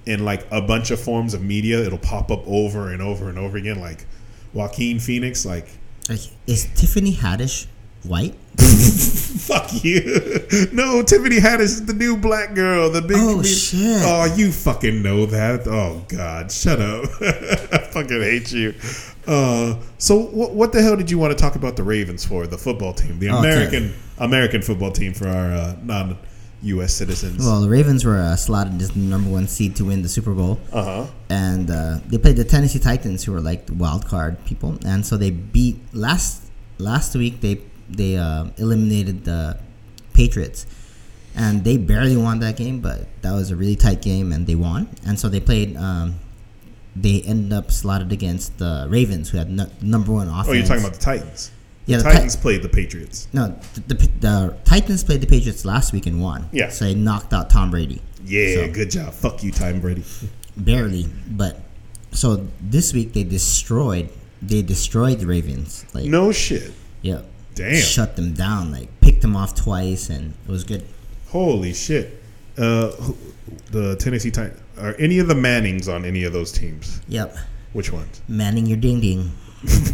in 0.06 0.24
like 0.24 0.46
a 0.50 0.60
bunch 0.60 0.90
of 0.90 1.00
forms 1.00 1.34
of 1.34 1.42
media, 1.42 1.80
it'll 1.84 1.98
pop 1.98 2.30
up 2.30 2.42
over 2.46 2.90
and 2.92 3.00
over 3.02 3.28
and 3.28 3.38
over 3.38 3.56
again. 3.56 3.80
Like 3.80 4.06
Joaquin 4.52 4.98
Phoenix, 4.98 5.44
like 5.46 5.68
is 6.46 6.68
Tiffany 6.74 7.12
Haddish 7.14 7.66
white? 8.02 8.34
Fuck 9.42 9.84
you. 9.84 10.02
No, 10.72 11.02
Tiffany 11.02 11.38
Haddish 11.38 11.60
is 11.62 11.86
the 11.86 11.92
new 11.94 12.16
black 12.16 12.54
girl, 12.54 12.90
the 12.90 13.00
big. 13.02 13.16
Oh, 13.16 13.34
comedian. 13.36 13.54
shit. 13.54 14.02
Oh, 14.04 14.32
you 14.36 14.52
fucking 14.52 15.02
know 15.02 15.26
that. 15.26 15.66
Oh 15.66 16.04
God, 16.08 16.50
shut 16.52 16.80
up. 16.80 17.04
I 17.20 17.78
fucking 17.92 18.20
hate 18.20 18.52
you. 18.52 18.74
Uh, 19.26 19.76
so 19.98 20.18
what? 20.18 20.52
What 20.52 20.72
the 20.72 20.82
hell 20.82 20.96
did 20.96 21.10
you 21.10 21.18
want 21.18 21.36
to 21.36 21.40
talk 21.40 21.54
about 21.56 21.76
the 21.76 21.82
Ravens 21.84 22.24
for? 22.24 22.46
The 22.46 22.58
football 22.58 22.92
team, 22.92 23.18
the 23.18 23.28
Okay. 23.30 23.38
American 23.38 23.94
American 24.18 24.62
football 24.62 24.90
team 24.90 25.14
for 25.14 25.28
our 25.28 25.52
uh, 25.52 25.76
non-U.S. 26.62 26.94
citizens. 26.94 27.44
Well, 27.44 27.60
the 27.60 27.68
Ravens 27.68 28.04
were 28.04 28.18
uh, 28.18 28.36
slotted 28.36 28.80
as 28.80 28.90
the 28.90 29.00
number 29.00 29.30
one 29.30 29.48
seed 29.48 29.76
to 29.76 29.84
win 29.84 30.02
the 30.02 30.08
Super 30.08 30.32
Bowl. 30.32 30.58
uh 30.72 30.84
huh. 30.84 31.06
and 31.28 31.70
uh, 31.70 31.98
they 32.06 32.18
played 32.18 32.36
the 32.36 32.44
Tennessee 32.44 32.78
Titans, 32.78 33.24
who 33.24 33.32
were 33.32 33.40
like 33.40 33.66
the 33.66 33.74
wild 33.74 34.06
card 34.06 34.44
people, 34.44 34.78
and 34.84 35.04
so 35.04 35.16
they 35.16 35.30
beat 35.30 35.78
last 35.92 36.50
last 36.78 37.14
week. 37.14 37.40
They 37.40 37.60
they 37.88 38.16
uh, 38.16 38.46
eliminated 38.58 39.24
the 39.24 39.58
Patriots, 40.14 40.66
and 41.34 41.64
they 41.64 41.76
barely 41.76 42.16
won 42.16 42.40
that 42.40 42.56
game, 42.56 42.80
but 42.80 43.06
that 43.22 43.32
was 43.32 43.50
a 43.50 43.56
really 43.56 43.76
tight 43.76 44.02
game, 44.02 44.32
and 44.32 44.46
they 44.46 44.54
won. 44.54 44.88
And 45.06 45.18
so 45.18 45.28
they 45.28 45.40
played. 45.40 45.76
Um, 45.76 46.16
they 46.94 47.22
ended 47.22 47.54
up 47.54 47.70
slotted 47.70 48.12
against 48.12 48.58
the 48.58 48.86
Ravens, 48.90 49.30
who 49.30 49.38
had 49.38 49.48
no, 49.50 49.66
number 49.80 50.12
one 50.12 50.28
offense. 50.28 50.48
Oh, 50.48 50.52
you're 50.52 50.66
talking 50.66 50.84
about 50.84 50.92
the 50.92 51.00
Titans. 51.00 51.50
Yeah, 51.86 51.96
the 51.98 52.02
the 52.04 52.08
Ti- 52.10 52.14
Titans 52.16 52.36
played 52.36 52.62
the 52.62 52.68
Patriots. 52.68 53.28
no, 53.32 53.54
the, 53.74 53.94
the, 53.94 54.08
the 54.20 54.56
Titans 54.64 55.02
played 55.04 55.20
the 55.20 55.26
Patriots 55.26 55.64
last 55.64 55.92
week 55.92 56.06
and 56.06 56.20
won. 56.22 56.48
Yeah. 56.52 56.68
so 56.68 56.84
they 56.84 56.94
knocked 56.94 57.32
out 57.32 57.50
Tom 57.50 57.70
Brady. 57.70 58.00
Yeah, 58.24 58.54
So- 58.66 58.72
good 58.72 58.90
job. 58.90 59.12
Fuck 59.12 59.42
you, 59.42 59.50
Tom 59.50 59.80
Brady. 59.80 60.04
barely 60.56 61.06
but 61.30 61.60
so 62.12 62.46
this 62.60 62.92
week 62.92 63.14
they 63.14 63.24
destroyed 63.24 64.10
they 64.42 64.60
destroyed 64.60 65.18
the 65.18 65.26
ravens 65.26 65.86
like 65.94 66.04
No 66.04 66.30
shit. 66.30 66.70
yeah 67.00 67.22
Damn. 67.54 67.74
shut 67.80 68.16
them 68.16 68.34
down 68.34 68.70
like 68.70 68.88
picked 69.00 69.22
them 69.22 69.34
off 69.34 69.54
twice 69.54 70.10
and 70.10 70.34
it 70.46 70.50
was 70.50 70.62
good 70.64 70.84
Holy 71.28 71.72
shit. 71.72 72.22
Uh, 72.58 72.90
the 73.70 73.96
Tennessee 73.96 74.30
Titans. 74.30 74.60
Are 74.78 74.94
any 74.98 75.18
of 75.18 75.26
the 75.28 75.34
Mannings 75.34 75.88
on 75.88 76.04
any 76.04 76.24
of 76.24 76.34
those 76.34 76.52
teams? 76.52 77.00
yep 77.08 77.34
Which 77.72 77.90
ones? 77.90 78.20
manning 78.28 78.66
your 78.66 78.76
ding 78.76 79.00
ding 79.00 79.32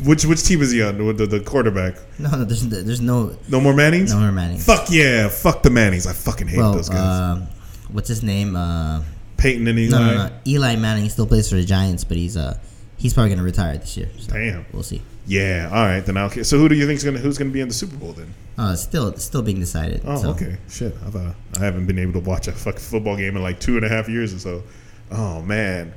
which 0.04 0.24
which 0.24 0.42
team 0.44 0.62
is 0.62 0.70
he 0.72 0.82
on? 0.82 0.96
The, 0.98 1.12
the, 1.12 1.26
the 1.26 1.40
quarterback. 1.40 1.96
no 2.18 2.30
no 2.30 2.44
there's 2.44 2.66
there's 2.68 3.00
no 3.00 3.36
No 3.48 3.60
more 3.60 3.74
Mannings. 3.74 4.12
no 4.14 4.20
more 4.20 4.32
manning 4.32 4.58
Fuck 4.58 4.86
yeah. 4.90 5.28
Fuck 5.28 5.62
the 5.62 5.70
Mannings. 5.70 6.06
I 6.06 6.12
fucking 6.12 6.48
hate 6.48 6.58
well 6.58 6.72
those 6.72 6.88
guys. 6.88 6.96
uh, 6.98 7.46
what's 7.92 8.08
his 8.08 8.22
name 8.22 8.56
uh 8.56 9.02
Peyton 9.36 9.66
and 9.68 9.78
Eli. 9.78 9.90
no, 9.98 10.06
no 10.06 10.28
no 10.28 10.30
eli 10.46 10.76
manning 10.76 11.08
still 11.08 11.26
plays 11.26 11.48
for 11.48 11.56
the 11.56 11.64
giants 11.64 12.02
but 12.04 12.16
he's 12.16 12.36
uh 12.36 12.58
he's 12.96 13.12
probably 13.14 13.30
gonna 13.30 13.42
retire 13.42 13.76
this 13.78 13.96
year 13.96 14.08
so 14.18 14.32
Damn. 14.32 14.64
we'll 14.72 14.82
see 14.82 15.02
Yeah. 15.26 15.68
All 15.70 15.84
right. 15.84 16.00
Then 16.04 16.16
I'll. 16.16 16.30
So 16.30 16.56
who 16.58 16.68
do 16.70 16.74
you 16.74 16.86
think's 16.86 17.04
gonna 17.04 17.18
who's 17.18 17.36
gonna 17.36 17.50
be 17.50 17.60
in 17.60 17.68
the 17.68 17.74
Super 17.74 17.96
Bowl 17.96 18.14
then? 18.14 18.32
uh 18.56 18.74
still 18.74 19.14
still 19.18 19.42
being 19.42 19.60
decided 19.60 20.00
Oh, 20.06 20.16
so. 20.22 20.30
okay. 20.30 20.56
Shit. 20.70 20.94
I 21.06 21.10
thought 21.10 21.34
I 21.60 21.64
haven't 21.64 21.86
been 21.86 21.98
able 21.98 22.14
to 22.14 22.20
watch 22.20 22.48
a 22.48 22.52
fucking 22.52 22.80
football 22.80 23.16
game 23.16 23.36
in 23.36 23.42
like 23.42 23.60
two 23.60 23.76
and 23.76 23.84
a 23.84 23.88
half 23.90 24.08
years 24.08 24.32
or 24.32 24.38
so. 24.38 24.62
Oh 25.10 25.42
man. 25.42 25.92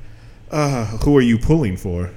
Uh, 0.50 0.84
who 0.98 1.16
are 1.16 1.22
you 1.22 1.38
pulling 1.38 1.78
for? 1.78 2.10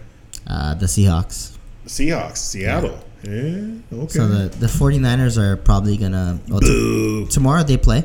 Uh 0.47 0.73
the 0.75 0.85
seahawks 0.85 1.51
Seahawks, 1.87 2.37
Seattle. 2.37 2.97
Yeah. 3.23 3.75
Okay. 3.93 4.07
so 4.07 4.27
the 4.27 4.49
the 4.57 4.65
49ers 4.67 5.37
are 5.37 5.55
probably 5.57 5.97
gonna 5.97 6.39
well, 6.47 6.59
t- 6.59 6.65
Boo. 6.67 7.27
tomorrow 7.27 7.63
they 7.63 7.77
play. 7.77 8.03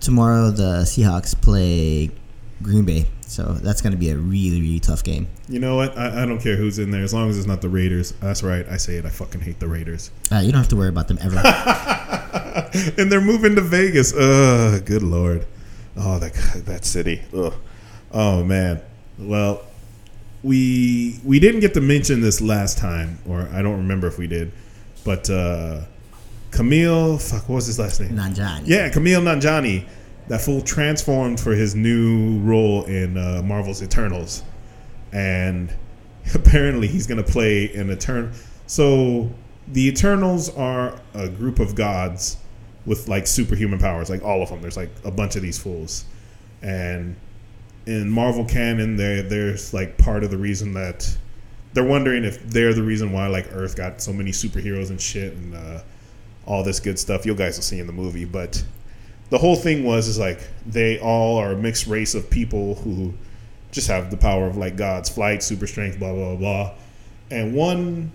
Tomorrow 0.00 0.50
the 0.50 0.82
Seahawks 0.84 1.34
play 1.40 2.10
Green 2.62 2.84
Bay, 2.84 3.06
so 3.22 3.54
that's 3.54 3.80
going 3.80 3.92
to 3.92 3.98
be 3.98 4.10
a 4.10 4.16
really 4.16 4.60
really 4.60 4.80
tough 4.80 5.02
game. 5.02 5.26
You 5.48 5.58
know 5.60 5.76
what? 5.76 5.96
I, 5.96 6.22
I 6.22 6.26
don't 6.26 6.38
care 6.40 6.56
who's 6.56 6.78
in 6.78 6.90
there 6.90 7.02
as 7.02 7.14
long 7.14 7.30
as 7.30 7.38
it's 7.38 7.46
not 7.46 7.62
the 7.62 7.68
Raiders. 7.70 8.12
That's 8.20 8.42
right. 8.42 8.66
I 8.68 8.76
say 8.76 8.96
it. 8.96 9.06
I 9.06 9.08
fucking 9.08 9.40
hate 9.40 9.58
the 9.58 9.68
Raiders. 9.68 10.10
Uh, 10.30 10.40
you 10.40 10.52
don't 10.52 10.60
have 10.60 10.68
to 10.68 10.76
worry 10.76 10.90
about 10.90 11.08
them 11.08 11.18
ever. 11.22 11.36
and 12.98 13.10
they're 13.10 13.20
moving 13.22 13.54
to 13.56 13.62
Vegas. 13.62 14.12
Ugh, 14.14 14.84
good 14.84 15.02
lord. 15.02 15.46
Oh, 15.96 16.18
that 16.18 16.34
that 16.66 16.84
city. 16.84 17.22
Ugh. 17.34 17.54
Oh 18.12 18.44
man. 18.44 18.82
Well, 19.18 19.62
we 20.42 21.18
we 21.24 21.40
didn't 21.40 21.60
get 21.60 21.74
to 21.74 21.80
mention 21.80 22.20
this 22.20 22.40
last 22.40 22.78
time, 22.78 23.18
or 23.28 23.48
I 23.52 23.62
don't 23.62 23.78
remember 23.78 24.06
if 24.06 24.18
we 24.18 24.26
did, 24.26 24.52
but 25.04 25.28
uh 25.30 25.82
Kumail. 26.50 27.20
Fuck, 27.20 27.48
what 27.48 27.56
was 27.56 27.66
his 27.66 27.78
last 27.78 28.00
name? 28.00 28.10
Nanjiani. 28.10 28.62
Yeah, 28.64 28.88
Kumail 28.90 29.22
Nanjiani. 29.22 29.86
That 30.28 30.40
fool 30.40 30.60
transformed 30.60 31.38
for 31.38 31.54
his 31.54 31.74
new 31.74 32.40
role 32.40 32.84
in 32.84 33.16
uh, 33.16 33.42
Marvel's 33.44 33.82
Eternals, 33.82 34.42
and 35.12 35.72
apparently 36.34 36.88
he's 36.88 37.06
gonna 37.06 37.22
play 37.22 37.72
an 37.74 37.90
Eternal. 37.90 38.30
So 38.66 39.30
the 39.68 39.86
Eternals 39.88 40.48
are 40.56 41.00
a 41.14 41.28
group 41.28 41.60
of 41.60 41.74
gods 41.74 42.38
with 42.86 43.08
like 43.08 43.26
superhuman 43.26 43.78
powers, 43.78 44.10
like 44.10 44.22
all 44.22 44.42
of 44.42 44.48
them. 44.48 44.62
There's 44.62 44.76
like 44.76 44.90
a 45.04 45.10
bunch 45.10 45.36
of 45.36 45.42
these 45.42 45.58
fools, 45.58 46.04
and 46.62 47.14
in 47.86 48.10
Marvel 48.10 48.44
canon, 48.44 48.96
there 48.96 49.22
there's 49.22 49.72
like 49.72 49.96
part 49.96 50.24
of 50.24 50.30
the 50.30 50.36
reason 50.36 50.74
that 50.74 51.16
they're 51.72 51.84
wondering 51.84 52.24
if 52.24 52.42
they're 52.50 52.74
the 52.74 52.82
reason 52.82 53.12
why 53.12 53.28
like 53.28 53.46
Earth 53.52 53.76
got 53.76 54.00
so 54.00 54.12
many 54.12 54.32
superheroes 54.32 54.90
and 54.90 55.00
shit 55.00 55.32
and 55.34 55.54
uh, 55.54 55.80
all 56.46 56.64
this 56.64 56.80
good 56.80 56.98
stuff. 56.98 57.24
You 57.24 57.34
guys 57.34 57.56
will 57.56 57.62
see 57.62 57.78
in 57.78 57.86
the 57.86 57.92
movie, 57.92 58.24
but 58.24 58.62
the 59.30 59.38
whole 59.38 59.56
thing 59.56 59.84
was 59.84 60.08
is 60.08 60.18
like 60.18 60.40
they 60.66 60.98
all 61.00 61.36
are 61.38 61.52
a 61.52 61.56
mixed 61.56 61.86
race 61.86 62.14
of 62.14 62.28
people 62.28 62.76
who 62.76 63.14
just 63.72 63.88
have 63.88 64.10
the 64.10 64.16
power 64.16 64.46
of 64.46 64.56
like 64.56 64.76
gods, 64.76 65.08
flight, 65.08 65.42
super 65.42 65.66
strength, 65.66 65.98
blah 65.98 66.12
blah 66.12 66.36
blah, 66.36 66.74
and 67.30 67.54
one. 67.54 68.12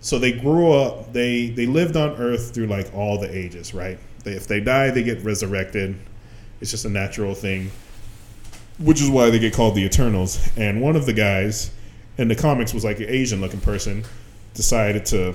So 0.00 0.18
they 0.18 0.32
grew 0.32 0.72
up. 0.72 1.12
They 1.12 1.48
they 1.48 1.66
lived 1.66 1.96
on 1.96 2.10
Earth 2.16 2.54
through 2.54 2.66
like 2.66 2.92
all 2.94 3.18
the 3.18 3.34
ages, 3.34 3.74
right? 3.74 3.98
They, 4.24 4.32
if 4.32 4.46
they 4.46 4.60
die, 4.60 4.90
they 4.90 5.02
get 5.02 5.22
resurrected. 5.22 5.96
It's 6.60 6.70
just 6.70 6.84
a 6.84 6.90
natural 6.90 7.34
thing, 7.34 7.70
which 8.78 9.00
is 9.00 9.08
why 9.08 9.30
they 9.30 9.38
get 9.38 9.54
called 9.54 9.74
the 9.74 9.84
Eternals. 9.84 10.48
And 10.56 10.80
one 10.80 10.96
of 10.96 11.06
the 11.06 11.12
guys 11.12 11.70
in 12.18 12.28
the 12.28 12.34
comics 12.34 12.72
was 12.72 12.84
like 12.84 12.98
an 12.98 13.08
Asian-looking 13.08 13.60
person, 13.60 14.04
decided 14.54 15.04
to 15.06 15.34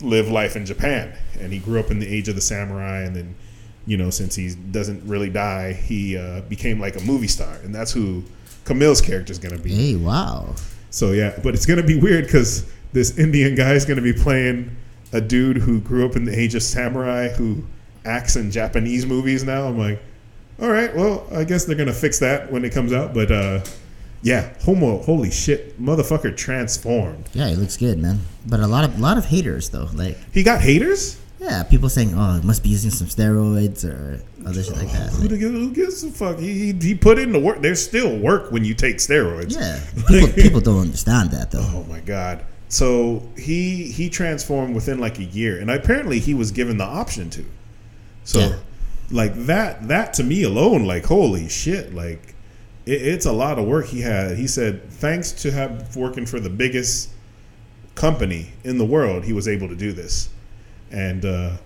live 0.00 0.28
life 0.28 0.54
in 0.56 0.64
Japan, 0.66 1.12
and 1.40 1.52
he 1.52 1.58
grew 1.58 1.80
up 1.80 1.90
in 1.90 1.98
the 1.98 2.06
age 2.06 2.28
of 2.28 2.34
the 2.34 2.40
samurai, 2.40 3.00
and 3.02 3.16
then, 3.16 3.34
you 3.86 3.96
know, 3.96 4.10
since 4.10 4.34
he 4.34 4.54
doesn't 4.54 5.02
really 5.08 5.30
die, 5.30 5.72
he 5.72 6.16
uh, 6.16 6.42
became 6.42 6.78
like 6.78 6.96
a 6.96 7.00
movie 7.00 7.26
star, 7.26 7.54
and 7.64 7.74
that's 7.74 7.92
who 7.92 8.22
Kumail's 8.64 9.00
character 9.00 9.32
is 9.32 9.38
gonna 9.38 9.58
be. 9.58 9.74
Hey, 9.74 9.96
wow. 9.96 10.54
So 10.90 11.12
yeah, 11.12 11.38
but 11.42 11.54
it's 11.54 11.66
gonna 11.66 11.82
be 11.82 11.98
weird 11.98 12.24
because 12.24 12.70
this 12.92 13.18
Indian 13.18 13.54
guy 13.54 13.72
is 13.72 13.84
gonna 13.84 14.02
be 14.02 14.12
playing 14.12 14.76
a 15.12 15.20
dude 15.20 15.56
who 15.56 15.80
grew 15.80 16.06
up 16.06 16.16
in 16.16 16.24
the 16.24 16.38
age 16.38 16.54
of 16.54 16.62
samurai 16.62 17.28
who 17.28 17.64
acts 18.04 18.36
in 18.36 18.50
Japanese 18.50 19.06
movies 19.06 19.42
now. 19.42 19.66
I'm 19.66 19.78
like, 19.78 20.00
all 20.60 20.70
right, 20.70 20.94
well, 20.94 21.26
I 21.32 21.44
guess 21.44 21.64
they're 21.64 21.76
gonna 21.76 21.92
fix 21.92 22.18
that 22.20 22.50
when 22.50 22.64
it 22.64 22.70
comes 22.72 22.92
out. 22.92 23.14
But 23.14 23.30
uh, 23.30 23.60
yeah, 24.22 24.52
homo, 24.62 24.98
holy 25.02 25.30
shit, 25.30 25.80
motherfucker 25.80 26.36
transformed. 26.36 27.28
Yeah, 27.32 27.48
it 27.48 27.58
looks 27.58 27.76
good, 27.76 27.98
man. 27.98 28.20
But 28.46 28.60
a 28.60 28.66
lot 28.66 28.84
of 28.84 28.98
lot 28.98 29.18
of 29.18 29.26
haters 29.26 29.70
though. 29.70 29.88
Like, 29.94 30.16
He 30.32 30.42
got 30.42 30.60
haters. 30.60 31.18
yeah, 31.40 31.62
people 31.62 31.88
saying, 31.88 32.14
"Oh, 32.16 32.36
it 32.36 32.44
must 32.44 32.62
be 32.64 32.68
using 32.68 32.90
some 32.90 33.06
steroids 33.06 33.84
or 33.84 34.20
other 34.44 34.62
shit 34.62 34.74
like 34.76 34.90
that." 34.92 35.10
Who, 35.10 35.28
the- 35.28 35.36
who 35.36 35.70
gives 35.72 36.02
a 36.02 36.10
fuck? 36.10 36.38
He, 36.38 36.72
he 36.72 36.72
he 36.72 36.94
put 36.96 37.18
in 37.18 37.32
the 37.32 37.38
work. 37.38 37.60
There's 37.60 37.80
still 37.82 38.16
work 38.18 38.50
when 38.50 38.64
you 38.64 38.74
take 38.74 38.96
steroids. 38.96 39.54
yeah, 39.54 39.78
people, 40.08 40.28
people 40.42 40.60
don't 40.60 40.80
understand 40.80 41.30
that 41.30 41.50
though. 41.52 41.62
Oh 41.62 41.84
my 41.88 42.00
god. 42.00 42.44
So 42.70 43.22
he 43.38 43.84
he 43.92 44.10
transformed 44.10 44.74
within 44.74 44.98
like 44.98 45.18
a 45.20 45.24
year, 45.24 45.58
and 45.60 45.70
apparently 45.70 46.18
he 46.18 46.34
was 46.34 46.50
given 46.50 46.76
the 46.76 46.84
option 46.84 47.30
to. 47.30 47.44
So, 48.24 48.40
Yeah. 48.40 48.56
Like 49.10 49.34
that 49.46 49.88
that 49.88 50.12
to 50.14 50.24
me 50.24 50.42
alone, 50.42 50.84
like 50.84 51.06
holy 51.06 51.48
shit, 51.48 51.94
like 51.94 52.34
it, 52.86 53.02
it's 53.02 53.26
a 53.26 53.32
lot 53.32 53.58
of 53.58 53.66
work 53.66 53.86
he 53.86 54.00
had. 54.00 54.36
He 54.36 54.46
said 54.46 54.90
thanks 54.90 55.32
to 55.42 55.50
have 55.50 55.96
working 55.96 56.26
for 56.26 56.40
the 56.40 56.50
biggest 56.50 57.10
company 57.94 58.52
in 58.64 58.78
the 58.78 58.84
world, 58.84 59.24
he 59.24 59.32
was 59.32 59.48
able 59.48 59.68
to 59.68 59.76
do 59.76 59.92
this. 59.92 60.28
And 60.90 61.24
uh, 61.24 61.56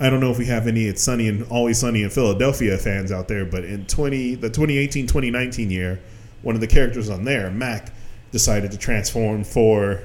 I 0.00 0.10
don't 0.10 0.20
know 0.20 0.30
if 0.30 0.38
we 0.38 0.46
have 0.46 0.66
any 0.66 0.86
It's 0.86 1.02
Sunny 1.02 1.28
and 1.28 1.44
Always 1.48 1.78
Sunny 1.78 2.02
in 2.02 2.10
Philadelphia 2.10 2.78
fans 2.78 3.12
out 3.12 3.28
there, 3.28 3.44
but 3.44 3.64
in 3.64 3.86
20 3.86 4.36
the 4.36 4.50
2018-2019 4.50 5.70
year, 5.70 6.00
one 6.42 6.54
of 6.54 6.60
the 6.60 6.66
characters 6.66 7.08
on 7.08 7.24
there, 7.24 7.50
Mac, 7.50 7.92
decided 8.32 8.72
to 8.72 8.78
transform 8.78 9.44
for 9.44 10.02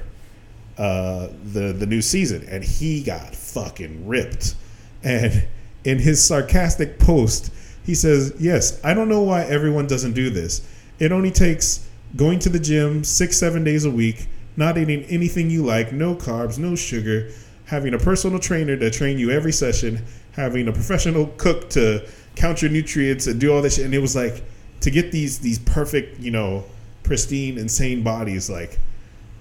uh, 0.76 1.28
the 1.52 1.72
the 1.72 1.86
new 1.86 2.00
season, 2.00 2.46
and 2.48 2.62
he 2.62 3.02
got 3.02 3.34
fucking 3.34 4.06
ripped. 4.06 4.54
And 5.02 5.46
in 5.84 5.98
his 5.98 6.22
sarcastic 6.24 6.98
post, 6.98 7.52
he 7.84 7.94
says, 7.94 8.32
"Yes, 8.38 8.80
I 8.84 8.94
don't 8.94 9.08
know 9.08 9.22
why 9.22 9.44
everyone 9.44 9.86
doesn't 9.86 10.12
do 10.12 10.30
this. 10.30 10.62
It 10.98 11.12
only 11.12 11.30
takes 11.30 11.86
going 12.16 12.38
to 12.40 12.48
the 12.48 12.58
gym 12.58 13.04
six 13.04 13.36
seven 13.36 13.64
days 13.64 13.84
a 13.84 13.90
week, 13.90 14.26
not 14.56 14.76
eating 14.76 15.04
anything 15.04 15.50
you 15.50 15.64
like, 15.64 15.92
no 15.92 16.14
carbs, 16.14 16.58
no 16.58 16.74
sugar." 16.74 17.30
Having 17.66 17.92
a 17.92 17.98
personal 17.98 18.38
trainer 18.38 18.78
to 18.78 18.90
train 18.90 19.18
you 19.18 19.30
every 19.30 19.52
session, 19.52 20.02
having 20.32 20.68
a 20.68 20.72
professional 20.72 21.26
cook 21.36 21.68
to 21.70 22.02
count 22.34 22.62
your 22.62 22.70
nutrients 22.70 23.26
and 23.26 23.38
do 23.38 23.52
all 23.52 23.60
this 23.60 23.76
shit. 23.76 23.84
And 23.84 23.92
it 23.92 23.98
was 23.98 24.16
like 24.16 24.42
to 24.80 24.90
get 24.90 25.12
these 25.12 25.40
these 25.40 25.58
perfect, 25.58 26.18
you 26.18 26.30
know, 26.30 26.64
pristine, 27.02 27.58
insane 27.58 28.02
bodies, 28.02 28.48
like 28.48 28.78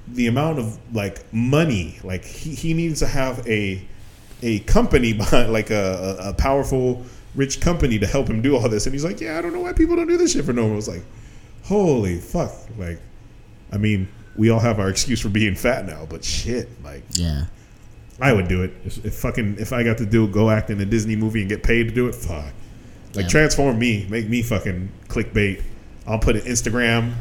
the 0.07 0.27
amount 0.27 0.59
of 0.59 0.77
like 0.93 1.21
money, 1.33 1.99
like 2.03 2.25
he, 2.25 2.53
he 2.53 2.73
needs 2.73 2.99
to 2.99 3.07
have 3.07 3.47
a 3.47 3.81
a 4.41 4.59
company 4.59 5.13
behind, 5.21 5.51
like 5.51 5.69
a, 5.69 6.17
a, 6.19 6.33
powerful, 6.33 7.03
rich 7.35 7.59
company 7.61 7.99
to 7.99 8.07
help 8.07 8.27
him 8.29 8.41
do 8.41 8.55
all 8.55 8.67
this. 8.69 8.85
And 8.85 8.93
he's 8.93 9.03
like, 9.05 9.21
yeah, 9.21 9.37
I 9.37 9.41
don't 9.41 9.53
know 9.53 9.61
why 9.61 9.73
people 9.73 9.95
don't 9.95 10.07
do 10.07 10.17
this 10.17 10.33
shit 10.33 10.45
for 10.45 10.53
no 10.53 10.63
one. 10.63 10.73
I 10.73 10.75
was 10.75 10.87
like, 10.87 11.03
holy 11.63 12.19
fuck. 12.19 12.51
Like, 12.77 12.99
I 13.71 13.77
mean, 13.77 14.07
we 14.35 14.49
all 14.49 14.59
have 14.59 14.79
our 14.79 14.89
excuse 14.89 15.19
for 15.19 15.29
being 15.29 15.55
fat 15.55 15.85
now, 15.85 16.05
but 16.09 16.23
shit, 16.23 16.69
like, 16.83 17.03
Yeah. 17.11 17.45
I 18.19 18.33
would 18.33 18.47
do 18.47 18.63
it. 18.63 18.73
If, 18.83 19.05
if 19.05 19.15
fucking, 19.15 19.57
if 19.59 19.71
I 19.71 19.83
got 19.83 19.99
to 19.99 20.05
do 20.05 20.27
go 20.27 20.49
act 20.49 20.71
in 20.71 20.81
a 20.81 20.85
Disney 20.85 21.15
movie 21.15 21.41
and 21.41 21.49
get 21.49 21.61
paid 21.61 21.89
to 21.89 21.93
do 21.93 22.07
it, 22.07 22.15
fuck. 22.15 22.45
Like, 23.13 23.25
Yeah. 23.25 23.27
transform 23.27 23.77
me, 23.77 24.07
make 24.09 24.27
me 24.27 24.41
fucking 24.41 24.89
clickbait. 25.07 25.61
I'll 26.07 26.19
put 26.19 26.35
it 26.35 26.45
Instagram, 26.45 27.13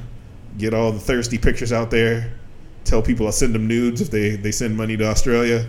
get 0.57 0.73
all 0.73 0.93
the 0.93 1.01
thirsty 1.01 1.37
pictures 1.39 1.73
out 1.73 1.91
there, 1.91 2.33
tell 2.85 3.03
people 3.03 3.27
I'll 3.27 3.33
send 3.33 3.55
them 3.55 3.67
nudes 3.67 4.01
if 4.01 4.11
they, 4.11 4.37
they 4.37 4.53
send 4.53 4.77
money 4.77 4.97
to 4.97 5.05
Australia. 5.07 5.67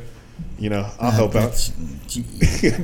You 0.60 0.72
know, 0.72 0.90
I'll 1.00 1.12
help 1.12 1.36
out. 1.36 1.72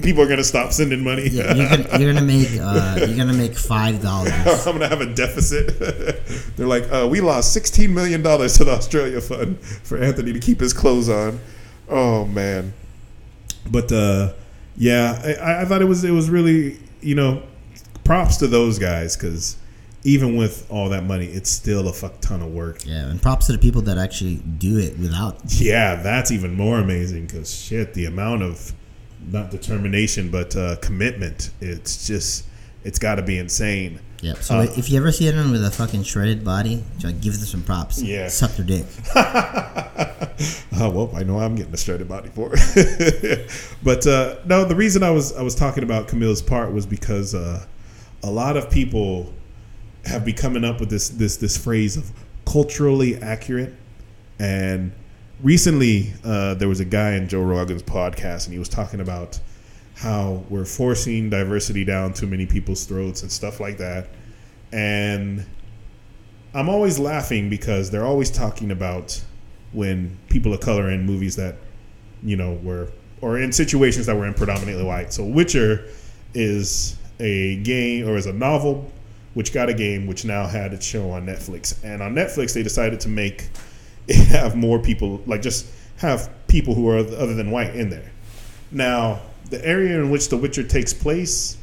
People 0.04 0.22
are 0.22 0.28
gonna 0.28 0.44
stop 0.44 0.72
sending 0.72 1.04
money. 1.04 1.28
Yeah, 1.30 1.56
you're 1.56 1.70
gonna, 1.70 2.00
you're 2.00 2.14
gonna 2.14 2.26
make 2.26 2.50
uh, 2.62 2.98
you're 3.00 3.18
gonna 3.18 3.34
make 3.34 3.56
five 3.56 4.02
dollars. 4.02 4.32
I'm 4.68 4.74
gonna 4.74 4.88
have 4.88 5.02
a 5.02 5.12
deficit. 5.12 5.80
They're 6.56 6.68
like, 6.68 6.84
uh, 6.92 7.08
we 7.10 7.20
lost 7.20 7.52
16 7.54 7.92
million 7.92 8.22
dollars 8.22 8.58
to 8.58 8.64
the 8.64 8.72
Australia 8.72 9.20
fund 9.22 9.60
for 9.60 9.98
Anthony 9.98 10.34
to 10.34 10.40
keep 10.40 10.60
his 10.60 10.72
clothes 10.72 11.10
on. 11.10 11.40
Oh 11.90 12.26
man, 12.26 12.74
but 13.72 13.92
uh, 13.92 14.34
yeah, 14.78 15.38
I, 15.42 15.62
I 15.62 15.66
thought 15.66 15.82
it 15.82 15.86
was 15.86 16.04
it 16.04 16.12
was 16.12 16.30
really 16.30 16.80
you 17.02 17.16
know 17.16 17.42
props 18.04 18.38
to 18.38 18.48
those 18.48 18.78
guys 18.78 19.18
because 19.18 19.58
even 20.04 20.36
with 20.36 20.66
all 20.70 20.90
that 20.90 21.04
money, 21.06 21.28
it's 21.28 21.50
still 21.50 21.88
a 21.88 21.94
fuck 21.94 22.20
ton 22.20 22.42
of 22.42 22.52
work. 22.52 22.86
Yeah, 22.86 23.08
and 23.10 23.22
props 23.22 23.46
to 23.48 23.54
the 23.54 23.58
people 23.58 23.82
that 23.84 23.98
actually 23.98 24.36
do 24.36 24.78
it 24.78 24.98
without. 25.00 25.40
Yeah, 25.48 25.96
that's 25.96 26.32
even 26.32 26.56
more 26.56 26.80
amazing 26.80 27.28
because 27.28 27.54
shit, 27.54 27.94
the 27.94 28.06
amount 28.06 28.44
of 28.44 28.74
not 29.32 29.52
determination 29.52 30.30
but 30.30 30.56
uh, 30.56 30.76
commitment, 30.82 31.52
it's 31.62 32.06
just 32.06 32.46
it's 32.84 33.00
got 33.00 33.16
to 33.16 33.22
be 33.22 33.38
insane. 33.38 34.00
Yeah. 34.22 34.34
So 34.36 34.60
Uh, 34.60 34.68
if 34.78 34.90
you 34.90 34.98
ever 34.98 35.12
see 35.12 35.28
anyone 35.28 35.52
with 35.52 35.64
a 35.66 35.72
fucking 35.72 36.04
shredded 36.04 36.44
body, 36.44 36.84
give 37.00 37.34
them 37.34 37.46
some 37.46 37.64
props. 37.64 38.02
Yeah. 38.02 38.28
Suck 38.30 38.52
their 38.52 38.66
dick. 38.66 38.86
Oh 39.16 40.90
well, 40.92 41.12
I 41.16 41.24
know 41.24 41.40
I'm 41.40 41.56
getting 41.56 41.74
a 41.74 41.78
shredded 41.78 42.08
body 42.10 42.30
for 42.30 42.52
it. 42.54 43.50
but 43.84 44.06
uh, 44.06 44.36
no, 44.46 44.66
the 44.66 44.76
reason 44.76 45.04
I 45.04 45.12
was 45.12 45.34
I 45.36 45.42
was 45.42 45.56
talking 45.56 45.84
about 45.84 46.08
Kumail's 46.08 46.42
part 46.42 46.74
was 46.74 46.86
because 46.86 47.34
uh, 47.36 47.66
a 48.22 48.32
lot 48.32 48.58
of 48.58 48.70
people 48.70 49.34
have 50.06 50.26
been 50.26 50.36
coming 50.36 50.64
up 50.64 50.80
with 50.80 50.90
this 50.90 51.10
this 51.10 51.38
this 51.38 51.58
phrase 51.58 51.98
of 51.98 52.12
culturally 52.46 53.16
accurate, 53.22 53.74
and 54.40 54.92
recently 55.42 56.14
uh, 56.24 56.54
there 56.56 56.68
was 56.68 56.80
a 56.80 56.86
guy 56.86 57.14
in 57.14 57.28
Joe 57.28 57.42
Rogan's 57.42 57.84
podcast, 57.84 58.46
and 58.46 58.54
he 58.54 58.60
was 58.60 58.70
talking 58.70 59.00
about 59.00 59.40
how 59.96 60.44
we're 60.50 60.66
forcing 60.66 61.30
diversity 61.30 61.86
down 61.86 62.14
too 62.14 62.28
many 62.28 62.46
people's 62.46 62.86
throats 62.86 63.22
and 63.22 63.32
stuff 63.32 63.60
like 63.60 63.78
that, 63.78 64.08
and 64.72 65.46
I'm 66.54 66.70
always 66.70 67.00
laughing 67.00 67.50
because 67.50 67.90
they're 67.90 68.06
always 68.06 68.30
talking 68.30 68.72
about 68.72 69.24
when 69.72 70.18
people 70.30 70.54
of 70.54 70.60
color 70.60 70.92
in 70.92 71.06
movies 71.06 71.36
that 71.38 71.56
you 72.22 72.36
know 72.36 72.54
were 72.64 72.92
or 73.22 73.40
in 73.40 73.52
situations 73.52 74.06
that 74.06 74.16
were 74.16 74.28
in 74.28 74.34
predominantly 74.34 74.84
white. 74.84 75.14
So 75.14 75.24
Witcher 75.24 75.86
is 76.34 76.98
a 77.20 77.58
game 77.64 78.08
or 78.08 78.18
is 78.18 78.26
a 78.26 78.34
novel 78.34 78.92
which 79.34 79.54
got 79.54 79.70
a 79.70 79.74
game 79.74 80.08
which 80.08 80.26
now 80.26 80.46
had 80.46 80.74
its 80.74 80.86
show 80.86 81.12
on 81.12 81.26
Netflix. 81.26 81.84
And 81.84 82.02
on 82.02 82.14
Netflix 82.14 82.54
they 82.54 82.64
decided 82.64 83.00
to 83.02 83.10
make 83.10 83.50
it 84.08 84.16
have 84.28 84.56
more 84.56 84.80
people 84.80 85.22
like 85.26 85.42
just 85.42 85.66
have 85.98 86.30
people 86.48 86.76
who 86.76 86.90
are 86.90 86.98
other 86.98 87.34
than 87.34 87.52
white 87.52 87.76
in 87.76 87.90
there. 87.90 88.12
Now, 88.72 89.22
the 89.50 89.64
area 89.66 90.00
in 90.00 90.10
which 90.10 90.30
The 90.30 90.38
Witcher 90.38 90.64
takes 90.64 90.94
place 90.94 91.58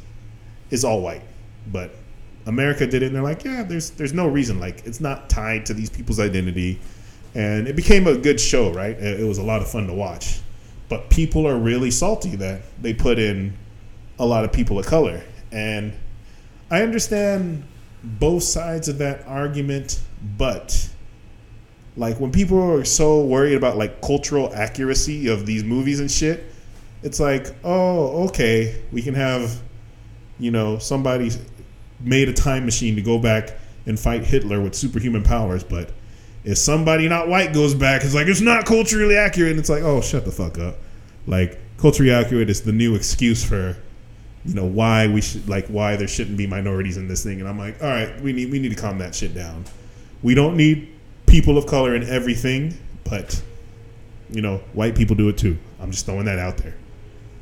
is 0.69 0.85
all 0.85 1.01
white, 1.01 1.23
but 1.67 1.91
America 2.45 2.87
did 2.87 3.03
it, 3.03 3.07
and 3.07 3.15
they're 3.15 3.23
like, 3.23 3.43
yeah, 3.43 3.63
there's 3.63 3.91
there's 3.91 4.13
no 4.13 4.27
reason, 4.27 4.59
like 4.59 4.85
it's 4.85 5.01
not 5.01 5.29
tied 5.29 5.65
to 5.67 5.73
these 5.73 5.89
people's 5.89 6.19
identity, 6.19 6.79
and 7.35 7.67
it 7.67 7.75
became 7.75 8.07
a 8.07 8.17
good 8.17 8.39
show, 8.39 8.71
right? 8.71 8.95
It, 8.97 9.19
it 9.19 9.27
was 9.27 9.37
a 9.37 9.43
lot 9.43 9.61
of 9.61 9.69
fun 9.69 9.87
to 9.87 9.93
watch, 9.93 10.39
but 10.89 11.09
people 11.09 11.47
are 11.47 11.57
really 11.57 11.91
salty 11.91 12.35
that 12.37 12.61
they 12.81 12.93
put 12.93 13.19
in 13.19 13.57
a 14.19 14.25
lot 14.25 14.43
of 14.43 14.51
people 14.51 14.79
of 14.79 14.85
color, 14.85 15.21
and 15.51 15.93
I 16.71 16.81
understand 16.81 17.63
both 18.03 18.43
sides 18.43 18.87
of 18.87 18.97
that 18.99 19.27
argument, 19.27 20.01
but 20.37 20.89
like 21.97 22.19
when 22.19 22.31
people 22.31 22.59
are 22.59 22.85
so 22.85 23.21
worried 23.21 23.55
about 23.55 23.77
like 23.77 24.01
cultural 24.01 24.51
accuracy 24.55 25.27
of 25.27 25.45
these 25.45 25.63
movies 25.63 25.99
and 25.99 26.09
shit, 26.09 26.45
it's 27.03 27.19
like, 27.19 27.53
oh, 27.63 28.27
okay, 28.27 28.81
we 28.91 29.01
can 29.01 29.13
have, 29.13 29.61
you 30.39 30.49
know, 30.49 30.77
somebody 30.77 31.31
made 31.99 32.29
a 32.29 32.33
time 32.33 32.65
machine 32.65 32.95
to 32.95 33.01
go 33.01 33.19
back 33.19 33.51
and 33.85 33.99
fight 33.99 34.23
Hitler 34.23 34.61
with 34.61 34.73
superhuman 34.73 35.23
powers, 35.23 35.63
but 35.63 35.91
if 36.43 36.57
somebody 36.57 37.07
not 37.07 37.27
white 37.27 37.53
goes 37.53 37.75
back, 37.75 38.03
it's 38.03 38.15
like 38.15 38.27
it's 38.27 38.41
not 38.41 38.65
culturally 38.65 39.17
accurate, 39.17 39.51
and 39.51 39.59
it's 39.59 39.69
like, 39.69 39.83
oh, 39.83 40.01
shut 40.01 40.25
the 40.25 40.31
fuck 40.31 40.57
up. 40.57 40.77
Like 41.27 41.59
culturally 41.77 42.11
accurate 42.11 42.49
is 42.49 42.61
the 42.61 42.71
new 42.71 42.95
excuse 42.95 43.43
for, 43.43 43.77
you 44.45 44.53
know, 44.53 44.65
why 44.65 45.07
we 45.07 45.21
should 45.21 45.47
like 45.47 45.67
why 45.67 45.95
there 45.95 46.07
shouldn't 46.07 46.37
be 46.37 46.47
minorities 46.47 46.97
in 46.97 47.07
this 47.07 47.23
thing, 47.23 47.39
and 47.39 47.47
I'm 47.47 47.59
like, 47.59 47.81
all 47.81 47.89
right, 47.89 48.19
we 48.21 48.33
need 48.33 48.51
we 48.51 48.59
need 48.59 48.69
to 48.69 48.75
calm 48.75 48.97
that 48.99 49.13
shit 49.13 49.33
down. 49.33 49.65
We 50.23 50.33
don't 50.33 50.57
need 50.57 50.91
people 51.25 51.57
of 51.57 51.65
color 51.65 51.95
in 51.95 52.03
everything, 52.03 52.77
but 53.03 53.41
you 54.29 54.41
know, 54.41 54.57
white 54.73 54.95
people 54.95 55.15
do 55.15 55.29
it 55.29 55.37
too. 55.37 55.57
I'm 55.79 55.91
just 55.91 56.05
throwing 56.05 56.25
that 56.25 56.39
out 56.39 56.57
there. 56.57 56.75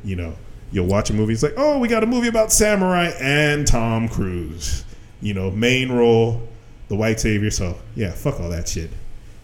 You 0.04 0.16
know, 0.16 0.36
you'll 0.72 0.88
watch 0.88 1.10
a 1.10 1.14
movie, 1.14 1.34
it's 1.34 1.43
like, 1.43 1.56
oh, 1.58 1.78
we 1.80 1.88
got 1.88 2.04
a 2.04 2.08
movie 2.08 2.28
about 2.28 2.52
samurai 2.52 3.12
and 3.20 3.66
Tom 3.66 4.08
Cruise. 4.08 4.86
You 5.22 5.34
know, 5.34 5.52
main 5.52 5.91
role, 5.91 6.47
the 6.88 6.95
white 6.95 7.20
savior. 7.20 7.52
So 7.52 7.78
yeah, 7.95 8.12
fuck 8.12 8.39
all 8.39 8.50
that 8.50 8.68
shit. 8.68 8.89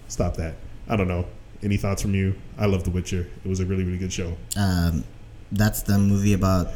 Stop 0.07 0.35
that. 0.37 0.55
I 0.87 0.95
don't 0.95 1.07
know. 1.07 1.25
Any 1.63 1.77
thoughts 1.77 2.01
from 2.01 2.13
you? 2.13 2.35
I 2.57 2.67
love 2.67 2.83
The 2.83 2.91
Witcher. 2.91 3.27
It 3.43 3.47
was 3.47 3.59
a 3.59 3.65
really, 3.65 3.83
really 3.83 3.97
good 3.97 4.13
show. 4.13 4.37
Um, 4.55 5.03
that's 5.51 5.81
the 5.81 5.97
movie 5.97 6.33
about. 6.33 6.67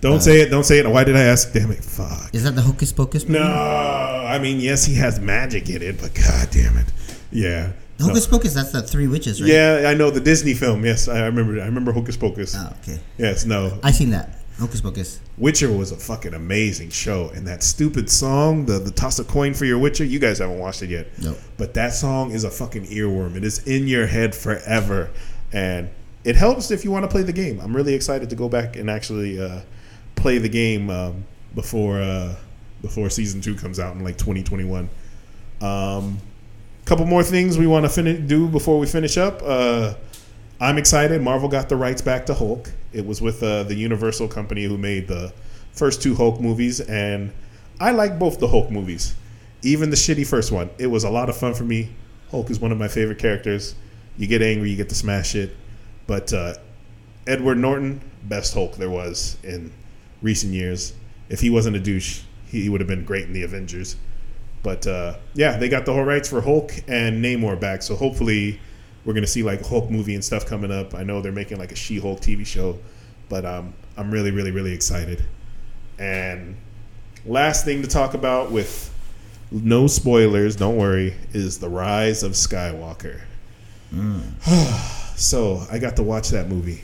Don't 0.00 0.20
say 0.20 0.40
it. 0.42 0.50
Don't 0.50 0.64
say 0.64 0.78
it. 0.78 0.88
Why 0.88 1.04
did 1.04 1.16
I 1.16 1.22
ask? 1.22 1.52
Damn 1.52 1.70
it. 1.70 1.82
Fuck. 1.84 2.34
Is 2.34 2.44
that 2.44 2.54
the 2.54 2.62
Hocus 2.62 2.92
Pocus 2.92 3.26
movie? 3.26 3.38
No, 3.40 3.46
I 3.46 4.38
mean 4.38 4.60
yes, 4.60 4.84
he 4.84 4.94
has 4.96 5.18
magic 5.20 5.68
in 5.68 5.82
it, 5.82 6.00
but 6.00 6.14
god 6.14 6.48
damn 6.50 6.76
it, 6.76 6.86
yeah. 7.32 7.72
The 7.96 8.04
No. 8.04 8.08
Hocus 8.10 8.26
Pocus. 8.26 8.54
That's 8.54 8.72
the 8.72 8.82
three 8.82 9.06
witches, 9.06 9.40
right? 9.40 9.50
Yeah, 9.50 9.84
I 9.88 9.94
know 9.94 10.10
the 10.10 10.20
Disney 10.20 10.52
film. 10.54 10.84
Yes, 10.84 11.08
I 11.08 11.24
remember. 11.26 11.60
I 11.60 11.64
remember 11.64 11.92
Hocus 11.92 12.16
Pocus. 12.16 12.54
Oh, 12.56 12.72
okay. 12.82 13.00
Yes, 13.18 13.46
no. 13.46 13.78
I 13.82 13.90
seen 13.90 14.10
that. 14.10 14.38
Hocus 14.58 14.80
Pocus. 14.80 15.20
Witcher 15.38 15.70
was 15.72 15.92
a 15.92 15.96
fucking 15.96 16.32
amazing 16.34 16.88
show, 16.90 17.30
and 17.34 17.46
that 17.46 17.62
stupid 17.62 18.08
song, 18.10 18.66
the 18.66 18.78
the 18.78 18.90
toss 18.90 19.18
a 19.18 19.24
coin 19.24 19.54
for 19.54 19.64
your 19.64 19.78
Witcher. 19.78 20.04
You 20.04 20.18
guys 20.18 20.38
haven't 20.38 20.58
watched 20.58 20.82
it 20.82 20.90
yet, 20.90 21.06
Nope. 21.22 21.38
but 21.56 21.74
that 21.74 21.94
song 21.94 22.30
is 22.32 22.44
a 22.44 22.50
fucking 22.50 22.84
earworm. 22.86 23.34
It 23.36 23.44
is 23.44 23.66
in 23.66 23.86
your 23.86 24.06
head 24.06 24.34
forever, 24.34 25.10
and 25.52 25.88
it 26.24 26.36
helps 26.36 26.70
if 26.70 26.84
you 26.84 26.90
want 26.90 27.04
to 27.04 27.08
play 27.08 27.22
the 27.22 27.32
game. 27.32 27.60
I'm 27.60 27.74
really 27.76 27.94
excited 27.94 28.28
to 28.30 28.36
go 28.36 28.48
back 28.48 28.76
and 28.76 28.88
actually 28.90 29.38
uh, 29.40 29.60
play 30.16 30.38
the 30.38 30.48
game 30.48 30.90
um, 30.90 31.24
before 31.54 32.00
uh, 32.00 32.34
before 32.82 33.08
season 33.10 33.40
two 33.40 33.54
comes 33.54 33.78
out 33.78 33.94
in 33.94 34.02
like 34.02 34.18
2021. 34.18 34.88
Um, 35.60 36.18
couple 36.84 37.04
more 37.06 37.22
things 37.22 37.58
we 37.58 37.66
want 37.66 37.84
to 37.84 37.88
fin- 37.88 38.26
do 38.26 38.48
before 38.48 38.78
we 38.78 38.86
finish 38.86 39.16
up. 39.16 39.42
Uh, 39.44 39.94
I'm 40.60 40.78
excited. 40.78 41.20
Marvel 41.20 41.48
got 41.48 41.68
the 41.68 41.76
rights 41.76 42.00
back 42.00 42.26
to 42.26 42.34
Hulk. 42.34 42.70
It 42.92 43.04
was 43.04 43.20
with 43.20 43.42
uh, 43.42 43.64
the 43.64 43.74
Universal 43.74 44.28
company 44.28 44.64
who 44.64 44.78
made 44.78 45.08
the 45.08 45.32
first 45.72 46.00
two 46.00 46.14
Hulk 46.14 46.40
movies, 46.40 46.80
and 46.80 47.32
I 47.80 47.90
like 47.90 48.18
both 48.18 48.38
the 48.38 48.48
Hulk 48.48 48.70
movies. 48.70 49.14
Even 49.62 49.90
the 49.90 49.96
shitty 49.96 50.26
first 50.26 50.52
one, 50.52 50.70
it 50.78 50.86
was 50.86 51.04
a 51.04 51.10
lot 51.10 51.28
of 51.28 51.36
fun 51.36 51.54
for 51.54 51.64
me. 51.64 51.90
Hulk 52.30 52.50
is 52.50 52.60
one 52.60 52.72
of 52.72 52.78
my 52.78 52.88
favorite 52.88 53.18
characters. 53.18 53.74
You 54.16 54.26
get 54.26 54.40
angry, 54.40 54.70
you 54.70 54.76
get 54.76 54.88
to 54.88 54.94
smash 54.94 55.34
it. 55.34 55.54
But 56.06 56.32
uh, 56.32 56.54
Edward 57.26 57.58
Norton, 57.58 58.00
best 58.22 58.54
Hulk 58.54 58.76
there 58.76 58.90
was 58.90 59.36
in 59.42 59.72
recent 60.26 60.52
years. 60.52 60.92
If 61.30 61.40
he 61.40 61.48
wasn't 61.48 61.76
a 61.76 61.80
douche, 61.80 62.22
he 62.46 62.68
would 62.68 62.80
have 62.80 62.88
been 62.88 63.04
great 63.04 63.24
in 63.24 63.32
the 63.32 63.44
Avengers. 63.44 63.96
But 64.62 64.86
uh, 64.86 65.16
yeah, 65.34 65.56
they 65.56 65.68
got 65.68 65.86
the 65.86 65.92
whole 65.92 66.04
rights 66.04 66.28
for 66.28 66.40
Hulk 66.40 66.72
and 66.88 67.24
Namor 67.24 67.58
back. 67.58 67.82
So 67.82 67.94
hopefully, 67.94 68.60
we're 69.04 69.14
gonna 69.14 69.26
see 69.26 69.44
like 69.44 69.64
Hulk 69.64 69.88
movie 69.90 70.14
and 70.14 70.24
stuff 70.24 70.44
coming 70.44 70.72
up. 70.72 70.94
I 70.94 71.04
know 71.04 71.22
they're 71.22 71.32
making 71.32 71.58
like 71.58 71.72
a 71.72 71.76
She-Hulk 71.76 72.20
TV 72.20 72.44
show, 72.44 72.78
but 73.28 73.46
um, 73.46 73.72
I'm 73.96 74.10
really, 74.10 74.32
really, 74.32 74.50
really 74.50 74.72
excited. 74.72 75.24
And 75.98 76.56
last 77.24 77.64
thing 77.64 77.82
to 77.82 77.88
talk 77.88 78.14
about 78.14 78.50
with 78.50 78.92
no 79.52 79.86
spoilers, 79.86 80.56
don't 80.56 80.76
worry, 80.76 81.14
is 81.32 81.60
the 81.60 81.68
rise 81.68 82.24
of 82.24 82.32
Skywalker. 82.32 83.20
so 85.16 85.64
I 85.70 85.78
got 85.78 85.94
to 85.96 86.02
watch 86.02 86.30
that 86.30 86.48
movie, 86.48 86.82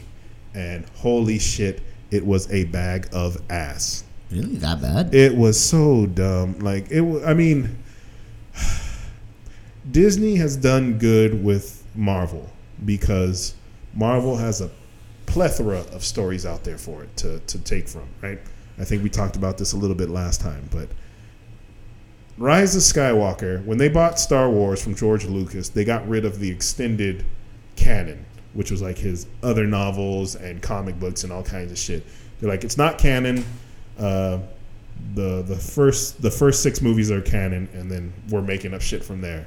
and 0.55 0.84
holy 0.97 1.40
shit, 1.40 1.82
it 2.13 2.25
was 2.25 2.51
a 2.53 2.65
bag 2.65 3.09
of 3.13 3.41
ass. 3.51 4.05
Really? 4.31 4.57
That 4.57 4.81
bad? 4.81 5.15
It 5.15 5.35
was 5.35 5.59
so 5.59 6.07
dumb. 6.07 6.59
Like 6.59 6.91
it. 6.91 7.03
I 7.25 7.35
mean, 7.35 7.79
Disney 9.91 10.37
has 10.37 10.57
done 10.57 10.99
good 10.99 11.43
with 11.43 11.85
Marvel 11.95 12.51
because 12.85 13.55
Marvel 13.95 14.37
has 14.37 14.61
a 14.61 14.71
plethora 15.27 15.81
of 15.93 16.05
stories 16.05 16.45
out 16.45 16.65
there 16.65 16.79
for 16.79 17.03
it 17.03 17.17
to 17.19 17.41
to 17.41 17.59
take 17.59 17.89
from. 17.89 18.09
Right. 18.21 18.39
I 18.79 18.85
think 18.85 19.03
we 19.03 19.11
talked 19.11 19.37
about 19.37 19.59
this 19.59 19.73
a 19.73 19.77
little 19.77 19.97
bit 19.97 20.09
last 20.09 20.41
time, 20.41 20.69
but 20.71 20.89
Rise 22.39 22.75
of 22.75 22.83
Skywalker, 22.83 23.65
when 23.67 23.77
they 23.77 23.89
bought 23.89 24.19
Star 24.19 24.49
Wars 24.51 24.83
from 24.83 24.95
George 24.95 25.27
Lucas, 25.27 25.69
they 25.69 25.85
got 25.85 26.09
rid 26.09 26.25
of 26.25 26.39
the 26.41 26.51
extended 26.51 27.25
canon, 27.77 28.25
which 28.55 28.71
was 28.71 28.83
like 28.83 28.99
his 28.99 29.27
other 29.43 29.67
novels 29.67 30.35
and 30.35 30.63
comic 30.63 30.99
books 30.99 31.25
and 31.25 31.33
all 31.33 31.43
kinds 31.43 31.73
of 31.73 31.79
shit. 31.79 32.05
They're 32.41 32.51
like, 32.51 32.65
it's 32.65 32.77
not 32.77 32.99
canon. 32.99 33.45
Uh, 33.99 34.41
the 35.15 35.43
the 35.43 35.57
first 35.57 36.21
the 36.23 36.31
first 36.31 36.63
six 36.63 36.81
movies 36.81 37.11
are 37.11 37.21
canon, 37.21 37.69
and 37.75 37.91
then 37.91 38.13
we're 38.29 38.43
making 38.43 38.75
up 38.75 38.81
shit 38.81 39.05
from 39.05 39.21
there. 39.21 39.47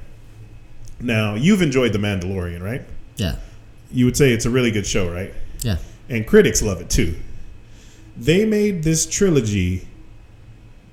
Now 1.00 1.34
you've 1.34 1.62
enjoyed 1.62 1.92
The 1.92 1.98
Mandalorian, 1.98 2.62
right? 2.62 2.82
Yeah. 3.16 3.36
You 3.90 4.04
would 4.04 4.16
say 4.16 4.32
it's 4.32 4.46
a 4.46 4.50
really 4.50 4.70
good 4.70 4.86
show, 4.86 5.10
right? 5.10 5.32
Yeah. 5.60 5.78
And 6.08 6.26
critics 6.26 6.62
love 6.62 6.80
it 6.80 6.90
too. 6.90 7.16
They 8.16 8.44
made 8.44 8.82
this 8.82 9.06
trilogy 9.06 9.86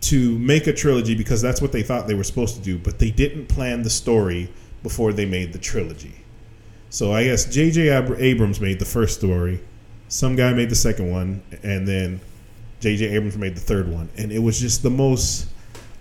to 0.01 0.37
make 0.39 0.67
a 0.67 0.73
trilogy 0.73 1.15
because 1.15 1.41
that's 1.41 1.61
what 1.61 1.71
they 1.71 1.81
thought 1.81 2.07
they 2.07 2.13
were 2.13 2.25
supposed 2.25 2.55
to 2.55 2.61
do, 2.61 2.77
but 2.77 2.99
they 2.99 3.09
didn't 3.09 3.47
plan 3.47 3.83
the 3.83 3.89
story 3.89 4.49
before 4.83 5.13
they 5.13 5.25
made 5.25 5.53
the 5.53 5.59
trilogy. 5.59 6.22
So 6.93 7.11
I 7.11 7.23
guess 7.23 7.45
J.J. 7.45 7.89
Ab- 7.89 8.17
Abrams 8.19 8.61
made 8.61 8.77
the 8.77 8.85
first 8.85 9.17
story, 9.17 9.59
some 10.09 10.35
guy 10.35 10.53
made 10.53 10.69
the 10.69 10.75
second 10.75 11.09
one, 11.09 11.41
and 11.63 11.87
then 11.87 12.21
J.J. 12.81 13.07
Abrams 13.15 13.35
made 13.35 13.55
the 13.55 13.61
third 13.61 13.91
one, 13.91 14.09
and 14.15 14.31
it 14.31 14.37
was 14.37 14.59
just 14.59 14.83
the 14.83 14.91
most 14.91 15.47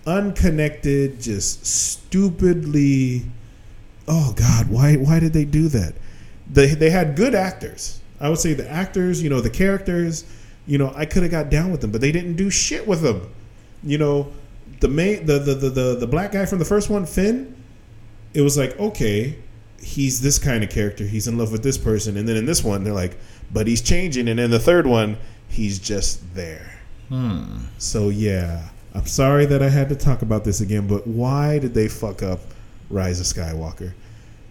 unconnected, 0.05 1.19
just 1.19 1.65
stupidly. 1.65 3.23
Oh 4.07 4.35
God, 4.35 4.69
why 4.69 4.93
why 4.93 5.19
did 5.19 5.33
they 5.33 5.45
do 5.45 5.67
that? 5.69 5.95
They 6.47 6.67
they 6.75 6.91
had 6.91 7.15
good 7.15 7.33
actors. 7.33 7.99
I 8.19 8.29
would 8.29 8.37
say 8.37 8.53
the 8.53 8.69
actors, 8.69 9.19
you 9.23 9.31
know, 9.31 9.41
the 9.41 9.49
characters, 9.49 10.25
you 10.67 10.77
know, 10.77 10.93
I 10.95 11.07
could 11.07 11.23
have 11.23 11.31
got 11.31 11.49
down 11.49 11.71
with 11.71 11.81
them, 11.81 11.89
but 11.89 12.01
they 12.01 12.11
didn't 12.11 12.35
do 12.35 12.51
shit 12.51 12.87
with 12.87 13.01
them. 13.01 13.33
You 13.83 13.97
know, 13.97 14.31
the 14.79 14.89
main 14.89 15.25
the 15.25 15.39
the 15.39 15.55
the 15.55 15.69
the, 15.71 15.95
the 16.01 16.07
black 16.07 16.33
guy 16.33 16.45
from 16.45 16.59
the 16.59 16.65
first 16.65 16.91
one, 16.91 17.07
Finn. 17.07 17.55
It 18.35 18.41
was 18.41 18.59
like 18.59 18.79
okay, 18.79 19.39
he's 19.83 20.21
this 20.21 20.39
kind 20.39 20.63
of 20.63 20.69
character. 20.69 21.03
He's 21.03 21.27
in 21.27 21.37
love 21.37 21.51
with 21.51 21.63
this 21.63 21.77
person, 21.77 22.17
and 22.17 22.27
then 22.27 22.37
in 22.37 22.45
this 22.45 22.63
one, 22.63 22.83
they're 22.83 22.93
like, 22.93 23.17
but 23.51 23.67
he's 23.67 23.81
changing, 23.81 24.27
and 24.27 24.39
in 24.39 24.49
the 24.49 24.59
third 24.59 24.87
one, 24.87 25.17
he's 25.47 25.79
just 25.79 26.33
there. 26.33 26.79
Hmm. 27.09 27.65
So 27.77 28.09
yeah, 28.09 28.69
I'm 28.93 29.05
sorry 29.05 29.45
that 29.47 29.61
I 29.61 29.69
had 29.69 29.89
to 29.89 29.95
talk 29.95 30.21
about 30.21 30.43
this 30.43 30.61
again, 30.61 30.87
but 30.87 31.05
why 31.05 31.59
did 31.59 31.73
they 31.73 31.87
fuck 31.87 32.23
up 32.23 32.39
Rise 32.89 33.19
of 33.19 33.25
Skywalker? 33.25 33.93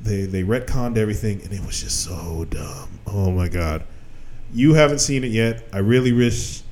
They 0.01 0.23
they 0.23 0.43
retconned 0.43 0.97
everything, 0.97 1.43
and 1.43 1.53
it 1.53 1.65
was 1.65 1.81
just 1.81 2.05
so 2.05 2.45
dumb. 2.51 2.99
Oh 3.07 3.31
my 3.31 3.49
god, 3.49 3.85
you 4.53 4.75
haven't 4.75 4.99
seen 4.99 5.25
it 5.25 5.31
yet. 5.31 5.65
I 5.73 5.79
really 5.79 6.13
wish 6.13 6.63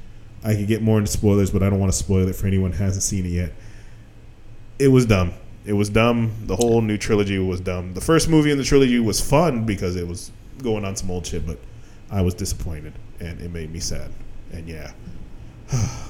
I 0.45 0.55
could 0.55 0.67
get 0.67 0.83
more 0.83 0.99
into 0.99 1.11
spoilers, 1.11 1.51
but 1.51 1.63
I 1.63 1.71
don't 1.71 1.81
want 1.81 1.93
to 1.93 1.99
spoil 1.99 2.29
it 2.29 2.37
for 2.37 2.47
anyone 2.47 2.73
who 2.73 2.83
hasn't 2.83 3.03
seen 3.03 3.25
it 3.25 3.31
yet. 3.31 3.53
It 4.79 4.89
was 4.89 5.07
dumb. 5.07 5.33
It 5.71 5.75
was 5.75 5.89
dumb. 5.89 6.33
The 6.47 6.57
whole 6.57 6.81
new 6.83 6.99
trilogy 6.99 7.39
was 7.39 7.61
dumb. 7.61 7.95
The 7.95 8.01
first 8.01 8.29
movie 8.29 8.51
in 8.51 8.59
the 8.59 8.65
trilogy 8.65 8.99
was 8.99 9.21
fun 9.21 9.65
because 9.65 9.95
it 9.95 10.09
was 10.09 10.33
going 10.61 10.85
on 10.85 10.97
some 10.97 11.13
old 11.13 11.25
shit, 11.25 11.47
but 11.47 11.59
I 12.11 12.23
was 12.23 12.35
disappointed, 12.35 12.93
and 13.21 13.41
it 13.41 13.53
made 13.53 13.71
me 13.73 13.79
sad. 13.79 14.11
And 14.53 14.69
yeah. 14.69 14.91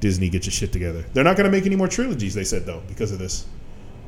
Disney, 0.00 0.28
get 0.28 0.44
your 0.44 0.52
shit 0.52 0.72
together. 0.72 1.06
They're 1.14 1.24
not 1.24 1.36
going 1.36 1.46
to 1.46 1.50
make 1.50 1.64
any 1.64 1.74
more 1.74 1.88
trilogies. 1.88 2.34
They 2.34 2.44
said 2.44 2.66
though 2.66 2.82
because 2.86 3.12
of 3.12 3.18
this. 3.18 3.46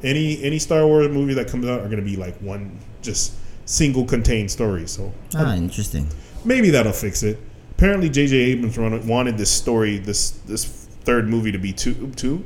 Any 0.02 0.42
any 0.44 0.58
Star 0.58 0.86
Wars 0.86 1.08
movie 1.08 1.32
that 1.32 1.48
comes 1.48 1.66
out 1.66 1.80
are 1.80 1.86
going 1.88 1.96
to 1.96 2.02
be 2.04 2.16
like 2.16 2.36
one 2.42 2.78
just 3.00 3.32
single 3.64 4.04
contained 4.04 4.50
story. 4.50 4.86
So 4.86 5.14
Ah, 5.34 5.54
interesting. 5.56 6.06
maybe 6.44 6.68
that'll 6.68 6.92
fix 6.92 7.22
it. 7.22 7.38
Apparently, 7.70 8.10
J.J. 8.10 8.36
Abrams 8.36 8.76
wanted- 8.76 9.06
wanted 9.06 9.38
this 9.38 9.50
story, 9.50 9.96
this 9.98 10.32
this 10.46 10.66
third 11.04 11.26
movie 11.26 11.52
to 11.52 11.58
be 11.58 11.72
two 11.72 12.12
two, 12.16 12.44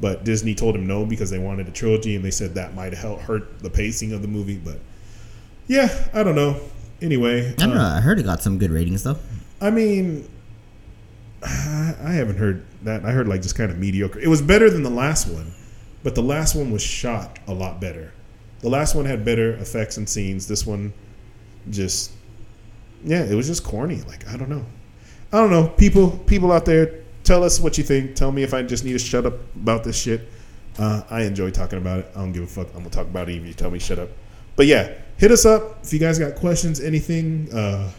but 0.00 0.24
Disney 0.24 0.54
told 0.54 0.74
him 0.74 0.86
no 0.86 1.04
because 1.04 1.30
they 1.30 1.38
wanted 1.38 1.68
a 1.68 1.72
trilogy, 1.72 2.16
and 2.16 2.24
they 2.24 2.30
said 2.30 2.54
that 2.54 2.74
might 2.74 2.94
help 2.94 3.20
hurt 3.20 3.60
the 3.60 3.70
pacing 3.70 4.12
of 4.12 4.22
the 4.22 4.28
movie. 4.28 4.56
But 4.56 4.78
yeah, 5.66 5.88
I 6.12 6.22
don't 6.22 6.34
know. 6.34 6.60
Anyway, 7.00 7.50
I 7.50 7.52
don't 7.52 7.72
uh, 7.72 7.74
know. 7.74 7.96
I 7.96 8.00
heard 8.00 8.18
it 8.18 8.24
got 8.24 8.42
some 8.42 8.58
good 8.58 8.70
ratings 8.70 9.04
though. 9.04 9.16
I 9.60 9.70
mean, 9.70 10.28
I 11.42 11.94
I 12.02 12.12
haven't 12.12 12.36
heard 12.36 12.64
that. 12.82 13.04
I 13.04 13.10
heard 13.10 13.28
like 13.28 13.42
just 13.42 13.56
kind 13.56 13.70
of 13.70 13.78
mediocre. 13.78 14.18
It 14.18 14.28
was 14.28 14.42
better 14.42 14.70
than 14.70 14.82
the 14.82 14.90
last 14.90 15.28
one, 15.28 15.52
but 16.02 16.14
the 16.14 16.22
last 16.22 16.54
one 16.54 16.70
was 16.70 16.82
shot 16.82 17.38
a 17.46 17.52
lot 17.52 17.80
better. 17.80 18.12
The 18.60 18.68
last 18.68 18.94
one 18.94 19.04
had 19.04 19.24
better 19.24 19.52
effects 19.54 19.96
and 19.96 20.08
scenes. 20.08 20.48
This 20.48 20.66
one 20.66 20.92
just 21.70 22.12
yeah, 23.04 23.24
it 23.24 23.34
was 23.34 23.46
just 23.46 23.64
corny. 23.64 24.02
Like 24.02 24.26
I 24.28 24.36
don't 24.36 24.48
know. 24.48 24.64
I 25.32 25.38
don't 25.38 25.50
know. 25.50 25.68
People 25.68 26.10
people 26.10 26.52
out 26.52 26.64
there, 26.64 27.04
tell 27.28 27.44
us 27.44 27.60
what 27.60 27.76
you 27.76 27.84
think. 27.84 28.16
Tell 28.16 28.32
me 28.32 28.42
if 28.42 28.54
I 28.54 28.62
just 28.62 28.84
need 28.84 28.94
to 28.94 28.98
shut 28.98 29.26
up 29.26 29.34
about 29.54 29.84
this 29.84 30.00
shit. 30.00 30.22
Uh, 30.78 31.02
I 31.10 31.22
enjoy 31.22 31.50
talking 31.50 31.78
about 31.78 32.00
it. 32.00 32.10
I 32.16 32.20
don't 32.20 32.32
give 32.32 32.42
a 32.42 32.46
fuck. 32.46 32.68
I'm 32.68 32.78
gonna 32.78 32.90
talk 32.90 33.06
about 33.06 33.28
it 33.28 33.32
even 33.32 33.44
if 33.44 33.48
you 33.48 33.54
tell 33.54 33.70
me 33.70 33.78
shut 33.78 33.98
up. 33.98 34.08
But 34.56 34.66
yeah, 34.66 34.94
hit 35.18 35.30
us 35.30 35.44
up 35.44 35.84
if 35.84 35.92
you 35.92 35.98
guys 35.98 36.18
got 36.18 36.36
questions, 36.36 36.80
anything. 36.80 37.52
Uh, 37.52 37.90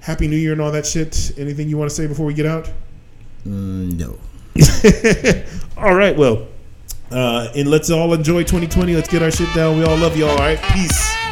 Happy 0.00 0.28
New 0.28 0.36
Year 0.36 0.52
and 0.52 0.60
all 0.60 0.70
that 0.70 0.86
shit. 0.86 1.32
Anything 1.36 1.68
you 1.68 1.76
want 1.76 1.90
to 1.90 1.96
say 1.96 2.06
before 2.06 2.26
we 2.26 2.34
get 2.34 2.46
out? 2.46 2.70
Mm, 3.44 3.98
no. 3.98 4.18
all 5.82 5.94
right, 5.94 6.16
well, 6.16 6.46
uh, 7.10 7.48
and 7.56 7.68
let's 7.68 7.90
all 7.90 8.14
enjoy 8.14 8.44
2020. 8.44 8.94
Let's 8.94 9.08
get 9.08 9.20
our 9.20 9.32
shit 9.32 9.52
down. 9.52 9.78
We 9.78 9.84
all 9.84 9.96
love 9.96 10.16
you 10.16 10.26
all. 10.26 10.30
All 10.30 10.38
right, 10.38 10.62
peace. 10.62 11.25